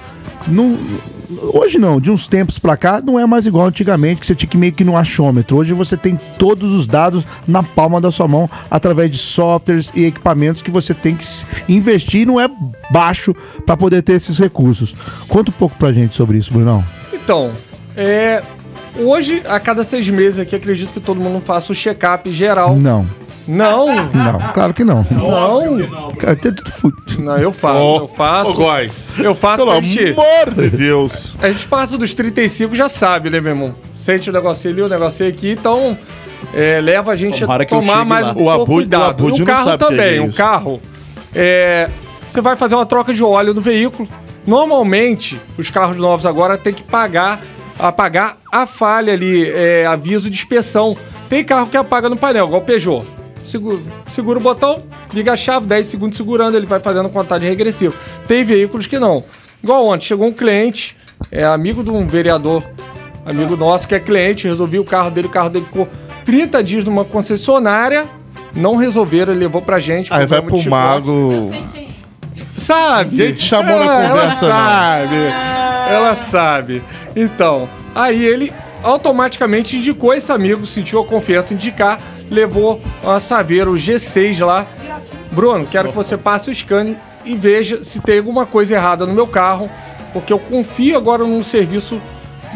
não, 0.47 0.77
hoje 1.53 1.77
não, 1.77 1.99
de 1.99 2.11
uns 2.11 2.27
tempos 2.27 2.59
pra 2.59 2.77
cá, 2.77 3.01
não 3.01 3.19
é 3.19 3.25
mais 3.25 3.45
igual 3.45 3.67
antigamente, 3.67 4.21
que 4.21 4.27
você 4.27 4.35
tinha 4.35 4.49
que 4.49 4.57
ir 4.57 4.59
meio 4.59 4.73
que 4.73 4.83
no 4.83 4.97
achômetro. 4.97 5.57
Hoje 5.57 5.73
você 5.73 5.95
tem 5.95 6.17
todos 6.37 6.71
os 6.71 6.87
dados 6.87 7.25
na 7.47 7.63
palma 7.63 8.01
da 8.01 8.11
sua 8.11 8.27
mão, 8.27 8.49
através 8.69 9.09
de 9.09 9.17
softwares 9.17 9.91
e 9.95 10.05
equipamentos 10.05 10.61
que 10.61 10.71
você 10.71 10.93
tem 10.93 11.15
que 11.15 11.25
investir, 11.69 12.21
e 12.21 12.25
não 12.25 12.39
é 12.39 12.49
baixo 12.91 13.33
pra 13.65 13.77
poder 13.77 14.01
ter 14.01 14.13
esses 14.13 14.37
recursos. 14.37 14.95
Conta 15.27 15.51
um 15.51 15.53
pouco 15.53 15.75
pra 15.77 15.91
gente 15.91 16.15
sobre 16.15 16.37
isso, 16.37 16.53
Brunão. 16.53 16.83
Então, 17.13 17.51
é, 17.95 18.41
hoje, 18.97 19.41
a 19.47 19.59
cada 19.59 19.83
seis 19.83 20.09
meses 20.09 20.39
aqui, 20.39 20.55
acredito 20.55 20.93
que 20.93 20.99
todo 20.99 21.19
mundo 21.19 21.41
faça 21.41 21.71
o 21.71 21.75
check-up 21.75 22.31
geral. 22.31 22.75
Não, 22.75 23.05
Não, 23.51 23.87
não, 24.13 24.39
claro 24.53 24.73
que 24.73 24.83
não. 24.83 25.05
não. 25.11 26.11
Cara, 26.17 26.35
tem 26.35 26.53
tudo 26.53 26.71
fu- 26.71 26.93
Não, 27.19 27.37
eu 27.37 27.51
faço, 27.51 27.77
eu 27.79 28.07
faço. 28.07 28.49
Ô, 28.51 28.53
Góis. 28.53 29.19
Eu 29.19 29.35
faço 29.35 29.57
Pelo 29.57 29.71
pra 29.71 29.81
gente. 29.81 30.11
amor 30.13 30.53
de 30.55 30.69
Deus. 30.69 31.35
A 31.41 31.49
gente 31.51 31.67
passa 31.67 31.97
dos 31.97 32.13
35, 32.13 32.73
já 32.75 32.87
sabe, 32.87 33.29
né, 33.29 33.41
meu 33.41 33.51
irmão? 33.51 33.75
Sente 33.97 34.29
o 34.29 34.33
negocinho 34.33 34.73
ali, 34.73 34.81
o 34.83 34.87
negocinho 34.87 35.29
aqui, 35.29 35.51
então 35.51 35.97
é, 36.53 36.79
leva 36.81 37.11
a 37.11 37.15
gente 37.15 37.39
Tomara 37.41 37.63
a 37.63 37.65
que 37.65 37.73
eu 37.73 37.79
tomar 37.79 37.97
chegue 37.97 38.05
mais 38.09 38.25
lá. 38.27 38.31
um 38.31 38.31
O 38.31 38.35
pouco 38.35 38.51
Abud- 38.51 38.69
o 38.71 38.73
cuidado. 38.75 39.03
Abud 39.09 39.35
E 39.35 39.37
não 39.37 39.43
o 39.43 39.45
carro 39.47 39.63
sabe 39.63 39.83
o 39.83 39.87
que 39.87 39.95
também, 39.95 40.17
é 40.17 40.21
o 40.21 40.27
isso. 40.27 40.37
carro. 40.37 40.81
é, 41.35 41.89
você 42.29 42.41
vai 42.41 42.55
fazer 42.55 42.75
uma 42.75 42.85
troca 42.85 43.13
de 43.13 43.23
óleo 43.23 43.53
no 43.53 43.61
veículo. 43.61 44.07
Normalmente, 44.47 45.39
os 45.57 45.69
carros 45.69 45.97
novos 45.97 46.25
agora 46.25 46.57
tem 46.57 46.73
que 46.73 46.83
pagar, 46.83 47.41
apagar 47.77 48.37
a 48.51 48.65
falha 48.65 49.13
ali, 49.13 49.49
é, 49.49 49.85
aviso 49.85 50.29
de 50.29 50.35
inspeção. 50.37 50.95
Tem 51.29 51.43
carro 51.43 51.67
que 51.67 51.77
apaga 51.77 52.09
no 52.09 52.17
painel, 52.17 52.45
igual 52.47 52.61
o 52.61 52.65
Peugeot. 52.65 53.05
Segura, 53.51 53.79
segura 54.09 54.39
o 54.39 54.41
botão, 54.41 54.81
liga 55.13 55.33
a 55.33 55.35
chave, 55.35 55.65
10 55.65 55.85
segundos 55.85 56.15
segurando, 56.15 56.55
ele 56.55 56.65
vai 56.65 56.79
fazendo 56.79 57.09
contagem 57.09 57.49
regressiva. 57.49 57.93
Tem 58.25 58.45
veículos 58.45 58.87
que 58.87 58.97
não. 58.97 59.25
Igual 59.61 59.87
ontem, 59.87 60.05
chegou 60.05 60.25
um 60.25 60.31
cliente, 60.31 60.95
é 61.29 61.43
amigo 61.43 61.83
de 61.83 61.89
um 61.89 62.07
vereador, 62.07 62.63
amigo 63.25 63.57
nosso 63.57 63.89
que 63.89 63.93
é 63.93 63.99
cliente, 63.99 64.47
resolvi 64.47 64.79
o 64.79 64.85
carro 64.85 65.11
dele, 65.11 65.27
o 65.27 65.29
carro 65.29 65.49
dele 65.49 65.65
ficou 65.65 65.85
30 66.23 66.63
dias 66.63 66.85
numa 66.85 67.03
concessionária, 67.03 68.07
não 68.55 68.77
resolveram, 68.77 69.33
ele 69.33 69.41
levou 69.41 69.61
pra 69.61 69.81
gente. 69.81 70.13
Aí 70.13 70.25
vai 70.25 70.41
pro 70.41 70.63
mago. 70.69 71.51
Sabe? 72.55 73.17
Quem 73.17 73.33
te 73.33 73.43
chamou 73.43 73.77
na 73.83 74.07
conversa, 74.07 74.47
não? 74.47 74.55
Ela 74.55 74.65
sabe. 74.65 75.15
Ela 75.89 76.15
sabe. 76.15 76.83
Então, 77.17 77.67
aí 77.93 78.23
ele 78.23 78.53
automaticamente 78.83 79.77
indicou 79.77 80.13
esse 80.13 80.31
amigo, 80.31 80.65
sentiu 80.65 80.99
a 81.01 81.05
confiança 81.05 81.53
em 81.53 81.55
indicar, 81.55 81.99
levou 82.29 82.81
a 83.05 83.19
Saveiro 83.19 83.73
G6 83.73 84.43
lá. 84.45 84.65
Bruno, 85.31 85.65
quero 85.65 85.89
que 85.89 85.95
você 85.95 86.17
passe 86.17 86.49
o 86.49 86.55
scanner 86.55 86.95
e 87.25 87.35
veja 87.35 87.83
se 87.83 87.99
tem 87.99 88.17
alguma 88.17 88.45
coisa 88.45 88.75
errada 88.75 89.05
no 89.05 89.13
meu 89.13 89.27
carro, 89.27 89.69
porque 90.13 90.33
eu 90.33 90.39
confio 90.39 90.97
agora 90.97 91.23
no 91.23 91.43
serviço 91.43 92.01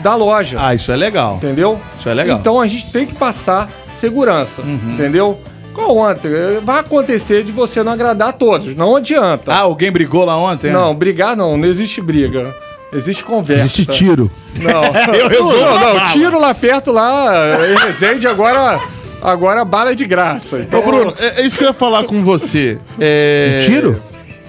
da 0.02 0.16
loja. 0.16 0.58
Ah, 0.60 0.74
isso 0.76 0.92
é 0.92 0.96
legal. 0.96 1.36
Entendeu? 1.36 1.80
Isso 1.98 2.10
é 2.10 2.14
legal. 2.14 2.36
Uhum. 2.36 2.42
Então 2.42 2.60
a 2.60 2.68
gente 2.68 2.92
tem 2.92 3.06
que 3.06 3.16
passar 3.16 3.70
segurança, 3.96 4.62
entendeu? 4.62 5.40
Igual 5.72 5.98
ontem, 5.98 6.32
vai 6.64 6.80
acontecer 6.80 7.44
de 7.44 7.52
você 7.52 7.84
não 7.84 7.92
agradar 7.92 8.30
a 8.30 8.34
todos, 8.34 8.74
não 8.76 8.96
adianta. 8.96 9.54
Ah, 9.54 9.60
alguém 9.60 9.92
brigou 9.92 10.24
lá 10.24 10.38
ontem? 10.38 10.72
Não, 10.72 10.96
brigar 10.96 11.36
não, 11.36 11.58
não 11.58 11.68
existe 11.68 12.02
briga. 12.02 12.56
Existe 12.96 13.24
conversa. 13.24 13.66
Existe 13.66 13.86
tiro. 13.86 14.32
Não, 14.60 14.84
eu 15.14 15.28
resolvo. 15.28 15.58
Não, 15.58 15.94
não, 15.96 16.08
tiro 16.08 16.40
lá 16.40 16.54
perto, 16.54 16.92
lá, 16.92 17.68
em 17.70 17.86
Resende, 17.86 18.26
agora, 18.28 18.80
agora 19.22 19.62
a 19.62 19.66
bala 19.66 19.92
é 19.92 19.96
de 19.96 20.06
graça. 20.06 20.60
Então, 20.60 20.80
Ô, 20.80 20.84
Bruno, 20.84 21.14
é, 21.20 21.42
é 21.42 21.46
isso 21.46 21.58
que 21.58 21.64
eu 21.64 21.68
ia 21.68 21.74
falar 21.74 22.06
com 22.06 22.24
você. 22.24 22.78
É... 23.00 23.64
Tiro? 23.66 24.02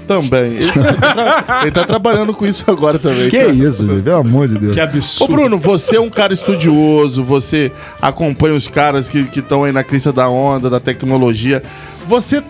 Também. 0.06 0.52
Ele 0.52 0.72
tá, 0.72 1.58
ele 1.62 1.70
tá 1.72 1.84
trabalhando 1.84 2.32
com 2.32 2.46
isso 2.46 2.70
agora 2.70 2.98
também. 2.98 3.28
Que 3.28 3.44
isso, 3.44 3.86
gente, 3.88 4.02
pelo 4.02 4.18
amor 4.18 4.46
de 4.46 4.56
Deus. 4.56 4.74
Que 4.74 4.80
Ô, 4.80 4.84
absurdo. 4.84 5.34
Bruno, 5.34 5.58
você 5.58 5.96
é 5.96 6.00
um 6.00 6.08
cara 6.08 6.32
estudioso, 6.32 7.24
você 7.24 7.72
acompanha 8.00 8.54
os 8.54 8.68
caras 8.68 9.08
que 9.08 9.28
estão 9.34 9.64
aí 9.64 9.72
na 9.72 9.82
crista 9.82 10.12
da 10.12 10.28
onda, 10.28 10.70
da 10.70 10.78
tecnologia. 10.78 11.60
Você, 12.06 12.40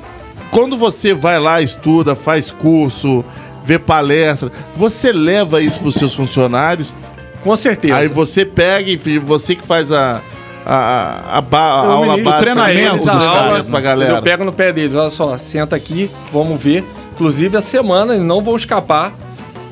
quando 0.50 0.76
você 0.76 1.14
vai 1.14 1.40
lá, 1.40 1.62
estuda, 1.62 2.14
faz 2.14 2.50
curso, 2.50 3.24
vê 3.66 3.78
palestra, 3.78 4.50
você 4.76 5.12
leva 5.12 5.60
isso 5.60 5.80
pros 5.80 5.94
seus 5.96 6.14
funcionários? 6.14 6.94
com 7.42 7.54
certeza. 7.56 7.96
Aí 7.96 8.08
você 8.08 8.44
pega, 8.44 8.90
enfim, 8.90 9.18
você 9.20 9.54
que 9.54 9.64
faz 9.64 9.92
a, 9.92 10.20
a, 10.64 10.74
a, 10.74 11.38
a 11.38 11.40
ba- 11.40 11.80
a 11.80 11.84
Eu 11.84 11.90
aula 11.92 12.16
básica 12.16 12.38
treinamento 12.40 12.96
dos 12.98 13.08
a 13.08 13.12
caras 13.12 13.50
aula, 13.52 13.64
pra 13.64 13.80
galera. 13.80 14.12
Eu 14.14 14.22
pego 14.22 14.44
no 14.44 14.52
pé 14.52 14.72
deles, 14.72 14.96
olha 14.96 15.10
só, 15.10 15.38
senta 15.38 15.76
aqui, 15.76 16.10
vamos 16.32 16.60
ver. 16.60 16.84
Inclusive 17.14 17.56
a 17.56 17.62
semana, 17.62 18.14
eles 18.14 18.26
não 18.26 18.42
vão 18.42 18.56
escapar. 18.56 19.12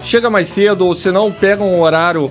Chega 0.04 0.30
mais 0.30 0.46
cedo, 0.48 0.86
ou 0.86 0.94
se 0.94 1.10
não, 1.10 1.32
pega 1.32 1.64
um 1.64 1.80
horário, 1.80 2.30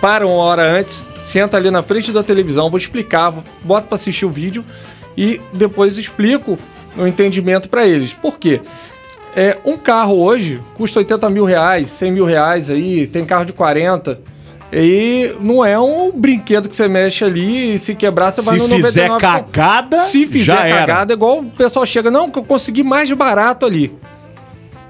para 0.00 0.26
uma 0.26 0.36
hora 0.36 0.62
antes, 0.62 1.06
senta 1.24 1.56
ali 1.58 1.70
na 1.70 1.82
frente 1.82 2.10
da 2.10 2.22
televisão, 2.22 2.70
vou 2.70 2.78
explicar, 2.78 3.34
boto 3.62 3.88
pra 3.88 3.96
assistir 3.96 4.24
o 4.24 4.30
vídeo 4.30 4.64
e 5.16 5.38
depois 5.52 5.98
explico 5.98 6.56
o 6.96 7.06
entendimento 7.06 7.68
pra 7.68 7.84
eles. 7.86 8.14
Por 8.14 8.38
quê? 8.38 8.62
É, 9.36 9.56
um 9.64 9.76
carro 9.76 10.16
hoje 10.20 10.60
custa 10.74 10.98
80 10.98 11.28
mil 11.30 11.44
reais, 11.44 11.88
100 11.90 12.12
mil 12.12 12.24
reais 12.24 12.70
aí, 12.70 13.06
tem 13.06 13.24
carro 13.24 13.44
de 13.44 13.52
40. 13.52 14.18
E 14.72 15.34
não 15.40 15.64
é 15.64 15.78
um 15.78 16.12
brinquedo 16.12 16.68
que 16.68 16.74
você 16.76 16.88
mexe 16.88 17.24
ali 17.24 17.74
e 17.74 17.78
se 17.78 17.94
quebrar 17.94 18.32
você 18.32 18.42
vai 18.42 18.54
Se 18.54 18.60
no 18.60 18.68
fizer 18.68 19.08
99. 19.08 19.20
cagada, 19.52 20.00
Se 20.04 20.26
fizer 20.26 20.44
já 20.56 20.66
era. 20.66 20.78
cagada, 20.80 21.12
igual 21.14 21.38
o 21.38 21.46
pessoal 21.46 21.86
chega, 21.86 22.10
não, 22.10 22.28
que 22.28 22.38
eu 22.38 22.42
consegui 22.42 22.82
mais 22.82 23.10
barato 23.12 23.64
ali. 23.64 23.94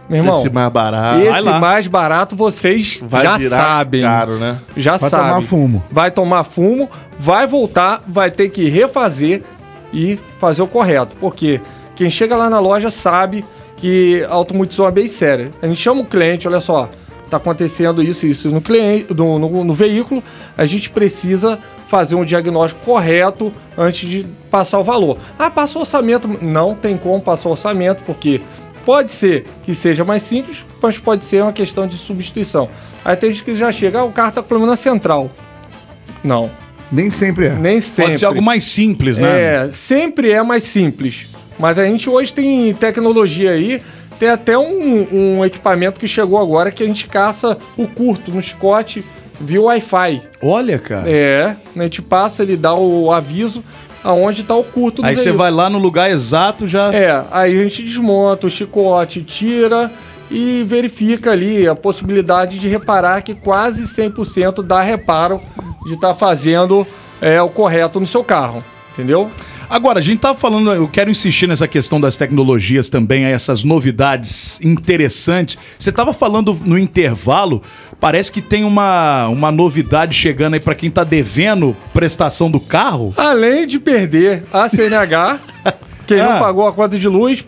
Meu 0.08 0.18
irmão, 0.18 0.40
Esse 0.40 0.50
mais 0.50 0.70
barato. 0.72 1.20
esse 1.20 1.30
vai 1.30 1.42
lá. 1.42 1.60
mais 1.60 1.86
barato 1.86 2.34
vocês 2.34 2.98
Vai 3.02 3.24
já 3.24 3.36
virar 3.36 3.56
sabem. 3.56 4.00
caro, 4.00 4.38
né? 4.38 4.58
Já 4.76 4.96
Vai 4.96 5.10
sabem. 5.10 5.28
tomar 5.28 5.42
fumo. 5.42 5.84
Vai 5.92 6.10
tomar 6.10 6.44
fumo, 6.44 6.90
vai 7.18 7.46
voltar, 7.46 8.02
vai 8.08 8.30
ter 8.30 8.48
que 8.48 8.68
refazer 8.70 9.42
e 9.92 10.18
fazer 10.40 10.62
o 10.62 10.66
correto. 10.66 11.14
Porque 11.20 11.60
quem 11.94 12.08
chega 12.10 12.34
lá 12.36 12.48
na 12.48 12.58
loja 12.58 12.90
sabe 12.90 13.44
que 13.78 14.24
a 14.28 14.32
automutização 14.34 14.86
é 14.86 14.90
bem 14.90 15.08
séria. 15.08 15.48
A 15.62 15.66
gente 15.66 15.80
chama 15.80 16.00
o 16.02 16.04
cliente, 16.06 16.46
olha 16.48 16.60
só, 16.60 16.88
tá 17.30 17.36
acontecendo 17.36 18.02
isso 18.02 18.26
e 18.26 18.30
isso 18.30 18.50
no, 18.50 18.60
cliente, 18.60 19.12
no, 19.14 19.38
no- 19.38 19.64
no 19.64 19.72
veículo, 19.74 20.22
a 20.56 20.66
gente 20.66 20.90
precisa 20.90 21.58
fazer 21.88 22.14
um 22.14 22.24
diagnóstico 22.24 22.84
correto 22.84 23.52
antes 23.76 24.08
de 24.08 24.26
passar 24.50 24.78
o 24.78 24.84
valor. 24.84 25.16
Ah, 25.38 25.50
passa 25.50 25.78
o 25.78 25.80
orçamento. 25.82 26.28
Não 26.42 26.74
tem 26.74 26.96
como 26.98 27.20
passar 27.20 27.48
o 27.48 27.52
orçamento, 27.52 28.02
porque 28.04 28.40
pode 28.84 29.10
ser 29.12 29.46
que 29.64 29.74
seja 29.74 30.04
mais 30.04 30.22
simples, 30.22 30.64
mas 30.82 30.98
pode 30.98 31.24
ser 31.24 31.42
uma 31.42 31.52
questão 31.52 31.86
de 31.86 31.96
substituição. 31.96 32.68
Aí 33.04 33.14
tem 33.16 33.30
gente 33.30 33.44
que 33.44 33.54
já 33.54 33.70
chega, 33.72 34.00
ah, 34.00 34.04
o 34.04 34.12
carro 34.12 34.32
tá 34.32 34.42
com 34.42 34.48
problema 34.48 34.72
na 34.72 34.76
central. 34.76 35.30
Não, 36.24 36.50
Nem 36.90 37.10
sempre 37.10 37.46
é. 37.46 37.50
nem 37.54 37.80
sempre. 37.80 38.04
Pode 38.12 38.18
ser 38.18 38.24
algo 38.26 38.42
mais 38.42 38.64
simples, 38.64 39.18
né? 39.18 39.40
É, 39.66 39.70
sempre 39.72 40.32
é 40.32 40.42
mais 40.42 40.64
simples. 40.64 41.28
Mas 41.58 41.78
a 41.78 41.84
gente 41.84 42.08
hoje 42.08 42.32
tem 42.32 42.72
tecnologia 42.74 43.52
aí, 43.52 43.82
tem 44.18 44.28
até 44.28 44.56
um, 44.56 45.06
um 45.38 45.44
equipamento 45.44 45.98
que 45.98 46.08
chegou 46.08 46.38
agora 46.38 46.70
que 46.70 46.82
a 46.82 46.86
gente 46.86 47.06
caça 47.06 47.56
o 47.76 47.86
curto 47.86 48.30
no 48.30 48.42
chicote 48.42 49.04
via 49.40 49.60
Wi-Fi. 49.62 50.22
Olha, 50.42 50.78
cara. 50.78 51.08
É, 51.08 51.56
a 51.76 51.82
gente 51.82 52.02
passa, 52.02 52.42
ele 52.42 52.56
dá 52.56 52.74
o 52.74 53.12
aviso 53.12 53.62
aonde 54.02 54.42
tá 54.42 54.54
o 54.54 54.64
curto 54.64 55.02
do 55.02 55.08
Aí 55.08 55.16
você 55.16 55.32
vai 55.32 55.50
lá 55.50 55.68
no 55.68 55.78
lugar 55.78 56.10
exato 56.10 56.66
já. 56.66 56.92
É, 56.92 57.24
aí 57.30 57.58
a 57.58 57.62
gente 57.64 57.82
desmonta 57.82 58.46
o 58.46 58.50
chicote, 58.50 59.22
tira 59.22 59.90
e 60.30 60.62
verifica 60.64 61.32
ali 61.32 61.66
a 61.66 61.74
possibilidade 61.74 62.58
de 62.58 62.68
reparar 62.68 63.22
que 63.22 63.34
quase 63.34 63.84
100% 63.84 64.62
dá 64.62 64.80
reparo 64.80 65.40
de 65.86 65.94
estar 65.94 66.14
fazendo 66.14 66.86
é, 67.20 67.40
o 67.40 67.48
correto 67.48 67.98
no 67.98 68.06
seu 68.06 68.22
carro, 68.22 68.62
entendeu? 68.98 69.30
Agora, 69.70 69.98
a 70.00 70.02
gente 70.02 70.18
tá 70.18 70.34
falando, 70.34 70.72
eu 70.72 70.88
quero 70.88 71.10
insistir 71.10 71.46
nessa 71.46 71.68
questão 71.68 72.00
das 72.00 72.16
tecnologias 72.16 72.88
também, 72.88 73.24
essas 73.24 73.62
novidades 73.62 74.58
interessantes. 74.62 75.56
Você 75.78 75.92
tava 75.92 76.12
falando 76.12 76.58
no 76.64 76.76
intervalo, 76.78 77.62
parece 78.00 78.32
que 78.32 78.40
tem 78.42 78.64
uma, 78.64 79.28
uma 79.28 79.52
novidade 79.52 80.14
chegando 80.16 80.54
aí 80.54 80.60
pra 80.60 80.74
quem 80.74 80.90
tá 80.90 81.04
devendo 81.04 81.76
prestação 81.92 82.50
do 82.50 82.58
carro. 82.58 83.12
Além 83.16 83.66
de 83.66 83.78
perder 83.78 84.44
a 84.52 84.68
CNH, 84.68 85.38
quem 86.06 86.18
Ah. 86.20 86.32
não 86.32 86.38
pagou 86.40 86.66
a 86.66 86.72
conta 86.72 86.98
de 86.98 87.06
luz, 87.08 87.44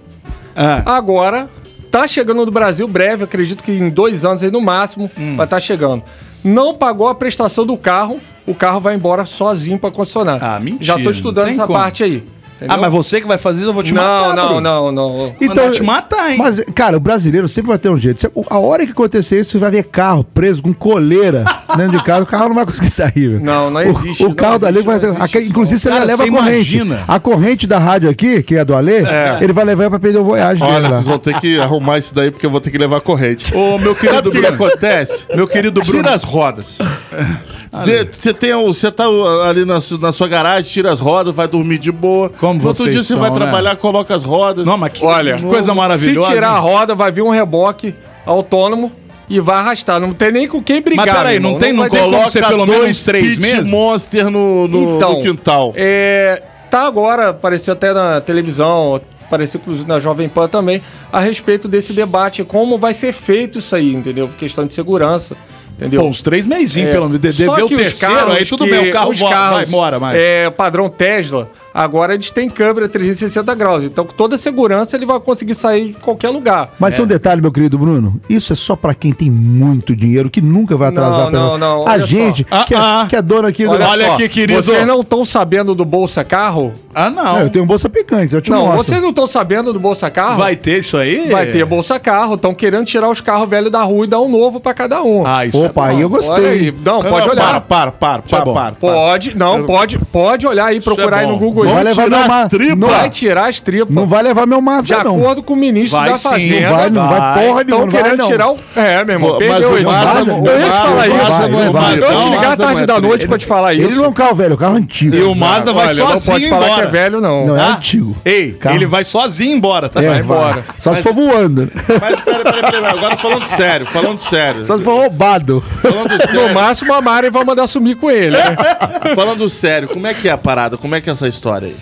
Ah, 0.55 0.83
agora 0.97 1.49
tá 1.91 2.07
chegando 2.07 2.45
no 2.45 2.53
Brasil 2.53 2.87
breve, 2.87 3.25
acredito 3.25 3.65
que 3.65 3.73
em 3.73 3.89
dois 3.89 4.25
anos 4.25 4.43
aí 4.45 4.51
no 4.51 4.61
máximo 4.61 5.11
Hum. 5.19 5.37
vai 5.37 5.47
estar 5.47 5.59
chegando. 5.59 6.03
Não 6.45 6.75
pagou 6.75 7.09
a 7.09 7.15
prestação 7.15 7.65
do 7.67 7.77
carro, 7.77 8.21
o 8.51 8.55
carro 8.55 8.81
vai 8.81 8.95
embora 8.95 9.25
sozinho 9.25 9.79
para 9.79 9.91
concessionária. 9.91 10.41
Ah, 10.47 10.59
mentira, 10.61 10.85
Já 10.85 10.99
tô 10.99 11.11
estudando 11.11 11.47
não 11.47 11.53
essa 11.53 11.67
como. 11.67 11.79
parte 11.79 12.03
aí. 12.03 12.23
entendeu? 12.57 12.77
Ah, 12.77 12.77
mas 12.77 12.93
você 12.93 13.21
que 13.23 13.27
vai 13.27 13.39
fazer 13.39 13.61
isso, 13.61 13.71
eu 13.71 13.75
vou 13.75 13.83
te 13.83 13.95
não, 13.95 14.03
matar. 14.03 14.37
não, 14.37 14.47
Bruno. 14.49 14.61
não, 14.61 14.93
não, 14.93 15.33
Então, 15.41 15.71
te 15.73 15.83
matar, 15.83 16.31
hein? 16.33 16.37
Mas, 16.39 16.63
cara, 16.75 16.97
o 16.99 17.01
brasileiro 17.01 17.49
sempre 17.49 17.69
vai 17.69 17.79
ter 17.79 17.89
um 17.89 17.97
jeito. 17.97 18.31
A 18.51 18.59
hora 18.59 18.85
que 18.85 18.93
acontecer 18.93 19.41
isso, 19.41 19.53
você 19.53 19.59
vai 19.59 19.71
ver 19.71 19.85
carro 19.85 20.23
preso 20.23 20.61
com 20.63 20.75
coleira 20.75 21.43
dentro 21.75 21.97
de 21.97 22.05
casa, 22.05 22.23
o 22.23 22.27
carro 22.27 22.49
não 22.49 22.55
vai 22.57 22.67
conseguir 22.67 22.91
sair. 22.91 23.13
velho. 23.29 23.41
Não, 23.41 23.71
não 23.71 23.81
O- 23.81 23.85
existe, 23.91 24.23
O, 24.25 24.29
não 24.29 24.35
carro 24.35 24.59
da 24.59 24.69
existe, 24.69 24.87
Lei 24.87 24.99
vai 24.99 25.09
não 25.09 25.15
ter. 25.17 25.23
aquele- 25.23 25.49
inclusive, 25.49 25.79
você 25.79 25.89
Cara, 25.89 26.05
leva 26.05 26.23
a 26.23 26.27
você 26.27 26.31
corrente. 26.31 26.77
imagina. 26.77 27.01
A 27.09 27.19
corrente 27.19 27.67
da 27.67 27.79
rádio 27.79 28.11
aqui, 28.11 28.43
que 28.43 28.57
é 28.57 28.63
do 28.65 28.75
Alê, 28.75 29.05
ele 29.41 29.55
vai 29.55 29.65
levar 29.65 29.89
pra 29.89 29.99
perder 29.99 30.19
o 30.19 30.25
Voyage 30.25 30.63
Olha, 30.63 30.73
dele 30.75 30.83
lá. 30.83 30.91
vocês 30.91 31.07
vão 31.07 31.19
ter 31.19 31.41
que 31.41 31.59
arrumar 31.59 31.97
isso 31.97 32.15
daí 32.15 32.31
porque 32.31 32.45
eu 32.45 32.51
vou 32.51 32.61
ter 32.61 32.71
que 32.71 32.77
levar 32.77 33.01
corrente. 33.01 33.57
Ô, 33.57 33.79
meu 33.79 33.95
querido 33.95 34.29
o 34.29 34.33
que, 34.33 34.45
acontece? 34.47 35.25
Meu 35.35 35.49
querido 35.49 35.81
Bruno. 35.81 35.97
Tira 36.03 36.15
as 36.15 36.25
rodas. 36.25 36.77
De- 37.85 38.09
Você 38.19 38.35
tem 38.35 38.53
o- 38.55 38.67
você 38.73 38.91
tá 38.91 39.09
uh, 39.09 39.43
ali 39.43 39.65
na, 39.65 39.79
na 40.01 40.11
sua 40.13 40.27
garagem, 40.27 40.71
tira 40.71 40.91
as 40.91 40.99
rodas, 40.99 41.33
vai 41.35 41.47
dormir 41.47 41.79
de 41.79 41.93
boa. 41.93 42.29
Como 42.29 42.67
outro 42.67 42.83
vocês 42.83 42.95
dia 42.95 43.03
você 43.03 43.15
vai 43.17 43.31
né? 43.31 43.37
trabalhar, 43.37 43.77
coloca 43.77 44.13
as 44.15 44.25
rodas. 44.25 44.67
Não, 44.67 44.77
mas 44.77 44.93
que, 44.93 45.05
Olha, 45.05 45.37
que 45.37 45.43
coisa 45.43 45.73
maravilhosa. 45.75 46.27
Se 46.29 46.33
tirar 46.35 46.51
a 46.51 46.59
roda, 46.59 46.95
vai 46.95 47.13
vir 47.13 47.23
um 47.23 47.31
reboque 47.31 47.95
autônomo 48.27 48.91
e 49.29 49.39
vai 49.39 49.57
arrastar. 49.57 50.01
Não 50.01 50.13
tem 50.13 50.33
nem 50.33 50.49
com 50.49 50.61
quem 50.63 50.83
brigar. 50.83 51.07
Mas 51.07 51.17
peraí, 51.17 51.39
não 51.39 51.51
irmão. 51.51 51.61
tem- 51.61 51.73
não 51.73 51.89
ter 51.89 51.99
coloca 52.01 52.19
como 52.19 52.31
ser 52.31 52.47
pelo 52.47 52.67
dois 52.67 52.81
menos 52.81 53.05
três 53.05 53.39
meses? 53.39 53.71
Monster 53.71 54.31
no, 54.31 54.67
no, 54.67 54.97
Então, 54.97 55.13
no 55.13 55.23
quintal. 55.23 55.73
É, 55.77 56.43
tá 56.69 56.87
agora, 56.87 57.29
apareceu 57.31 57.73
até 57.73 57.93
na 57.95 58.21
televisão, 58.21 59.01
apareceu 59.25 59.61
inclusive 59.63 59.89
na 59.89 60.01
Jovem 60.01 60.29
Pan 60.29 60.49
também, 60.49 60.83
a 61.13 61.21
respeito 61.21 61.69
desse 61.69 61.93
debate, 61.93 62.43
como 62.43 62.77
vai 62.77 62.93
ser 62.93 63.13
feito 63.13 63.61
isso 63.61 63.77
aí, 63.77 63.95
entendeu? 63.95 64.29
Questão 64.37 64.67
de 64.67 64.75
segurança, 64.75 65.37
entendeu? 65.81 66.03
Pô, 66.03 66.09
uns 66.09 66.23
três 66.23 66.47
meizinhos, 66.47 66.91
É, 66.91 66.93
pelo 66.93 67.07
menos. 67.09 67.21
De- 67.21 67.33
só 67.45 67.55
Dever 67.57 67.65
o 67.65 67.69
terceiro, 67.77 68.15
carros 68.15 68.37
aí 68.37 68.45
tudo 68.47 68.65
que- 68.65 68.71
bem, 68.71 68.91
o 68.91 68.93
carro 68.93 69.11
os 69.11 69.19
vo- 69.19 69.27
vai, 69.27 69.35
carros, 69.35 69.71
mora, 69.71 69.99
mas... 70.01 70.17
É, 70.19 70.51
padrão 70.51 70.89
Tesla, 70.89 71.49
agora 71.73 72.15
eles 72.15 72.31
têm 72.31 72.49
câmera 72.51 72.89
360 72.89 73.55
graus. 73.55 73.85
Então, 73.85 74.05
com 74.05 74.13
toda 74.15 74.37
segurança, 74.37 74.97
ele 74.97 75.07
vai 75.07 75.19
conseguir 75.21 75.55
sair 75.55 75.89
de 75.93 75.99
qualquer 75.99 76.29
lugar. 76.31 76.71
Mas 76.79 76.95
tem 76.97 77.05
um 77.05 77.09
detalhe, 77.09 77.41
meu 77.41 77.53
querido 77.53 77.79
Bruno. 77.79 78.21
Isso 78.29 78.53
é 78.53 78.57
só 78.57 78.77
pra 78.77 78.95
quem 78.95 79.13
tem 79.13 79.31
muito 79.31 79.95
dinheiro, 79.97 80.29
que 80.31 80.41
nunca 80.41 80.77
vai 80.77 80.89
atrasar. 80.89 81.31
Não, 81.31 81.51
não, 81.51 81.59
não, 81.59 81.89
A 81.89 81.93
olha 81.93 82.07
gente, 82.07 82.47
só. 82.49 82.65
que, 82.65 82.75
é, 82.75 82.79
Ah, 82.79 83.03
ah. 83.03 83.07
que 83.09 83.17
é 83.17 83.23
dona 83.23 83.49
aqui 83.49 83.65
do... 83.65 83.71
Olha, 83.73 83.87
Olha 83.89 84.07
só, 84.07 84.15
aqui, 84.15 84.29
querido. 84.29 84.63
Vocês 84.63 84.87
não 84.87 85.01
estão 85.01 85.25
sabendo 85.25 85.75
do 85.75 85.85
Bolsa 85.85 86.25
Carro? 86.25 86.73
Ah, 86.95 87.09
não. 87.11 87.25
Não, 87.25 87.41
eu 87.43 87.51
tenho 87.51 87.65
um 87.65 87.69
bolsa 87.69 87.89
picante, 87.89 88.35
eu 88.35 88.41
te 88.41 88.51
Não, 88.51 88.65
mostro. 88.67 88.79
vocês 88.85 89.01
não 89.03 89.11
estão 89.11 89.27
sabendo 89.27 89.73
do 89.73 89.79
Bolsa 89.79 90.11
Carro? 90.11 90.39
Vai 90.39 90.57
ter 90.57 90.79
isso 90.79 90.97
aí? 90.97 91.29
Vai 91.31 91.47
ter 91.47 91.65
Bolsa 91.65 91.99
Carro. 92.01 92.35
Estão 92.35 92.53
querendo 92.53 92.85
tirar 92.85 93.09
os 93.09 93.21
carros 93.21 93.49
velhos 93.49 93.71
da 93.71 93.83
rua 93.83 94.05
e 94.05 94.09
dar 94.09 94.21
um 94.21 94.29
novo 94.29 94.59
pra 94.61 94.75
cada 94.75 95.03
um. 95.03 95.25
Ah, 95.27 95.47
isso 95.47 95.57
Opa, 95.59 95.70
é 95.77 95.81
aí 95.91 96.01
eu 96.01 96.09
gostei. 96.09 96.35
Olha 96.35 96.49
aí. 96.49 96.75
Não, 96.85 97.03
pode 97.03 97.27
Não, 97.27 97.33
olhar. 97.33 97.61
Para, 97.61 97.61
para, 97.61 97.93
para, 97.93 98.19
é 98.19 98.23
para, 98.23 98.43
para, 98.53 98.53
para. 98.53 98.73
Pode, 98.73 99.37
não, 99.37 99.65
pode, 99.65 99.99
pode 99.99 100.47
olhar 100.47 100.67
aí, 100.67 100.81
procurar 100.81 101.19
aí 101.19 101.27
bom. 101.27 101.33
no 101.33 101.39
Google. 101.39 101.65
Não 101.65 101.71
aí. 101.71 101.77
vai 101.77 101.85
levar 101.85 102.05
tirar 102.05 102.27
meu 102.29 102.37
as 102.37 102.49
tripas. 102.49 102.79
não, 102.79 102.89
Vai 102.89 103.11
tirar 103.11 103.49
as 103.49 103.61
tripas. 103.61 103.95
não 103.95 104.07
vai 104.07 104.23
levar 104.23 104.47
meu 104.47 104.59
De 104.59 104.65
Mazda, 104.65 105.05
não. 105.05 105.17
acordo 105.21 105.43
com 105.43 105.53
o 105.53 105.57
ministro 105.57 105.99
Vai 105.99 106.11
da 106.11 106.17
sim, 106.17 106.29
Fazenda. 106.29 106.69
Não 106.71 106.77
vai, 106.77 106.91
não 106.91 107.09
vai 107.09 107.21
Vai. 107.21 107.47
porra 107.47 107.65
nenhuma. 107.65 107.85
Estão 107.87 107.89
querendo 108.03 108.19
não. 108.19 108.27
tirar 108.27 108.51
o. 108.53 108.57
É, 108.77 109.05
meu 109.05 109.15
irmão, 109.15 109.31
Mas 109.31 109.39
perdeu 109.39 109.71
o 109.71 109.77
ele. 109.77 109.87
Mazda- 109.87 110.33
Eu 110.33 110.61
ia 110.61 110.71
te 110.71 110.79
falar 110.79 111.07
isso. 111.09 111.17
Eu 111.17 112.13
ia 112.13 112.19
te 112.19 112.25
Não, 112.25 112.31
ligar 112.31 112.57
tarde 112.57 112.81
é 112.83 112.87
da 112.87 113.01
noite 113.01 113.29
pra 113.29 113.39
te 113.39 113.47
falar 113.47 113.75
Ele 113.75 113.87
isso. 113.87 113.97
não 113.97 114.05
é 114.05 114.09
um 114.09 114.13
carro 114.13 114.35
velho, 114.35 114.53
é 114.53 114.55
um 114.55 114.59
carro 114.59 114.77
antigo. 114.77 115.17
E 115.17 115.23
o 115.23 115.35
Mazda 115.35 115.73
vai 115.73 115.89
sozinho 115.89 116.09
não 116.11 116.21
pode 116.21 116.49
falar 116.49 116.65
que 116.67 116.71
embora. 116.71 116.85
é 116.85 116.87
velho, 116.91 117.21
não. 117.21 117.47
Não, 117.47 117.57
é 117.57 117.59
Tá? 117.61 117.67
antigo. 117.73 118.17
Ei, 118.25 118.59
ele 118.75 118.87
vai 118.87 119.05
sozinho 119.05 119.57
embora, 119.57 119.89
tá? 119.89 120.03
É, 120.03 120.09
vai 120.09 120.21
embora. 120.21 120.65
Só 120.79 120.95
se 120.95 121.03
for 121.03 121.13
voando. 121.13 121.71
Mas 121.75 122.21
peraí, 122.21 122.43
peraí, 122.45 122.63
peraí. 122.73 122.85
Agora 122.87 123.17
falando 123.17 123.45
sério, 123.45 123.87
falando 123.87 124.19
sério. 124.19 124.65
Só 124.67 124.77
se 124.79 124.85
for 124.85 124.95
roubado. 125.01 125.60
Falando 125.61 126.13
No 126.19 126.27
sério, 126.29 126.55
máximo, 126.55 126.93
a 126.95 127.01
Mari 127.03 127.31
vai 127.31 127.45
mandar 127.45 127.67
sumir 127.67 127.97
com 127.97 128.11
ele. 128.11 128.37
né? 128.37 128.57
falando 129.15 129.49
sério, 129.49 129.89
como 129.89 130.07
é 130.07 130.15
que 130.15 130.29
é 130.29 130.33
a 130.33 130.39
parada? 130.39 130.77
Como 130.77 130.95
é 130.95 131.01
que 131.01 131.09
é 131.09 131.13
essa 131.13 131.29
história 131.29 131.69
aí? 131.69 131.77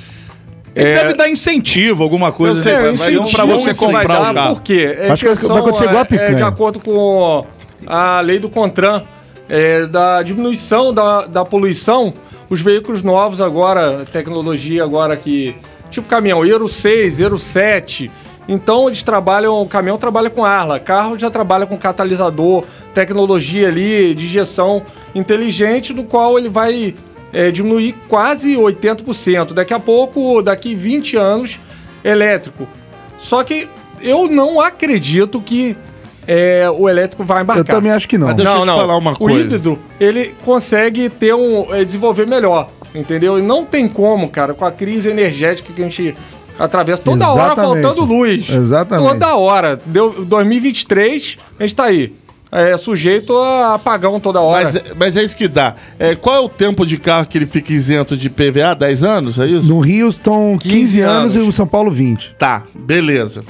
Ele 0.74 0.94
deve 0.94 1.14
dar 1.14 1.28
incentivo, 1.28 2.02
alguma 2.04 2.30
coisa. 2.30 2.52
Eu 2.52 2.62
sei, 2.62 2.72
vai- 2.74 2.82
vai 2.96 3.14
dar 3.14 3.20
um 3.22 3.30
pra 3.32 3.44
você 3.44 3.72
vai 3.72 3.74
comprar 3.74 4.06
dar, 4.20 4.30
o 4.30 4.34
carro. 4.34 4.54
Por 4.56 4.62
quê? 4.62 4.96
É 4.98 5.10
Acho 5.10 5.22
que 5.22 5.28
vai 5.28 5.36
questão, 5.36 5.56
acontecer 5.56 5.84
igual 5.84 5.96
a 5.98 6.00
é- 6.00 6.02
É 6.02 6.04
picanha. 6.04 6.34
de 6.36 6.42
acordo 6.42 6.78
com 6.80 7.46
a 7.86 8.20
lei 8.20 8.38
do 8.38 8.48
CONTRAN, 8.48 9.02
é, 9.48 9.86
da 9.86 10.22
diminuição 10.22 10.92
da, 10.94 11.22
da 11.26 11.44
poluição, 11.44 12.14
os 12.48 12.60
veículos 12.60 13.02
novos 13.02 13.40
agora, 13.40 14.04
tecnologia 14.12 14.84
agora 14.84 15.16
que... 15.16 15.56
Tipo 15.90 16.06
caminhão, 16.06 16.44
Euro 16.44 16.68
6, 16.68 17.18
Euro 17.20 17.38
7... 17.38 18.10
Então 18.48 18.86
eles 18.88 19.02
trabalham, 19.02 19.60
o 19.60 19.66
caminhão 19.66 19.98
trabalha 19.98 20.30
com 20.30 20.42
Arla, 20.44 20.80
carro 20.80 21.18
já 21.18 21.28
trabalha 21.30 21.66
com 21.66 21.76
catalisador, 21.76 22.64
tecnologia 22.94 23.68
ali 23.68 24.14
de 24.14 24.24
injeção 24.24 24.82
inteligente, 25.14 25.92
no 25.92 26.04
qual 26.04 26.38
ele 26.38 26.48
vai 26.48 26.94
é, 27.32 27.50
diminuir 27.50 27.94
quase 28.08 28.56
80%. 28.56 29.52
Daqui 29.52 29.74
a 29.74 29.78
pouco, 29.78 30.40
daqui 30.40 30.74
20 30.74 31.16
anos, 31.16 31.60
elétrico. 32.02 32.66
Só 33.18 33.44
que 33.44 33.68
eu 34.00 34.28
não 34.28 34.60
acredito 34.60 35.40
que 35.40 35.76
é, 36.26 36.68
o 36.70 36.88
elétrico 36.88 37.24
vai 37.24 37.42
embarcar. 37.42 37.66
Eu 37.66 37.76
também 37.76 37.92
acho 37.92 38.08
que 38.08 38.16
não. 38.16 38.28
Mas 38.28 38.36
deixa 38.36 38.52
eu 38.54 38.60
te 38.62 38.66
falar 38.66 38.96
uma 38.96 39.12
O 39.12 39.16
coisa. 39.18 39.40
híbrido, 39.40 39.78
ele 39.98 40.34
consegue 40.44 41.08
ter 41.08 41.34
um, 41.34 41.74
é, 41.74 41.84
desenvolver 41.84 42.26
melhor, 42.26 42.70
entendeu? 42.94 43.38
E 43.38 43.42
não 43.42 43.64
tem 43.64 43.88
como, 43.88 44.28
cara, 44.28 44.54
com 44.54 44.64
a 44.64 44.70
crise 44.70 45.08
energética 45.08 45.72
que 45.72 45.80
a 45.82 45.84
gente 45.84 46.14
atravessa 46.58 47.02
toda 47.02 47.28
hora 47.28 47.52
Exatamente. 47.52 47.82
faltando 47.82 48.04
luz. 48.04 48.48
Exatamente. 48.48 49.08
Toda 49.08 49.36
hora. 49.36 49.80
Deu 49.86 50.24
2023, 50.24 51.38
a 51.58 51.62
gente 51.62 51.74
tá 51.74 51.84
aí. 51.84 52.12
É, 52.50 52.78
sujeito 52.78 53.36
a 53.36 53.74
apagão 53.74 54.18
toda 54.18 54.40
hora. 54.40 54.64
Mas, 54.64 54.82
mas 54.96 55.16
é 55.16 55.22
isso 55.22 55.36
que 55.36 55.46
dá. 55.46 55.74
É, 55.98 56.14
qual 56.14 56.34
é 56.36 56.40
o 56.40 56.48
tempo 56.48 56.86
de 56.86 56.96
carro 56.96 57.26
que 57.26 57.36
ele 57.36 57.46
fica 57.46 57.72
isento 57.72 58.16
de 58.16 58.30
PVA? 58.30 58.74
10 58.74 59.02
anos? 59.02 59.38
É 59.38 59.46
isso? 59.46 59.68
No 59.68 59.80
Rio 59.80 60.08
estão 60.08 60.56
15, 60.58 60.74
15 60.74 61.00
anos, 61.02 61.34
anos. 61.34 61.46
e 61.46 61.48
o 61.50 61.52
São 61.52 61.66
Paulo 61.66 61.90
20. 61.90 62.36
Tá, 62.38 62.62
beleza. 62.74 63.44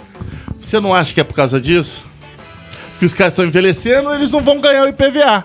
Você 0.60 0.80
não 0.80 0.92
acha 0.92 1.14
que 1.14 1.20
é 1.20 1.24
por 1.24 1.34
causa 1.34 1.60
disso? 1.60 2.04
Que 2.98 3.06
os 3.06 3.14
caras 3.14 3.32
estão 3.32 3.44
envelhecendo, 3.44 4.12
eles 4.12 4.32
não 4.32 4.42
vão 4.42 4.60
ganhar 4.60 4.82
o 4.82 4.88
IPVA. 4.88 5.44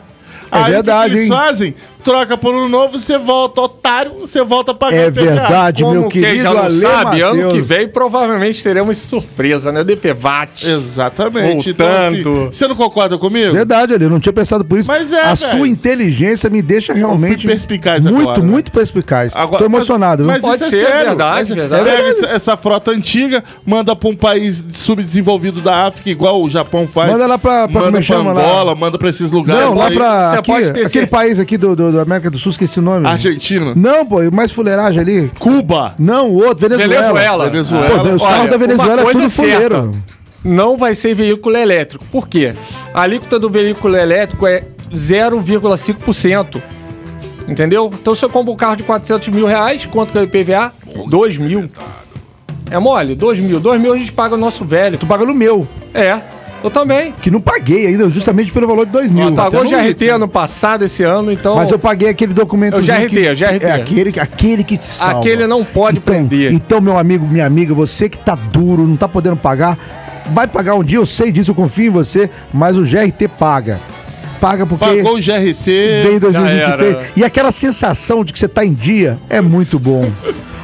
É 0.51 0.63
verdade, 0.69 1.07
o 1.07 1.09
que 1.09 1.17
eles 1.17 1.23
hein? 1.23 1.37
fazem? 1.37 1.75
Troca 2.03 2.35
por 2.37 2.53
um 2.53 2.67
novo, 2.67 2.97
você 2.99 3.17
volta, 3.17 3.61
otário, 3.61 4.11
você 4.19 4.43
volta 4.43 4.71
a 4.71 4.75
pagar 4.75 4.95
É 4.97 5.09
verdade, 5.09 5.85
meu 5.85 6.09
quem 6.09 6.21
querido 6.21 6.43
já 6.43 6.53
não 6.53 6.63
Ale 6.63 6.81
sabe, 6.81 7.21
ano 7.21 7.35
Matheus. 7.35 7.53
que 7.53 7.61
vem 7.61 7.87
provavelmente 7.87 8.61
teremos 8.61 8.97
surpresa, 8.97 9.71
né? 9.71 9.83
DPVAT. 9.83 10.67
Exatamente. 10.67 11.71
Voltando. 11.71 12.17
Então, 12.17 12.43
assim, 12.43 12.51
você 12.51 12.67
não 12.67 12.75
concorda 12.75 13.17
comigo? 13.17 13.53
Verdade, 13.53 13.93
Ale, 13.93 14.03
eu 14.03 14.09
não 14.09 14.19
tinha 14.19 14.33
pensado 14.33 14.65
por 14.65 14.77
isso. 14.79 14.87
Mas 14.87 15.13
é, 15.13 15.21
A 15.21 15.33
velho. 15.33 15.37
sua 15.37 15.67
inteligência 15.67 16.49
me 16.49 16.61
deixa 16.61 16.93
realmente 16.93 17.47
perspicaz 17.47 18.05
muito, 18.05 18.21
agora, 18.21 18.41
né? 18.41 18.47
muito 18.51 18.71
perspicaz. 18.71 19.33
Agora- 19.35 19.59
Tô 19.59 19.65
emocionado. 19.65 20.23
Mas, 20.25 20.41
viu? 20.41 20.49
mas 20.49 20.59
Pode 20.59 20.61
isso 20.69 20.71
ser, 20.77 20.83
é 20.83 20.87
sério. 20.91 21.07
verdade, 21.09 21.49
Mas 21.49 21.57
verdade. 21.57 21.83
Pega 21.89 22.07
essa, 22.09 22.25
essa 22.27 22.57
frota 22.57 22.91
antiga, 22.91 23.43
manda 23.65 23.95
pra 23.95 24.09
um 24.09 24.15
país 24.15 24.63
subdesenvolvido 24.73 25.61
da 25.61 25.85
África, 25.87 26.09
igual 26.09 26.41
o 26.41 26.49
Japão 26.49 26.87
faz. 26.87 27.11
Manda 27.11 27.25
lá 27.27 27.37
pra- 27.37 27.67
pra- 27.67 27.67
como 27.67 27.77
é 27.79 27.81
manda 27.85 28.01
que 28.01 28.07
pra 28.07 28.15
chama 28.17 28.33
lá? 28.33 28.41
Angola, 28.41 28.75
manda 28.75 28.97
pra 28.97 29.09
esses 29.09 29.31
lugares. 29.31 29.63
Não, 29.63 29.73
lá 29.73 29.87
aí. 29.87 29.93
pra 29.95 30.29
você 30.31 30.37
aqui, 30.39 30.51
pode 30.51 30.63
ter 30.65 30.69
aquele 30.71 30.89
certeza. 30.89 31.07
país 31.07 31.39
aqui 31.39 31.57
do, 31.57 31.75
do- 31.75 31.92
da 31.95 32.03
América 32.03 32.29
do 32.29 32.37
Sul, 32.37 32.51
esqueci 32.51 32.79
o 32.79 32.81
nome. 32.81 33.07
Argentina. 33.07 33.73
Não, 33.75 34.05
pô, 34.05 34.17
mais 34.31 34.51
fuleiragem 34.51 34.99
ali. 34.99 35.31
Cuba. 35.39 35.95
Não, 35.97 36.29
o 36.29 36.35
outro, 36.43 36.67
Venezuela. 36.67 37.13
Venezuela. 37.13 37.49
Venezuela. 37.49 37.99
Pô, 38.03 38.15
os 38.15 38.21
carros 38.23 38.49
da 38.49 38.57
Venezuela 38.57 39.01
é 39.01 39.05
tudo 39.11 39.23
é 39.25 39.29
fuleiro. 39.29 40.03
Não 40.43 40.77
vai 40.77 40.93
ser 40.93 41.15
veículo 41.15 41.55
elétrico. 41.55 42.03
Por 42.11 42.27
quê? 42.27 42.53
A 42.93 43.01
alíquota 43.01 43.39
do 43.39 43.49
veículo 43.49 43.95
elétrico 43.95 44.45
é 44.45 44.63
0,5%. 44.93 46.61
Entendeu? 47.47 47.89
Então, 47.93 48.15
se 48.15 48.23
eu 48.23 48.29
compro 48.29 48.53
um 48.53 48.55
carro 48.55 48.75
de 48.75 48.83
400 48.83 49.29
mil 49.29 49.45
reais, 49.45 49.85
quanto 49.85 50.11
que 50.11 50.17
é 50.17 50.21
o 50.21 50.23
IPVA? 50.23 50.73
2 51.07 51.37
mil. 51.37 51.69
É 52.69 52.79
mole? 52.79 53.15
2 53.15 53.39
mil. 53.39 53.59
2 53.59 53.81
mil 53.81 53.93
a 53.93 53.97
gente 53.97 54.11
paga 54.11 54.35
o 54.35 54.37
nosso 54.37 54.63
velho. 54.65 54.97
Tu 54.97 55.05
paga 55.05 55.25
no 55.25 55.33
meu, 55.33 55.67
É, 55.93 56.19
eu 56.63 56.71
também. 56.71 57.13
que 57.21 57.29
não 57.29 57.41
paguei 57.41 57.87
ainda, 57.87 58.09
justamente 58.09 58.51
pelo 58.51 58.67
valor 58.67 58.85
de 58.85 58.91
2 58.91 59.11
mil. 59.11 59.25
Eu 59.25 59.33
pagou 59.33 59.61
Até 59.61 59.69
no 59.69 59.83
GRT 59.89 60.09
ano 60.09 60.27
passado, 60.27 60.85
esse 60.85 61.03
ano, 61.03 61.31
então... 61.31 61.55
Mas 61.55 61.71
eu 61.71 61.79
paguei 61.79 62.09
aquele 62.09 62.33
documento. 62.33 62.77
É 62.77 62.79
o 62.79 62.81
GRT, 62.81 63.25
é 63.25 63.31
o 63.31 63.35
GRT. 63.35 63.65
É 63.65 63.71
aquele, 63.71 64.19
aquele 64.19 64.63
que 64.63 64.77
te 64.77 64.87
salva. 64.87 65.19
Aquele 65.19 65.47
não 65.47 65.63
pode 65.63 65.97
então, 65.97 66.13
prender. 66.13 66.53
Então, 66.53 66.79
meu 66.79 66.97
amigo, 66.97 67.27
minha 67.27 67.45
amiga, 67.45 67.73
você 67.73 68.07
que 68.07 68.17
tá 68.17 68.35
duro, 68.35 68.87
não 68.87 68.95
tá 68.95 69.07
podendo 69.07 69.35
pagar, 69.35 69.77
vai 70.31 70.47
pagar 70.47 70.75
um 70.75 70.83
dia, 70.83 70.97
eu 70.97 71.05
sei 71.05 71.31
disso, 71.31 71.51
eu 71.51 71.55
confio 71.55 71.87
em 71.87 71.89
você, 71.89 72.29
mas 72.53 72.77
o 72.77 72.81
GRT 72.81 73.27
paga. 73.27 73.79
Paga 74.39 74.65
porque 74.65 74.83
Pagou 74.83 75.15
o 75.15 75.21
GRT. 75.21 76.03
vem 76.03 76.13
Já 76.13 76.19
2023. 76.19 76.93
era. 76.95 77.03
E 77.15 77.23
aquela 77.23 77.49
sensação 77.49 78.25
de 78.25 78.33
que 78.33 78.39
você 78.39 78.47
tá 78.47 78.65
em 78.65 78.73
dia 78.73 79.17
é 79.29 79.39
muito 79.39 79.79
bom. 79.79 80.11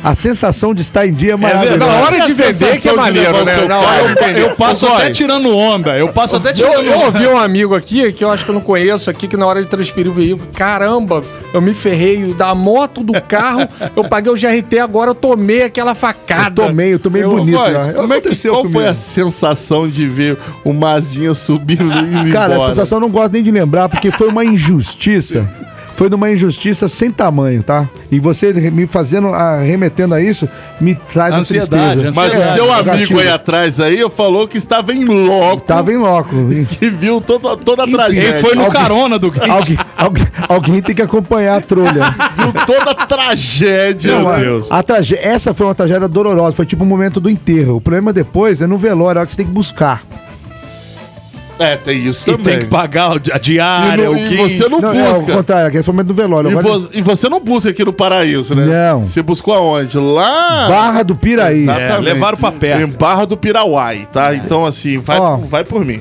A 0.01 0.15
sensação 0.15 0.73
de 0.73 0.81
estar 0.81 1.05
em 1.05 1.11
dia 1.13 1.33
é 1.33 1.37
Na 1.37 1.37
maravilhosa. 1.37 1.85
hora 1.85 2.19
de 2.25 2.33
vender 2.33 2.79
que 2.79 2.87
é 2.87 2.93
maneiro, 2.93 3.43
né? 3.43 3.55
Na 3.67 3.79
hora 3.79 4.03
vender. 4.07 4.37
Eu 4.39 4.55
passo 4.55 4.85
até 4.87 5.09
tirando 5.11 5.53
onda. 5.55 5.97
Eu 5.97 6.13
passo 6.13 6.37
até 6.37 6.49
Eu, 6.49 6.53
tirando 6.53 6.85
eu 6.85 6.93
onda. 6.97 7.05
ouvi 7.07 7.27
um 7.27 7.37
amigo 7.37 7.75
aqui, 7.75 8.11
que 8.13 8.23
eu 8.23 8.31
acho 8.31 8.45
que 8.45 8.49
eu 8.51 8.55
não 8.55 8.61
conheço 8.61 9.09
aqui, 9.09 9.27
que 9.27 9.35
na 9.35 9.45
hora 9.45 9.61
de 9.61 9.69
transferir 9.69 10.09
o 10.09 10.13
veículo, 10.15 10.47
caramba, 10.53 11.21
eu 11.53 11.61
me 11.61 11.73
ferrei 11.73 12.33
da 12.33 12.55
moto, 12.55 13.03
do 13.03 13.21
carro, 13.21 13.67
eu 13.95 14.03
paguei 14.05 14.31
o 14.31 14.35
GRT, 14.35 14.79
agora 14.79 15.11
eu 15.11 15.15
tomei 15.15 15.63
aquela 15.63 15.93
facada. 15.93 16.61
Eu 16.61 16.67
tomei, 16.67 16.93
eu 16.93 16.99
tomei 16.99 17.23
Ô, 17.25 17.31
bonito. 17.31 17.57
Góis, 17.57 17.73
já. 17.73 17.93
como 17.93 18.13
é 18.13 18.21
que, 18.21 18.27
Aconteceu 18.29 18.53
qual 18.53 18.61
comigo. 18.63 18.79
foi 18.79 18.87
a 18.89 18.95
sensação 18.95 19.87
de 19.87 20.07
ver 20.07 20.37
o 20.63 20.71
Mazdinha 20.71 21.33
subindo 21.33 21.83
e 22.27 22.31
Cara, 22.31 22.53
embora? 22.53 22.69
a 22.69 22.73
sensação 22.73 22.97
eu 22.97 23.01
não 23.01 23.09
gosto 23.09 23.33
nem 23.33 23.43
de 23.43 23.51
lembrar, 23.51 23.89
porque 23.89 24.11
foi 24.11 24.27
uma 24.29 24.45
injustiça. 24.45 25.49
Foi 25.99 26.09
numa 26.09 26.31
injustiça 26.31 26.87
sem 26.87 27.11
tamanho, 27.11 27.61
tá? 27.61 27.85
E 28.09 28.21
você 28.21 28.53
me 28.71 28.87
fazendo, 28.87 29.27
ah, 29.33 29.59
remetendo 29.61 30.15
a 30.15 30.21
isso, 30.21 30.47
me 30.79 30.95
traz 30.95 31.33
Ansiedade, 31.33 31.99
a 31.99 32.11
tristeza. 32.11 32.11
Mas 32.15 32.33
É, 32.33 32.39
o 32.39 32.53
seu 32.53 32.71
amigo 32.73 32.85
gatilho. 32.85 33.19
aí 33.19 33.27
atrás 33.29 33.79
aí 33.81 34.09
falou 34.09 34.47
que 34.47 34.57
estava 34.57 34.93
em 34.93 35.03
loco. 35.03 35.61
Tava 35.63 35.91
em 35.91 35.97
loco. 35.97 36.33
Que 36.79 36.89
viu 36.89 37.19
toda, 37.19 37.57
toda 37.57 37.83
a 37.83 37.87
tragédia. 37.87 38.31
Quem 38.31 38.41
foi 38.41 38.55
no 38.55 38.63
Alguém- 38.63 38.81
carona 38.81 39.19
do 39.19 39.29
Grinch? 39.29 39.51
alguém, 39.51 39.77
alguém, 39.97 40.27
alguém 40.47 40.81
tem 40.81 40.95
que 40.95 41.01
acompanhar 41.01 41.57
a 41.57 41.61
trolha. 41.61 42.05
Viu 42.37 42.53
toda 42.65 42.91
a 42.91 42.95
tragédia. 42.95 44.13
Não, 44.13 44.21
Meu 44.21 44.29
a- 44.29 44.37
Deus. 44.39 44.67
a 44.71 44.81
tragé- 44.81 45.19
essa 45.21 45.53
foi 45.53 45.67
uma 45.67 45.75
tragédia 45.75 46.07
dolorosa, 46.07 46.55
foi 46.55 46.65
tipo 46.65 46.85
o 46.85 46.87
momento 46.87 47.19
do 47.19 47.29
enterro. 47.29 47.75
O 47.75 47.81
problema 47.81 48.13
depois 48.13 48.61
é 48.61 48.67
no 48.67 48.77
velório, 48.77 49.19
a 49.19 49.21
hora 49.21 49.25
que 49.25 49.31
você 49.33 49.37
tem 49.37 49.45
que 49.47 49.51
buscar. 49.51 50.01
É, 51.59 51.75
tem 51.75 51.97
isso 52.07 52.29
E 52.29 52.31
também. 52.37 52.45
tem 52.55 52.59
que 52.59 52.65
pagar 52.67 53.11
a 53.33 53.37
diária, 53.37 54.01
E 54.03 54.05
não- 54.05 54.13
o 54.13 54.17
e 54.17 54.27
guincho. 54.29 54.49
você 54.49 54.69
não 54.69 54.79
Não, 54.79 54.93
é 54.93 55.09
o 55.09 55.13
busca. 55.13 55.33
contrário, 55.33 55.67
aquele 55.67 55.83
foi 55.83 55.91
o 55.91 55.95
momento 55.95 56.07
do 56.07 56.13
velório. 56.13 56.49
E, 56.49 56.53
Agora, 56.57 56.77
vo- 56.79 56.89
e 56.93 57.01
você 57.01 57.27
não 57.27 57.39
busca 57.41 57.69
aqui 57.69 57.83
no 57.83 57.91
Paraíso, 57.91 58.55
né? 58.55 58.65
Não. 58.65 59.05
Você 59.05 59.21
buscou 59.21 59.53
aonde? 59.53 59.97
Lá. 59.97 60.67
Barra 60.69 61.03
do 61.03 61.15
Piraí. 61.15 61.67
É, 61.67 61.97
levaram 61.97 62.37
pra 62.37 62.51
perto. 62.51 62.83
Em 62.83 62.87
Barra 62.87 63.25
do 63.25 63.35
Pirauai, 63.35 64.07
tá? 64.11 64.33
Então, 64.33 64.65
assim, 64.65 64.97
vai, 64.97 65.19
Ó. 65.19 65.35
vai 65.37 65.63
por 65.65 65.83
mim. 65.83 65.99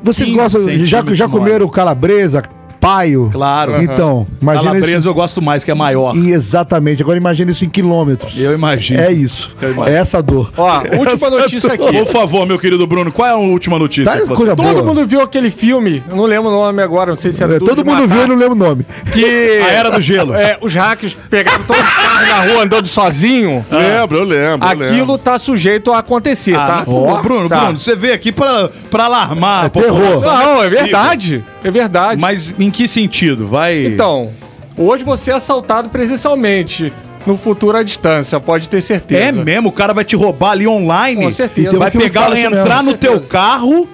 Vocês 0.00 0.28
15 0.28 0.40
gostam, 0.40 0.62
já, 0.86 1.02
já 1.14 1.26
maior. 1.26 1.28
comeram 1.28 1.68
calabresa, 1.68 2.40
paio? 2.80 3.28
Claro. 3.32 3.82
Então, 3.82 4.26
imagina 4.40 4.70
Calabresa 4.70 4.98
isso. 4.98 5.08
eu 5.08 5.14
gosto 5.14 5.42
mais, 5.42 5.64
que 5.64 5.70
é 5.70 5.74
maior. 5.74 6.16
E 6.16 6.30
exatamente, 6.32 7.02
agora 7.02 7.16
imagina 7.18 7.50
isso 7.50 7.64
em 7.64 7.68
quilômetros. 7.68 8.38
Eu 8.38 8.52
imagino. 8.54 9.00
É 9.00 9.12
isso. 9.12 9.54
É 9.86 9.94
essa 9.94 10.22
dor. 10.22 10.50
Ó, 10.56 10.82
última 10.98 11.30
notícia 11.30 11.72
aqui. 11.72 11.92
Por 11.92 12.06
favor, 12.06 12.46
meu 12.46 12.58
querido 12.58 12.86
Bruno, 12.86 13.10
qual 13.12 13.28
é 13.28 13.32
a 13.32 13.36
última 13.36 13.78
notícia? 13.78 14.10
Tá 14.12 14.18
que 14.18 14.26
você- 14.26 14.34
coisa 14.34 14.56
Todo 14.56 14.66
boa. 14.72 14.82
mundo 14.84 15.06
viu 15.06 15.20
aquele 15.20 15.50
filme, 15.50 16.02
eu 16.08 16.16
não 16.16 16.24
lembro 16.24 16.48
o 16.48 16.52
nome 16.52 16.82
agora, 16.82 17.10
não 17.10 17.18
sei 17.18 17.32
se 17.32 17.42
era 17.42 17.56
É, 17.56 17.58
todo 17.58 17.84
mundo 17.84 18.02
Matar, 18.02 18.06
viu 18.14 18.24
e 18.24 18.26
não 18.28 18.36
lembra 18.36 18.52
o 18.54 18.58
nome. 18.68 18.86
que 19.12 19.24
A 19.24 19.68
Era 19.72 19.90
do 19.90 20.00
Gelo. 20.00 20.34
É, 20.34 20.56
os 20.60 20.74
hackers 20.74 21.16
pegaram 21.28 21.64
todos 21.64 21.82
os 21.82 21.94
carros 21.96 22.28
na 22.28 22.52
rua 22.52 22.62
andando 22.64 22.86
sozinho. 22.86 23.64
Lembro, 23.70 24.18
eu 24.18 24.24
lembro. 24.24 24.66
eu 24.66 24.70
lembro. 24.70 24.88
Aquilo 24.88 25.18
tá 25.18 25.38
sujeito 25.38 25.92
a 25.92 25.98
acontecer, 25.98 26.54
Ah, 26.54 26.66
tá? 26.66 26.84
não, 26.86 27.22
Bruno, 27.22 27.48
Tá. 27.48 27.60
Bruno, 27.64 27.78
você 27.78 27.94
veio 27.96 28.14
aqui 28.14 28.30
pra, 28.32 28.68
pra 28.90 29.04
alarmar. 29.04 29.66
a 29.66 29.68
terror. 29.68 29.98
Não, 30.20 30.62
é 30.62 30.64
possível. 30.64 30.70
verdade. 30.84 31.44
É 31.62 31.70
verdade. 31.70 32.20
Mas 32.20 32.52
em 32.58 32.70
que 32.70 32.86
sentido? 32.86 33.46
Vai. 33.46 33.84
Então, 33.86 34.32
hoje 34.76 35.04
você 35.04 35.30
é 35.30 35.34
assaltado 35.34 35.88
presencialmente. 35.88 36.92
No 37.26 37.36
futuro 37.36 37.76
à 37.76 37.82
distância, 37.82 38.40
pode 38.40 38.68
ter 38.70 38.80
certeza. 38.80 39.20
É 39.22 39.32
mesmo? 39.32 39.68
O 39.68 39.72
cara 39.72 39.92
vai 39.92 40.04
te 40.04 40.16
roubar 40.16 40.52
ali 40.52 40.66
online? 40.66 41.24
Com 41.24 41.30
certeza. 41.30 41.68
E 41.68 41.76
um 41.76 41.78
Vai 41.78 41.90
que 41.90 41.98
pegar, 41.98 42.28
isso 42.32 42.46
entrar 42.46 42.76
mesmo. 42.76 42.92
no 42.92 42.96
teu 42.96 43.20
carro. 43.20 43.86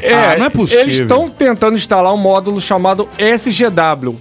É, 0.00 0.12
Ah, 0.12 0.36
não 0.38 0.46
é 0.46 0.50
possível. 0.50 0.82
Eles 0.82 1.00
estão 1.00 1.30
tentando 1.30 1.76
instalar 1.76 2.12
um 2.12 2.18
módulo 2.18 2.60
chamado 2.60 3.08
SGW. 3.16 4.16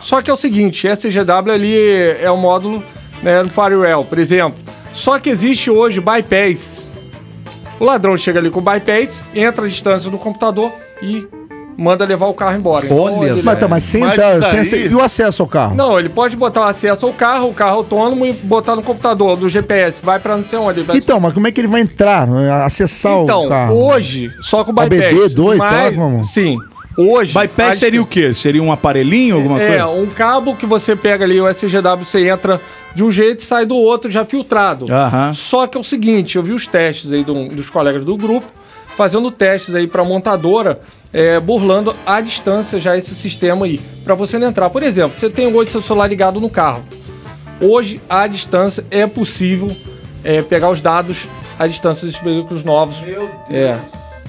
Só 0.00 0.22
que 0.22 0.30
é 0.30 0.32
o 0.32 0.36
seguinte, 0.36 0.86
SGW 0.88 1.52
ali 1.52 1.74
é 2.22 2.30
um 2.30 2.38
módulo 2.38 2.82
né, 3.22 3.42
no 3.42 3.50
firewall, 3.50 4.04
por 4.04 4.18
exemplo. 4.18 4.58
Só 4.94 5.18
que 5.18 5.28
existe 5.28 5.70
hoje 5.70 6.00
bypass. 6.00 6.86
O 7.78 7.84
ladrão 7.84 8.16
chega 8.16 8.38
ali 8.38 8.48
com 8.50 8.60
o 8.60 8.62
bypass, 8.62 9.22
entra 9.34 9.66
à 9.66 9.68
distância 9.68 10.10
do 10.10 10.16
computador 10.16 10.72
e 11.02 11.26
manda 11.80 12.04
levar 12.04 12.26
o 12.26 12.34
carro 12.34 12.56
embora. 12.56 12.84
Então, 12.84 12.98
Olha, 12.98 13.30
ele- 13.30 13.42
Mas 13.42 13.58
tá, 13.58 13.66
mas 13.66 13.84
sem 13.84 14.02
Mas 14.02 14.12
entrar, 14.12 14.38
daí- 14.38 14.64
sem 14.66 14.80
e 14.86 14.94
o 14.94 15.00
acesso 15.00 15.42
ao 15.42 15.48
carro? 15.48 15.74
Não, 15.74 15.98
ele 15.98 16.10
pode 16.10 16.36
botar 16.36 16.60
o 16.60 16.64
acesso 16.64 17.06
ao 17.06 17.12
carro, 17.12 17.48
o 17.48 17.54
carro 17.54 17.76
autônomo 17.78 18.26
e 18.26 18.32
botar 18.34 18.76
no 18.76 18.82
computador 18.82 19.36
do 19.36 19.48
GPS. 19.48 20.00
Vai 20.02 20.18
pra 20.20 20.36
não 20.36 20.44
sei 20.44 20.58
onde. 20.58 20.84
Então, 20.94 21.18
mas 21.18 21.32
como 21.32 21.46
é 21.48 21.50
que 21.52 21.60
ele 21.60 21.68
vai 21.68 21.80
entrar, 21.80 22.26
né, 22.26 22.50
acessar 22.62 23.12
Então, 23.22 23.46
o 23.46 23.48
carro? 23.48 23.74
hoje, 23.82 24.30
só 24.42 24.62
com 24.62 24.70
o 24.72 24.74
bypass. 24.74 25.00
ABD2, 25.00 25.56
mas, 25.56 25.68
sei 25.74 25.84
lá 25.84 25.92
como. 25.92 26.22
Sim. 26.24 26.56
Hoje. 26.98 27.32
Bypass 27.32 27.78
seria 27.78 28.02
o 28.02 28.06
quê? 28.06 28.34
Seria 28.34 28.62
um 28.62 28.70
aparelhinho, 28.70 29.36
alguma 29.36 29.62
É, 29.62 29.68
coisa? 29.78 29.86
um 29.88 30.06
cabo 30.06 30.54
que 30.54 30.66
você 30.66 30.94
pega 30.94 31.24
ali, 31.24 31.40
o 31.40 31.48
SGW, 31.48 32.04
você 32.04 32.28
entra 32.28 32.60
de 32.94 33.02
um 33.02 33.10
jeito 33.10 33.40
e 33.40 33.42
sai 33.42 33.64
do 33.64 33.76
outro 33.76 34.10
já 34.10 34.24
filtrado. 34.24 34.84
Aham. 34.92 35.32
Só 35.32 35.66
que 35.66 35.78
é 35.78 35.80
o 35.80 35.84
seguinte, 35.84 36.36
eu 36.36 36.42
vi 36.42 36.52
os 36.52 36.66
testes 36.66 37.10
aí 37.12 37.24
do- 37.24 37.46
dos 37.48 37.70
colegas 37.70 38.04
do 38.04 38.16
grupo, 38.18 38.46
fazendo 38.96 39.30
testes 39.30 39.74
aí 39.74 39.86
pra 39.86 40.04
montadora, 40.04 40.80
é, 41.12 41.38
burlando 41.40 41.94
à 42.06 42.20
distância 42.20 42.78
já 42.78 42.96
esse 42.96 43.14
sistema 43.14 43.66
aí, 43.66 43.80
Pra 44.04 44.14
você 44.14 44.38
não 44.38 44.48
entrar. 44.48 44.70
Por 44.70 44.82
exemplo, 44.82 45.18
você 45.18 45.28
tem 45.30 45.46
hoje 45.54 45.70
seu 45.70 45.82
celular 45.82 46.06
ligado 46.08 46.40
no 46.40 46.48
carro. 46.50 46.82
Hoje, 47.60 48.00
à 48.08 48.26
distância, 48.26 48.84
é 48.90 49.06
possível 49.06 49.70
é, 50.24 50.40
pegar 50.42 50.70
os 50.70 50.80
dados 50.80 51.28
à 51.58 51.66
distância 51.66 52.06
desses 52.06 52.20
veículos 52.22 52.64
novos. 52.64 52.98
Meu 53.02 53.20
Deus. 53.20 53.30
É, 53.50 53.76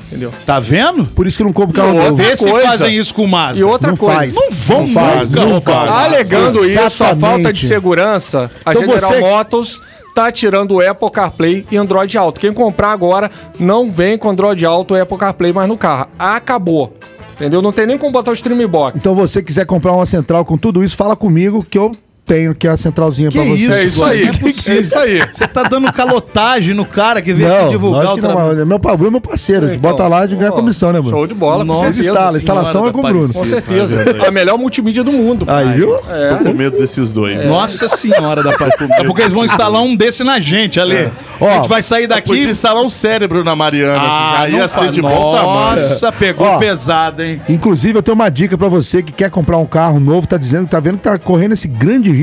entendeu? 0.07 0.33
Tá 0.45 0.59
vendo? 0.59 1.05
Por 1.05 1.25
isso 1.25 1.37
que 1.37 1.43
não 1.43 1.53
compro 1.53 1.73
carro 1.73 1.93
novo. 1.93 2.15
Vê 2.15 2.35
se 2.35 2.49
fazem 2.61 2.95
isso 2.97 3.13
com 3.13 3.23
o 3.23 3.27
Mazda. 3.27 3.59
E 3.59 3.63
outra 3.63 3.91
Não 3.91 3.97
coisa, 3.97 4.15
faz. 4.19 4.35
Não 4.35 4.51
vão 4.51 4.85
Não 4.85 4.93
faz, 4.93 5.31
nunca 5.31 5.45
não 5.45 5.61
faz. 5.61 5.89
Alegando 5.89 6.65
isso, 6.65 6.79
a 6.79 6.85
Exatamente. 6.87 7.19
falta 7.21 7.53
de 7.53 7.65
segurança, 7.67 8.51
a 8.65 8.71
Então 8.71 8.81
General 8.83 8.99
você- 9.11 9.19
Motors 9.21 9.81
tá 10.13 10.31
tirando 10.31 10.75
o 10.75 10.87
Apple 10.87 11.09
CarPlay 11.09 11.65
e 11.71 11.77
Android 11.77 12.17
Auto. 12.17 12.39
Quem 12.39 12.53
comprar 12.53 12.91
agora 12.91 13.29
não 13.59 13.89
vem 13.89 14.17
com 14.17 14.29
Android 14.29 14.65
Auto 14.65 14.95
e 14.95 14.99
Apple 14.99 15.17
CarPlay 15.17 15.53
mais 15.53 15.67
no 15.67 15.77
carro. 15.77 16.07
Acabou. 16.17 16.93
Entendeu? 17.33 17.61
Não 17.61 17.71
tem 17.71 17.87
nem 17.87 17.97
como 17.97 18.11
botar 18.11 18.31
o 18.31 18.33
Stream 18.35 18.67
Box. 18.67 18.97
Então 18.97 19.15
você 19.15 19.41
quiser 19.41 19.65
comprar 19.65 19.93
uma 19.93 20.05
central 20.05 20.45
com 20.45 20.57
tudo 20.57 20.83
isso, 20.83 20.95
fala 20.95 21.15
comigo 21.15 21.65
que 21.67 21.77
eu 21.77 21.91
tenho 22.31 22.51
aqui 22.51 22.65
a 22.65 22.77
centralzinha 22.77 23.29
pra 23.29 23.43
você. 23.43 23.55
isso? 23.55 23.73
é 23.73 23.83
isso 23.83 24.03
aí. 24.05 24.23
É 24.23 24.31
possível. 24.31 24.71
É 24.71 24.79
isso 24.79 24.97
aí. 24.97 25.19
Você 25.31 25.47
tá 25.47 25.63
dando 25.63 25.91
calotagem 25.91 26.73
no 26.73 26.85
cara 26.85 27.21
que 27.21 27.33
veio 27.33 27.51
aqui 27.51 27.63
Não, 27.63 27.69
divulgar 27.71 28.03
lógico 28.05 28.13
o 28.13 28.21
que 28.21 28.27
não, 28.27 28.35
trabalho. 28.35 28.67
meu, 28.67 28.79
Bruno 28.79 29.07
é 29.07 29.11
meu 29.11 29.21
parceiro. 29.21 29.65
Então, 29.65 29.79
bota 29.79 30.07
lá 30.07 30.25
de 30.25 30.35
ganhar 30.35 30.51
ó, 30.51 30.55
comissão, 30.55 30.93
né, 30.93 30.99
Bruno? 31.01 31.17
Show 31.17 31.27
de 31.27 31.33
bola, 31.33 31.59
com 31.59 31.65
Nossa, 31.65 31.85
certeza. 31.85 32.09
instala, 32.09 32.31
a 32.31 32.37
instalação 32.37 32.87
é 32.87 32.91
com 32.91 32.99
o 32.99 33.01
Bruno. 33.01 33.33
Com 33.33 33.43
certeza. 33.43 34.27
A 34.27 34.31
melhor 34.31 34.57
multimídia 34.57 35.03
do 35.03 35.11
mundo. 35.11 35.45
Aí, 35.47 35.73
viu? 35.73 35.93
É. 36.09 36.35
Tô 36.35 36.45
com 36.45 36.53
medo 36.53 36.77
desses 36.77 37.11
dois. 37.11 37.49
Nossa 37.49 37.89
senhora 37.89 38.41
da 38.41 38.57
paz. 38.57 38.73
É 38.79 39.03
porque 39.03 39.23
eles 39.23 39.33
vão 39.33 39.43
instalar 39.43 39.81
um 39.81 39.95
desse 39.95 40.23
na 40.23 40.39
gente, 40.39 40.79
Ali. 40.79 41.11
Ó, 41.39 41.49
a 41.49 41.55
gente 41.55 41.69
vai 41.69 41.81
sair 41.83 42.07
daqui. 42.07 42.43
instalar 42.43 42.83
um 42.83 42.89
cérebro 42.89 43.43
na 43.43 43.55
Mariana. 43.55 44.01
Ah, 44.01 44.43
assim, 44.43 44.43
aí 44.43 44.55
ia 44.55 44.67
ser 44.67 44.91
de 44.91 45.01
bom 45.01 45.35
tamanho. 45.35 45.71
Nossa, 45.71 46.11
pegou 46.11 46.47
Ó. 46.47 46.59
pesado, 46.59 47.23
hein? 47.23 47.41
Inclusive, 47.49 47.97
eu 47.97 48.03
tenho 48.03 48.15
uma 48.15 48.29
dica 48.29 48.57
pra 48.57 48.67
você 48.67 49.01
que 49.01 49.11
quer 49.11 49.29
comprar 49.29 49.57
um 49.57 49.65
carro 49.65 49.99
novo, 49.99 50.27
tá 50.27 50.37
dizendo, 50.37 50.67
tá 50.67 50.79
vendo 50.79 50.97
que 50.97 51.03
tá 51.03 51.17
correndo 51.17 51.53
esse 51.53 51.67
grande 51.67 52.11
risco. 52.11 52.20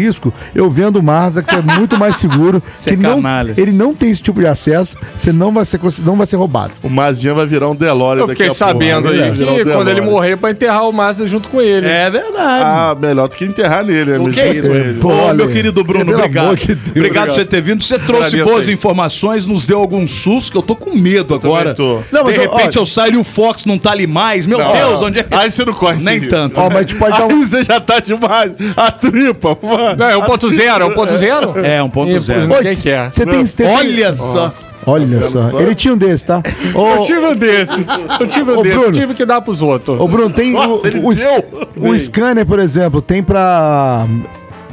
Eu 0.55 0.69
vendo 0.71 0.97
o 0.99 1.03
Mazda, 1.03 1.43
que 1.43 1.55
é 1.55 1.61
muito 1.63 1.99
mais 1.99 2.17
seguro. 2.17 2.63
Que 2.89 2.95
é 2.95 2.97
não, 2.97 3.17
canalha. 3.17 3.55
ele 3.57 3.73
não 3.73 3.95
tem 3.95 4.11
esse 4.11 4.23
tipo 4.23 4.41
de 4.41 4.47
acesso, 4.47 4.97
você 5.15 5.33
não 5.33 5.53
vai 5.53 5.65
ser, 5.65 5.79
não 6.05 6.17
vai 6.17 6.27
ser 6.27 6.37
roubado. 6.37 6.73
O 6.83 6.89
Mazdinha 6.89 7.35
vai 7.35 7.47
virar 7.47 7.69
um 7.69 7.75
DeLorean 7.75 8.23
Eu 8.23 8.27
daqui 8.29 8.45
fiquei 8.45 8.47
a 8.47 8.49
pouco. 8.69 8.85
sabendo 8.85 9.09
Vai 9.09 9.21
aí 9.23 9.31
um 9.31 9.35
que 9.65 9.65
quando 9.65 9.89
ele 9.89 10.01
morrer, 10.01 10.37
pra 10.37 10.51
enterrar 10.51 10.89
o 10.89 10.93
Mazda 10.93 11.27
junto 11.29 11.49
com 11.49 11.61
ele. 11.61 11.87
É 11.87 12.09
verdade. 12.09 12.63
Ah, 12.65 12.97
melhor 12.99 13.29
do 13.29 13.37
que 13.37 13.45
enterrar 13.45 13.85
nele, 13.85 14.13
né? 14.13 14.19
O 14.19 14.31
que 14.31 14.41
é 14.41 14.55
isso? 14.55 14.69
Pô, 15.01 15.35
meu 15.35 15.49
querido 15.49 15.83
Bruno, 15.85 16.07
pelo 16.07 16.19
obrigado. 16.19 16.57
de 16.57 16.75
Deus. 16.75 16.91
obrigado 16.97 17.27
por 17.29 17.35
você 17.35 17.45
ter 17.45 17.61
vindo. 17.61 17.83
Você 17.83 17.99
trouxe 17.99 18.43
boas 18.43 18.69
informações, 18.69 19.47
nos 19.47 19.67
deu 19.67 19.79
algum 19.79 20.07
susto, 20.09 20.53
que 20.53 20.57
eu 20.59 20.63
tô 20.63 20.75
com 20.75 20.97
medo 20.97 21.35
agora. 21.35 21.75
tô. 21.75 22.01
Não, 22.11 22.25
mas 22.25 22.35
de 22.35 22.41
eu- 22.45 22.51
repente 22.51 22.79
ó, 22.79 22.83
eu 22.83 22.87
saio 22.87 23.15
e 23.15 23.17
o 23.19 23.25
Fox 23.25 23.65
não 23.65 23.77
tá 23.79 23.91
ali 23.93 24.07
mais. 24.07 24.47
Meu 24.47 24.59
Não. 24.59 24.73
Deus, 24.73 25.03
onde 25.03 25.19
é 25.21 25.23
que... 25.25 25.35
Aí 25.35 25.51
você 25.51 25.65
não 25.65 25.75
corre 25.75 26.03
Nem 26.03 26.21
tanto. 26.23 26.59
Ó, 26.61 26.69
mas 26.69 26.77
a 26.77 26.81
gente 26.83 26.95
pode 26.97 27.19
dar 27.19 27.25
Aí 27.27 27.33
um... 27.35 27.43
você 27.43 27.63
já 27.63 27.81
tá 27.81 28.01
demais. 28.01 28.53
A 28.77 28.91
tripa. 28.91 29.59
Não, 29.97 30.07
é 30.09 30.17
1.0, 30.17 30.61
é 30.61 30.95
1.0? 30.95 31.65
É, 31.65 31.79
1.0. 31.81 32.47
Ninguém 32.47 32.77
quer. 32.77 33.11
Você 33.11 33.25
tem, 33.27 33.45
você 33.47 33.65
tem- 33.65 33.67
Olha 33.75 34.15
só. 34.15 34.53
Olha 34.87 35.23
só, 35.25 35.61
ele 35.61 35.75
tinha 35.75 35.93
um 35.93 35.99
desse, 35.99 36.25
tá? 36.25 36.41
Eu 36.75 36.81
Ô, 36.81 37.03
tive 37.05 37.19
um 37.19 37.35
desse. 37.37 37.85
Eu 38.21 38.27
tive 38.27 38.53
um 38.53 38.59
Ô, 38.59 38.63
desse. 38.63 38.77
Bruno. 38.77 38.93
tive 38.93 39.13
que 39.15 39.25
dar 39.27 39.41
pros 39.43 39.61
outros. 39.61 40.01
ô, 40.01 40.09
Bruno, 40.09 40.31
tem 40.31 40.53
Nossa, 40.53 40.87
ele 40.87 41.01
o, 41.01 41.09
o, 41.09 41.15
deu. 41.15 41.91
o 41.91 41.99
scanner, 41.99 42.47
por 42.47 42.59
exemplo, 42.59 43.03
tem 43.03 43.23
pra... 43.23 44.07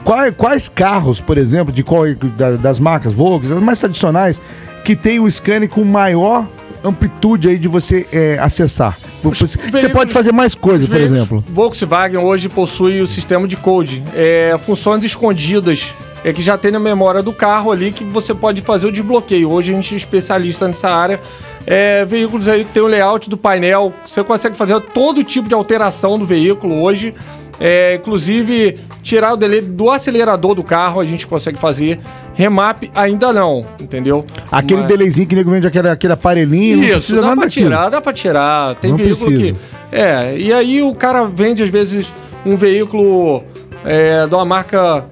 Quais, 0.05 0.33
quais 0.37 0.69
carros, 0.69 1.19
por 1.19 1.37
exemplo, 1.37 1.73
de 1.73 1.83
qual, 1.83 2.03
da- 2.37 2.51
das 2.51 2.79
marcas 2.79 3.11
Volkswagen, 3.11 3.57
as 3.57 3.63
mais 3.63 3.79
tradicionais, 3.79 4.41
que 4.85 4.95
tem 4.95 5.19
o 5.19 5.29
scanner 5.29 5.67
com 5.67 5.83
maior 5.83 6.47
amplitude 6.85 7.49
aí 7.49 7.57
de 7.57 7.67
você 7.67 8.05
é, 8.11 8.37
acessar? 8.39 8.97
Você 9.23 9.57
veículos- 9.57 9.93
pode 9.93 10.13
fazer 10.13 10.31
mais 10.31 10.53
coisas, 10.55 10.87
por 10.87 10.97
exemplo. 10.99 11.43
Volkswagen 11.49 12.19
hoje 12.19 12.47
possui 12.47 13.01
o 13.01 13.07
sistema 13.07 13.47
de 13.47 13.57
code, 13.57 14.03
é, 14.15 14.55
funções 14.65 15.03
escondidas, 15.03 15.93
é 16.23 16.31
que 16.31 16.41
já 16.41 16.57
tem 16.57 16.71
na 16.71 16.79
memória 16.79 17.21
do 17.21 17.33
carro 17.33 17.71
ali 17.71 17.91
que 17.91 18.03
você 18.03 18.33
pode 18.33 18.61
fazer 18.61 18.87
o 18.87 18.91
desbloqueio. 18.91 19.49
Hoje 19.51 19.71
a 19.71 19.75
gente 19.75 19.93
é 19.93 19.97
especialista 19.97 20.67
nessa 20.67 20.89
área. 20.89 21.19
É, 21.67 22.05
veículos 22.05 22.47
aí 22.47 22.63
que 22.63 22.71
tem 22.71 22.83
o 22.83 22.87
layout 22.87 23.27
do 23.29 23.37
painel, 23.37 23.91
você 24.05 24.23
consegue 24.23 24.55
fazer 24.55 24.79
todo 24.81 25.23
tipo 25.23 25.47
de 25.47 25.53
alteração 25.55 26.17
do 26.17 26.25
veículo 26.25 26.81
hoje. 26.81 27.13
É, 27.59 27.95
inclusive, 27.95 28.77
tirar 29.01 29.33
o 29.33 29.37
delay 29.37 29.61
do 29.61 29.89
acelerador 29.89 30.53
do 30.55 30.63
carro 30.63 30.99
a 30.99 31.05
gente 31.05 31.25
consegue 31.25 31.57
fazer. 31.57 31.99
Remap 32.33 32.83
ainda 32.93 33.31
não, 33.31 33.65
entendeu? 33.81 34.25
Aquele 34.51 34.81
Mas- 34.81 34.89
delayzinho 34.89 35.27
que 35.27 35.35
nego 35.35 35.51
vende 35.51 35.65
aquele, 35.65 35.87
aquele 35.89 36.13
aparelhinho, 36.13 36.77
não 36.77 36.83
isso, 36.83 36.91
precisa 36.93 37.21
dá 37.21 37.27
nada 37.27 37.35
pra 37.37 37.45
daquilo. 37.45 37.65
tirar, 37.67 37.89
dá 37.89 38.01
pra 38.01 38.13
tirar. 38.13 38.75
Tem 38.75 38.91
Não 38.91 38.97
veículo 38.97 39.25
precisa. 39.25 39.53
que. 39.53 39.95
É, 39.95 40.37
e 40.37 40.51
aí 40.51 40.81
o 40.81 40.93
cara 40.93 41.23
vende, 41.25 41.63
às 41.63 41.69
vezes, 41.69 42.13
um 42.45 42.57
veículo 42.57 43.41
é, 43.85 44.27
de 44.27 44.35
uma 44.35 44.43
marca 44.43 45.05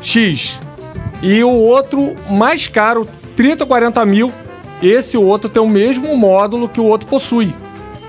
X. 0.00 0.58
E 1.22 1.44
o 1.44 1.50
outro 1.50 2.14
mais 2.30 2.66
caro, 2.66 3.06
30, 3.36 3.66
40 3.66 4.04
mil. 4.06 4.32
Esse 4.82 5.18
outro 5.18 5.50
tem 5.50 5.62
o 5.62 5.68
mesmo 5.68 6.16
módulo 6.16 6.66
que 6.66 6.80
o 6.80 6.84
outro 6.84 7.06
possui. 7.06 7.54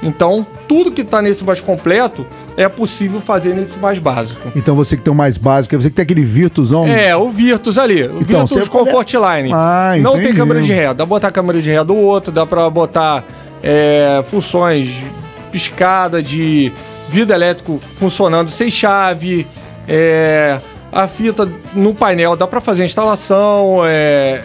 Então, 0.04 0.46
tudo 0.68 0.92
que 0.92 1.04
tá 1.04 1.22
nesse 1.22 1.44
mais 1.44 1.62
completo 1.62 2.26
é 2.58 2.68
possível 2.68 3.20
fazer 3.20 3.54
nesse 3.54 3.78
mais 3.78 4.00
básico. 4.00 4.52
Então 4.56 4.76
você 4.76 4.98
que 4.98 5.04
tem 5.04 5.14
o 5.14 5.16
mais 5.16 5.38
básico, 5.38 5.76
você 5.80 5.90
que 5.90 5.96
tem 5.96 6.04
aquele 6.04 6.24
Virtusão. 6.24 6.88
É, 6.88 7.16
o 7.16 7.30
Virtus 7.30 7.78
ali. 7.78 8.02
O 8.04 8.20
Então, 8.22 8.46
Virtus 8.46 8.52
você- 8.64 8.66
Comfort 8.70 9.14
Line. 9.14 9.52
Ah, 9.54 9.94
não 10.00 10.12
entendi. 10.14 10.28
tem 10.28 10.36
câmera 10.36 10.62
de 10.62 10.72
ré. 10.72 10.88
Dá 10.88 10.96
pra 10.96 11.06
botar 11.06 11.32
câmera 11.32 11.62
de 11.62 11.70
ré 11.70 11.84
do 11.84 11.96
outro, 11.96 12.32
dá 12.32 12.46
pra 12.46 12.68
botar 12.70 13.24
é, 13.64 14.24
funções 14.30 15.04
piscada 15.52 16.22
de 16.24 16.72
vidro 17.10 17.36
elétrico 17.36 17.80
funcionando 18.00 18.50
sem 18.50 18.72
chave. 18.72 19.46
é, 19.88 20.58
a 20.92 21.08
fita 21.08 21.48
no 21.74 21.94
painel 21.94 22.36
dá 22.36 22.48
pra 22.48 22.60
fazer 22.60 22.82
a 22.84 22.86
instalação. 22.86 23.82
é, 23.86 24.42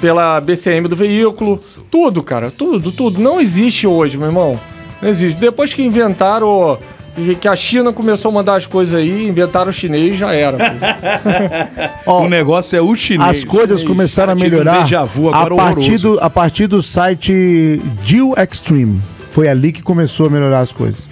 pela 0.00 0.38
BCM 0.42 0.86
do 0.88 0.94
veículo. 0.94 1.58
Tudo, 1.90 2.22
cara. 2.22 2.50
Tudo, 2.50 2.92
tudo. 2.92 3.18
Não 3.20 3.40
existe 3.40 3.86
hoje, 3.86 4.18
meu 4.18 4.26
irmão. 4.28 4.60
Não 5.00 5.08
existe. 5.08 5.38
Depois 5.38 5.72
que 5.72 5.82
inventaram. 5.82 6.78
e 7.16 7.34
Que 7.34 7.48
a 7.48 7.56
China 7.56 7.92
começou 7.92 8.30
a 8.30 8.34
mandar 8.34 8.56
as 8.56 8.66
coisas 8.66 8.94
aí, 8.94 9.26
inventaram 9.28 9.70
o 9.70 9.72
chinês, 9.72 10.16
já 10.16 10.32
era. 10.32 10.58
Ó, 12.06 12.22
o 12.24 12.28
negócio 12.28 12.76
é 12.76 12.80
o 12.80 12.94
chinês. 12.94 13.28
As 13.28 13.44
coisas 13.44 13.80
Chinês. 13.80 13.84
começaram 13.84 14.32
a 14.32 14.36
um 14.36 14.38
melhorar 14.38 14.84
vu 15.06 15.30
a, 15.30 15.36
agora 15.36 15.56
partir 15.56 15.98
do, 15.98 16.18
a 16.20 16.30
partir 16.30 16.66
do 16.66 16.82
site 16.82 17.80
Deal 18.04 18.34
Extreme. 18.36 19.00
Foi 19.30 19.48
ali 19.48 19.72
que 19.72 19.82
começou 19.82 20.26
a 20.26 20.30
melhorar 20.30 20.60
as 20.60 20.72
coisas. 20.72 21.05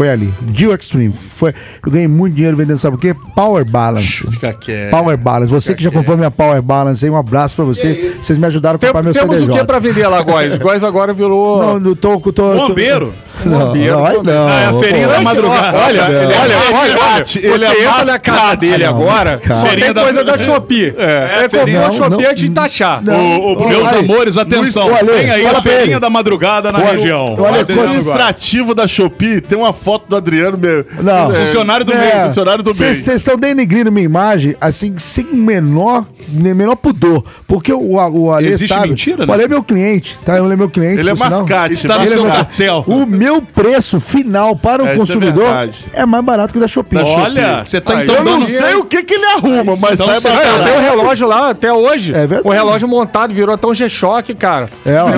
Foi 0.00 0.08
ali. 0.08 0.32
Deal 0.40 0.72
Extreme. 0.72 1.12
Foi, 1.12 1.52
eu 1.84 1.92
ganhei 1.92 2.08
muito 2.08 2.34
dinheiro 2.34 2.56
vendendo, 2.56 2.78
sabe 2.78 2.96
o 2.96 2.98
quê? 2.98 3.14
Power 3.36 3.66
Balance. 3.66 4.26
Fica 4.30 4.50
quieto. 4.54 4.90
Power 4.90 5.14
Balance. 5.18 5.52
Você 5.52 5.74
que 5.74 5.82
já 5.84 5.90
comprou 5.90 6.16
minha 6.16 6.30
Power 6.30 6.62
Balance 6.62 7.04
aí, 7.04 7.10
um 7.10 7.16
abraço 7.18 7.54
pra 7.54 7.66
você. 7.66 8.14
Vocês 8.18 8.38
me 8.38 8.46
ajudaram 8.46 8.76
a 8.76 8.78
Tem- 8.78 8.88
comprar 8.88 9.02
meu 9.02 9.12
temos 9.12 9.34
CDJ. 9.34 9.54
o 9.54 9.58
que 9.58 9.64
pra 9.66 9.78
vender 9.78 10.08
lá, 10.08 10.22
Góis? 10.22 10.56
Góis 10.58 10.82
agora 10.82 11.12
virou. 11.12 11.60
Não, 11.60 11.78
não 11.78 11.94
tô, 11.94 12.18
tô, 12.18 12.32
tô, 12.32 12.68
Bombeiro? 12.68 13.12
Não, 13.44 13.74
não, 13.74 14.22
não. 14.22 14.48
Ah, 14.48 14.60
é 14.60 14.66
a 14.66 14.72
feirinha 14.82 15.08
da 15.08 15.20
madrugada. 15.20 15.78
Olha, 15.78 16.02
olha, 16.04 16.18
olha, 16.18 16.56
olha, 16.80 16.94
mascate, 16.96 17.40
você 17.40 17.46
ele 17.46 17.64
é 17.64 17.84
entra 17.84 18.04
na 18.04 18.18
casa 18.18 18.56
dele 18.56 18.84
Não, 18.84 18.90
agora, 18.90 19.38
cara. 19.38 19.60
só 19.60 19.66
Feirinha 19.66 19.86
tem 19.86 19.94
da- 19.94 20.02
coisa 20.02 20.24
da 20.24 20.38
Shopee. 20.38 20.94
É, 20.96 21.48
feirinha- 21.48 21.80
comprou 21.82 21.84
a 21.84 22.08
Não, 22.08 22.16
Shopee 22.18 22.26
é 22.26 22.34
de 22.34 22.50
taxar. 22.50 23.02
Não. 23.04 23.40
Ô, 23.40 23.52
ô, 23.54 23.68
meus 23.68 23.88
Aí, 23.92 23.98
amores, 24.00 24.36
atenção. 24.36 24.88
Luiz, 24.88 24.98
olha, 25.02 25.12
Vem 25.12 25.30
aí 25.30 25.46
a 25.46 25.60
feirinha 25.62 25.92
ele. 25.94 26.00
da 26.00 26.10
madrugada 26.10 26.70
na 26.72 26.78
Olha, 26.78 26.92
região. 26.92 27.24
olha, 27.38 27.40
O 27.40 27.54
administrativo 27.60 28.74
da 28.74 28.86
Shopee 28.86 29.40
tem 29.40 29.58
uma 29.58 29.72
foto 29.72 30.08
do 30.08 30.16
Adriano, 30.16 30.58
meu. 30.58 30.84
Não. 31.02 31.34
É, 31.34 31.40
Funcionário 31.40 31.84
do 31.84 31.92
É, 31.92 31.96
meio. 31.98 32.26
funcionário 32.26 32.62
do 32.62 32.72
Vocês 32.74 33.04
bem. 33.06 33.16
estão 33.16 33.36
denegrindo 33.36 33.90
minha 33.92 34.04
imagem, 34.04 34.54
assim, 34.60 34.94
sem 34.98 35.24
menor, 35.32 36.04
menor 36.28 36.76
pudor. 36.76 37.22
Porque 37.46 37.72
o, 37.72 37.94
o 37.96 38.32
Ale 38.32 38.48
Existe 38.48 38.68
sabe. 38.74 38.88
mentira, 38.88 39.24
o 39.24 39.26
né? 39.26 39.32
Ale 39.32 39.44
é 39.44 39.48
meu 39.48 39.62
cliente, 39.62 40.18
tá? 40.24 40.38
Ele 40.38 40.52
é 40.52 40.56
meu 40.56 40.68
cliente. 40.70 40.98
Ele 41.00 41.10
é 41.10 41.14
mascate, 41.14 41.74
Está 41.74 41.94
no 41.98 42.04
Ele 42.04 42.10
é 42.10 42.14
seu 42.14 42.22
meu- 42.24 42.32
cartel. 42.32 42.84
O 42.86 43.06
meu 43.06 43.29
preço 43.40 44.00
final 44.00 44.56
para 44.56 44.82
o 44.82 44.86
É, 44.88 44.94
é 44.94 44.96
consumidor 44.96 45.44
verdade. 45.44 45.84
é, 45.94 46.06
mais 46.06 46.24
barato 46.24 46.52
que 46.52 46.58
o 46.58 46.62
da 46.62 46.66
Shopee. 46.68 46.98
Olha, 46.98 47.62
você 47.64 47.80
tá 47.80 47.98
Ah, 47.98 48.02
então 48.02 48.14
Eu 48.16 48.24
não 48.24 48.46
sei 48.46 48.74
o 48.76 48.84
que, 48.84 49.02
que 49.02 49.14
ele 49.14 49.24
arruma, 49.26 49.76
mas 49.76 49.92
Então 49.94 50.06
saiba 50.06 50.20
você- 50.20 50.28
Ah, 50.28 50.32
eu 50.34 50.40
caralho. 50.40 50.64
tenho 50.64 50.76
um 50.76 50.82
relógio 50.82 51.28
lá 51.28 51.50
até 51.50 51.72
hoje. 51.72 52.12
É 52.12 52.26
verdade. 52.26 52.42
O 52.48 52.50
relógio 52.50 52.88
montado 52.88 53.32
virou 53.34 53.54
até 53.54 53.66
um 53.66 53.74
G-Shock, 53.74 54.34
cara. 54.34 54.68
É, 54.84 55.00
ó. 55.02 55.08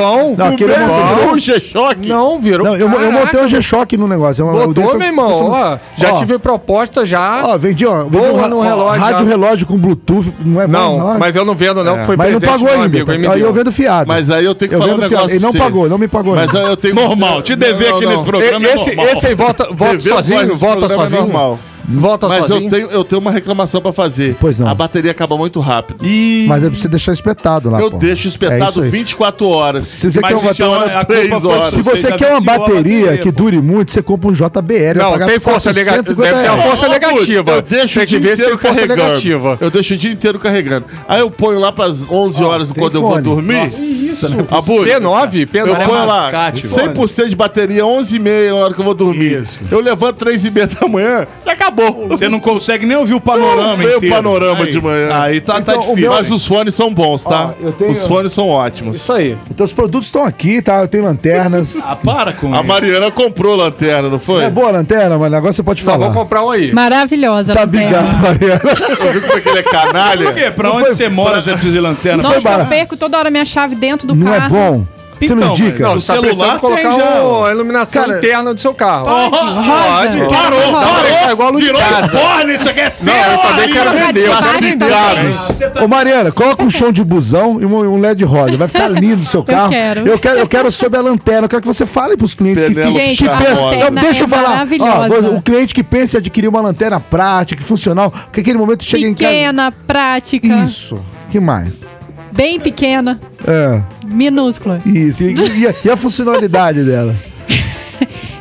Bom. 0.00 0.34
Não, 0.36 0.46
aquele 0.46 0.72
Virou 0.74 1.16
virou 1.16 1.32
um 1.34 1.38
G-Shock. 1.38 2.08
Não, 2.08 2.38
virou. 2.40 2.66
Não, 2.66 2.76
eu, 2.76 2.88
eu 2.90 3.12
montei 3.12 3.40
um 3.40 3.48
G-Shock 3.48 3.96
no 3.96 4.08
negócio. 4.08 4.42
Eu- 4.42 4.48
eu 4.48 4.54
dei- 4.58 4.66
Botou, 4.68 4.84
foi- 4.90 4.98
meu 4.98 5.06
irmão. 5.06 5.38
foi- 5.38 5.60
Ó, 5.60 5.78
já 5.96 6.12
Ó, 6.14 6.18
tive 6.18 6.38
proposta 6.38 7.04
já. 7.04 7.42
Ó, 7.44 7.58
vendi, 7.58 7.86
ó. 7.86 8.04
Vendi 8.04 8.16
um, 8.26 8.48
no 8.48 8.60
relógio 8.60 9.00
rádio 9.00 9.26
relógio 9.26 9.66
com 9.66 9.76
Bluetooth. 9.76 10.32
Não 10.44 10.60
é 10.60 10.66
bom, 10.66 10.98
não, 10.98 11.18
mas 11.18 11.34
eu 11.36 11.44
não 11.44 11.54
vendo, 11.54 11.82
não, 11.84 11.98
que 11.98 12.04
foi 12.06 12.16
Mas 12.16 12.32
não 12.32 12.40
pagou 12.40 12.68
ainda. 12.68 12.88
me 13.18 13.26
Aí 13.26 13.40
eu 13.40 13.52
vendo 13.52 13.70
fiado. 13.72 14.06
Mas 14.08 14.30
aí 14.30 14.44
eu 14.44 14.54
tenho 14.54 14.68
que 14.70 14.74
Eu 14.74 14.80
falar 14.80 14.92
um 14.92 14.96
negócio 14.96 15.16
fiado. 15.16 15.30
Ele 15.32 15.40
não 15.44 15.52
pagou, 15.52 15.88
não 15.88 15.98
me 15.98 16.08
pagou 16.08 16.34
Mas 16.34 16.54
aí 16.54 16.66
eu 16.66 16.76
tenho 16.76 16.94
Normal, 16.94 17.42
te 17.42 17.54
Não, 17.88 17.96
aqui 17.96 18.06
nesse 18.06 18.24
programa 18.24 18.66
é 18.68 18.74
esse, 18.74 18.86
normal. 18.94 19.06
esse 19.12 19.26
aí 19.26 19.34
volta, 19.34 19.68
volta 19.70 19.96
Dever 19.96 20.12
sozinho, 20.12 20.40
programa 20.86 20.86
é 20.86 20.96
sozinho. 20.96 21.20
normal. 21.22 21.58
Volta 21.90 22.28
Mas 22.28 22.46
sozinho. 22.46 22.66
eu 22.66 22.70
tenho, 22.70 22.90
eu 22.90 23.04
tenho 23.04 23.20
uma 23.20 23.30
reclamação 23.30 23.80
pra 23.80 23.92
fazer. 23.92 24.36
Pois 24.40 24.58
não. 24.58 24.68
A 24.68 24.74
bateria 24.74 25.10
acaba 25.10 25.36
muito 25.36 25.60
rápido. 25.60 26.04
E... 26.06 26.44
Mas 26.48 26.62
eu 26.62 26.70
preciso 26.70 26.88
deixar 26.90 27.12
espetado 27.12 27.68
lá, 27.70 27.80
eu 27.80 27.90
pô. 27.90 27.98
deixo 27.98 28.28
É 28.28 28.30
espetado 28.30 28.82
aí. 28.82 28.90
24 28.90 29.46
horas. 29.48 29.88
Se 29.88 30.10
você 30.10 30.20
Mas 30.20 30.30
quer 30.30 30.36
uma 30.36 30.50
é 30.50 30.68
uma- 30.68 30.78
bateria... 30.78 30.98
a 31.00 31.04
três 31.04 31.30
culpa 31.30 31.40
foi 31.40 31.50
horas. 31.58 31.74
Se 31.74 31.82
você 31.82 32.12
quer 32.12 32.30
uma 32.32 32.40
bateria 32.40 33.00
bateria, 33.06 33.18
que 33.18 33.30
dure 33.32 33.60
muito, 33.60 33.90
você 33.92 34.02
compra 34.02 34.28
um 34.28 34.32
JBL. 34.32 34.96
Não, 34.98 35.18
tem 35.26 35.40
força 35.40 35.72
negativa. 35.72 36.14
450 36.14 36.22
Deve 36.30 36.40
ter 36.42 36.48
a 36.48 36.54
reais. 36.54 36.70
força 36.70 36.88
negativa. 36.88 37.50
Eu 37.52 37.62
deixo 37.62 37.94
Tem 37.94 38.02
o 38.02 38.06
dia 38.06 38.18
inteiro 38.18 38.36
tem 38.50 38.58
força 38.58 38.74
carregando. 38.74 39.02
negativa. 39.02 39.58
Eu 39.60 39.70
deixo 39.70 39.94
o 39.94 39.96
dia 39.96 40.12
inteiro 40.12 40.38
carregando. 40.38 40.86
Aí 41.08 41.20
eu 41.20 41.30
ponho 41.30 41.58
lá 41.58 41.72
pras 41.72 42.08
11 42.08 42.42
horas 42.44 42.70
quando 42.72 42.94
eu 42.94 43.02
vou 43.02 43.20
dormir. 43.20 43.66
Isso, 43.68 44.28
né? 44.28 44.44
Abud, 44.50 44.88
P9, 44.88 45.46
P9. 45.46 45.56
eu 45.66 45.72
Cara, 45.72 45.84
é 45.84 45.86
ponho 45.86 46.06
lá 46.06 46.22
mascate, 46.22 46.66
100% 46.66 47.28
de 47.28 47.36
bateria, 47.36 47.82
11h30 47.84 48.48
na 48.50 48.54
hora 48.56 48.74
que 48.74 48.80
eu 48.80 48.84
vou 48.84 48.94
dormir. 48.94 49.44
Eu 49.70 49.80
levanto 49.80 50.24
3h30 50.24 50.80
da 50.80 50.88
manhã 50.88 51.26
e 51.46 51.50
acabou. 51.50 51.79
Você 52.08 52.28
não 52.28 52.40
consegue 52.40 52.84
nem 52.86 52.96
ouvir 52.96 53.14
o 53.14 53.20
panorama 53.20 53.76
Vê 53.76 53.94
o 53.94 53.96
inteiro. 53.98 54.14
panorama 54.14 54.64
Aí. 54.64 54.70
de 54.70 54.80
manhã. 54.80 55.20
Aí 55.22 55.40
tá, 55.40 55.54
tá 55.54 55.60
Então, 55.60 55.74
o 55.76 55.78
difícil. 55.80 56.00
meu- 56.00 56.12
Mas 56.12 56.30
os 56.30 56.46
fones 56.46 56.74
são 56.74 56.92
bons, 56.92 57.22
tá? 57.24 57.54
Ó, 57.60 57.66
eu 57.66 57.72
tenho- 57.72 57.90
Os 57.90 58.06
fones 58.06 58.32
são 58.32 58.48
ótimos. 58.48 58.96
Isso 58.98 59.12
aí. 59.12 59.36
Então 59.50 59.64
os 59.64 59.72
produtos 59.72 60.06
estão 60.08 60.24
aqui, 60.24 60.60
tá? 60.62 60.80
Eu 60.80 60.88
tenho 60.88 61.04
lanternas. 61.04 61.78
Ah, 61.84 61.96
para 61.96 62.32
com 62.32 62.52
A. 62.54 62.62
Mariana 62.62 63.10
comprou 63.10 63.54
lanterna, 63.56 64.08
não 64.08 64.18
foi? 64.20 64.44
É 64.44 64.50
boa 64.50 64.68
a 64.68 64.72
lanterna, 64.72 65.18
mano? 65.18 65.36
Agora 65.36 65.52
você 65.52 65.62
pode 65.62 65.84
Não, 65.84 65.92
falar. 65.92 66.06
vou 66.08 66.22
comprar 66.22 66.44
um 66.44 66.50
aí. 66.50 66.72
Maravilhosa. 66.72 67.52
Tá 67.54 67.60
lanterna. 67.60 67.98
obrigado, 68.00 68.22
Mariana. 68.22 68.60
Eu 69.06 69.12
vi 69.12 69.20
como 69.20 69.38
é 69.38 69.40
que 69.40 69.48
ele 69.48 69.58
é 69.58 69.62
canalha. 69.62 70.24
Por 70.26 70.34
quê? 70.34 70.50
Pra 70.50 70.68
Não 70.68 70.76
onde 70.76 70.86
foi- 70.86 70.94
você 70.94 71.08
mora, 71.08 71.40
você 71.40 71.52
precisa 71.52 71.72
de 71.72 71.80
lanterna? 71.80 72.22
Nossa, 72.22 72.40
barato. 72.40 72.62
eu 72.64 72.66
perco 72.68 72.96
toda 72.96 73.18
hora 73.18 73.30
minha 73.30 73.44
chave 73.44 73.74
dentro 73.74 74.06
do 74.06 74.14
Não 74.14 74.32
é 74.32 74.38
carro. 74.38 74.50
bom? 74.50 74.86
Você 75.20 75.34
não 75.34 75.42
Então, 75.42 75.52
indica? 75.54 75.82
Não, 75.84 75.94
você 76.00 76.06
tá 76.14 76.20
celular 76.20 76.58
colocar 76.60 76.82
tem 76.90 76.98
já. 76.98 77.22
um- 77.22 77.44
a 77.44 77.50
iluminação 77.50 78.02
Cara, 78.02 78.16
interna 78.18 78.54
do 78.54 78.60
seu 78.60 78.74
carro. 78.74 79.04
Pode. 79.06 79.30
Pode. 79.30 80.16
Quero 80.16 80.28
Parou, 80.30 80.72
parou. 80.72 81.06
É 81.28 81.32
igual 81.32 81.48
a 81.48 81.50
luz 81.50 81.64
de 81.64 81.72
Virou 81.72 81.82
casa. 81.88 82.08
forno, 82.18 82.52
isso 82.52 82.68
aqui 82.68 82.80
é 82.80 82.92
Não, 83.02 83.12
eu 83.12 83.38
também 83.38 83.68
quero 83.72 83.90
vender. 83.92 84.26
Eu 84.26 84.32
quero 84.36 84.60
vender. 84.62 84.90
basta. 84.90 85.84
Ô 85.84 85.88
Mariana, 85.88 86.32
coloca 86.32 86.64
um 86.64 86.70
chão 86.70 86.90
de 86.90 87.04
busão 87.04 87.60
e 87.60 87.66
um, 87.66 88.00
LED 88.00 88.24
rosa. 88.24 88.56
Vai 88.56 88.68
ficar 88.68 88.88
lindo 88.88 89.22
o 89.22 89.26
seu 89.26 89.42
carro. 89.44 89.70
quero. 89.70 90.08
Eu 90.08 90.18
quero, 90.18 90.38
eu 90.40 90.46
quero 90.48 90.70
sobre 90.70 90.98
a 90.98 91.02
lanterna. 91.02 91.44
Eu 91.44 91.48
quero 91.48 91.62
que 91.62 91.68
você 91.68 91.84
fale 91.86 92.16
pros 92.16 92.34
clientes 92.34 92.64
que, 92.64 92.74
que, 92.74 93.16
que 93.16 93.28
a 93.28 93.36
pensam. 93.36 93.94
deixa 94.02 94.22
eu 94.22 94.26
é 94.26 94.28
falar. 94.28 94.48
Ó, 94.50 94.52
maravilhosa. 94.54 95.30
o 95.36 95.42
cliente 95.42 95.74
que 95.74 95.82
pensa 95.82 96.16
em 96.16 96.20
adquirir 96.20 96.48
uma 96.48 96.60
lanterna 96.60 96.98
prática, 96.98 97.62
funcional, 97.62 98.12
que 98.32 98.40
aquele 98.40 98.58
momento 98.58 98.84
chega 98.84 99.06
em 99.06 99.14
Pequena, 99.14 99.72
prática, 99.86 100.48
casa. 100.48 100.64
Isso. 100.64 100.94
que 101.30 101.38
mais? 101.40 101.94
Bem 102.32 102.58
pequena, 102.60 103.20
É, 103.46 103.80
minúscula. 104.06 104.80
isso. 104.84 105.22
E, 105.22 105.34
e 105.34 105.66
a, 105.66 105.74
e 105.84 105.90
a 105.90 105.96
funcionalidade 105.96 106.84
dela? 106.84 107.14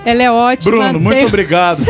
Ela 0.09 0.23
é 0.23 0.31
ótima. 0.31 0.71
Bruno, 0.71 0.99
muito 0.99 1.17
tem- 1.17 1.25
obrigado. 1.27 1.83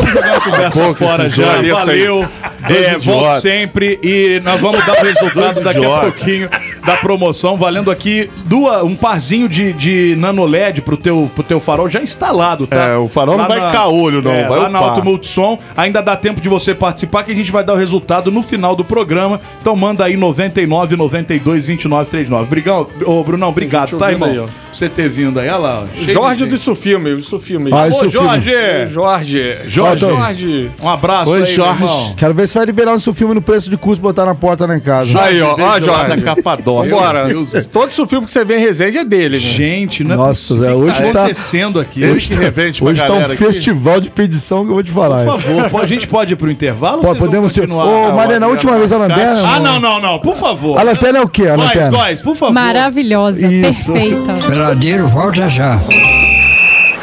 Conversa 0.44 0.94
fora 0.94 1.30
já. 1.30 1.62
isso. 1.62 1.74
Valeu. 1.76 2.28
É, 2.70 2.96
idiotas. 2.96 3.42
sempre 3.42 3.98
e 4.04 4.42
nós 4.44 4.60
vamos 4.60 4.86
dar 4.86 5.00
o 5.00 5.04
resultado 5.06 5.62
daqui 5.62 5.86
a 5.86 6.00
pouquinho 6.02 6.50
da 6.86 6.98
promoção, 6.98 7.56
valendo 7.56 7.90
aqui 7.90 8.30
duas, 8.46 8.84
um 8.84 8.96
parzinho 8.96 9.48
de, 9.48 9.72
de 9.74 10.16
nano 10.18 10.44
LED 10.46 10.82
pro 10.82 10.98
teu, 10.98 11.32
pro 11.34 11.44
teu 11.44 11.60
farol 11.62 11.88
já 11.90 12.02
instalado, 12.02 12.68
tá? 12.68 12.76
É, 12.90 12.98
o 12.98 13.08
farol 13.08 13.38
não 13.38 13.48
vai 13.48 13.60
caolho, 13.72 14.22
não, 14.22 14.32
É, 14.32 14.48
vai 14.48 14.60
lá 14.60 14.70
na 14.70 14.80
upar. 14.80 14.90
Auto 14.92 15.04
Multissom. 15.06 15.58
Ainda 15.78 16.02
dá 16.02 16.16
tempo 16.18 16.42
de 16.42 16.50
você 16.50 16.76
participar 16.76 17.24
que 17.24 17.32
a 17.32 17.36
gente 17.36 17.50
vai 17.52 17.64
dar 17.64 17.74
o 17.74 17.78
resultado 17.78 18.30
no 18.30 18.44
final 18.44 18.76
do 18.76 18.84
programa. 18.84 19.40
Então 19.62 19.76
manda 19.76 20.04
aí 20.04 20.18
99 20.18 20.96
92 20.98 21.66
29 21.66 22.10
39. 22.10 22.44
Obrigado, 22.44 22.88
ô 23.06 23.24
Brunão, 23.24 23.50
obrigado, 23.50 23.98
tá, 23.98 24.12
irmão? 24.12 24.30
aí, 24.30 24.42
você 24.74 24.90
ter 24.90 25.10
vindo 25.10 25.40
aí, 25.40 25.48
olha 25.48 25.58
lá. 25.58 25.84
ó. 25.84 26.12
Jorge 26.12 26.46
do 26.46 26.58
Sufilme, 26.58 27.12
o 27.14 27.22
Sufilme. 27.24 27.72
Ah, 27.74 27.88
Ô, 27.88 27.94
Jorge! 28.12 28.52
Jorge. 28.92 29.56
Jorge. 29.68 30.00
Jorge. 30.06 30.72
Um 30.82 30.90
abraço 30.90 31.32
Oi, 31.32 31.38
aí, 31.40 31.44
meu 31.46 31.54
Jorge. 31.54 31.84
irmão. 31.84 32.14
Quero 32.18 32.34
ver 32.34 32.48
se 32.48 32.56
vai 32.58 32.66
liberar 32.66 32.94
um 32.94 33.00
seu 33.00 33.14
filme 33.14 33.34
no 33.34 33.42
preço 33.42 33.70
de 33.70 33.78
custo 33.78 34.02
botar 34.02 34.26
na 34.26 34.36
porta 34.36 34.66
lá 34.66 34.76
em 34.76 34.80
casa. 34.80 35.20
Aí, 35.22 35.42
ó, 35.42 35.56
ó, 35.60 35.80
Jorge. 35.80 36.22
Capadócia. 36.22 36.96
Meu 37.26 37.44
Deus. 37.44 37.66
Todo 37.68 37.92
Sufilme 37.92 38.26
que 38.26 38.32
você 38.32 38.44
vê 38.46 38.58
em 38.58 38.60
Resende 38.60 38.98
é 39.00 39.06
dele, 39.06 39.38
né? 39.38 39.44
Gente, 39.44 40.04
não 40.04 40.14
é 40.14 40.18
Nossa, 40.18 40.54
possível. 40.56 40.60
Zé, 40.70 40.74
O 40.74 40.80
que 40.80 40.90
hoje 40.90 41.02
tá 41.02 41.12
tá- 41.14 41.20
acontecendo 41.26 41.80
aqui? 41.80 42.06
Hoje, 42.06 42.30
que 42.30 42.36
revende 42.36 42.80
pra 42.82 42.90
Hoje 42.92 43.02
tá 43.06 43.14
um 43.14 43.30
festival 43.30 44.00
de 44.00 44.10
pedição 44.10 44.64
que 44.66 44.70
eu 44.72 44.76
vou 44.76 44.84
te 44.84 44.92
falar. 44.92 45.26
por 45.26 45.40
favor, 45.40 45.70
pô, 45.70 45.78
a 45.80 45.86
gente 45.88 46.08
pode 46.08 46.34
ir 46.34 46.36
pro 46.36 46.50
intervalo? 46.50 46.98
ou 46.98 47.02
Pô, 47.02 47.08
vocês 47.10 47.18
vão 47.20 47.28
podemos 47.28 47.52
ser. 47.54 47.62
continuar? 47.62 47.86
Ô, 47.86 48.16
Mariana, 48.16 48.46
a 48.46 48.50
última 48.50 48.78
vez 48.78 48.92
a 48.92 48.98
lanterna. 48.98 49.42
Ah, 49.56 49.60
não, 49.60 49.80
não, 49.80 50.00
não, 50.02 50.20
por 50.20 50.36
favor. 50.36 50.78
A 50.80 50.84
lanterna 50.84 51.20
é 51.20 51.22
o 51.22 51.28
quê? 51.30 51.48
A 51.48 51.56
Góis, 51.56 51.68
lanterna? 51.70 51.98
Góis, 51.98 52.22
por 52.22 52.36
favor. 52.36 52.54
Maravilhosa, 52.54 53.48
Isso. 53.52 53.94
perfeita. 53.94 54.34
Peladeiro, 54.48 55.08
volta 55.08 55.50
já. 55.50 55.80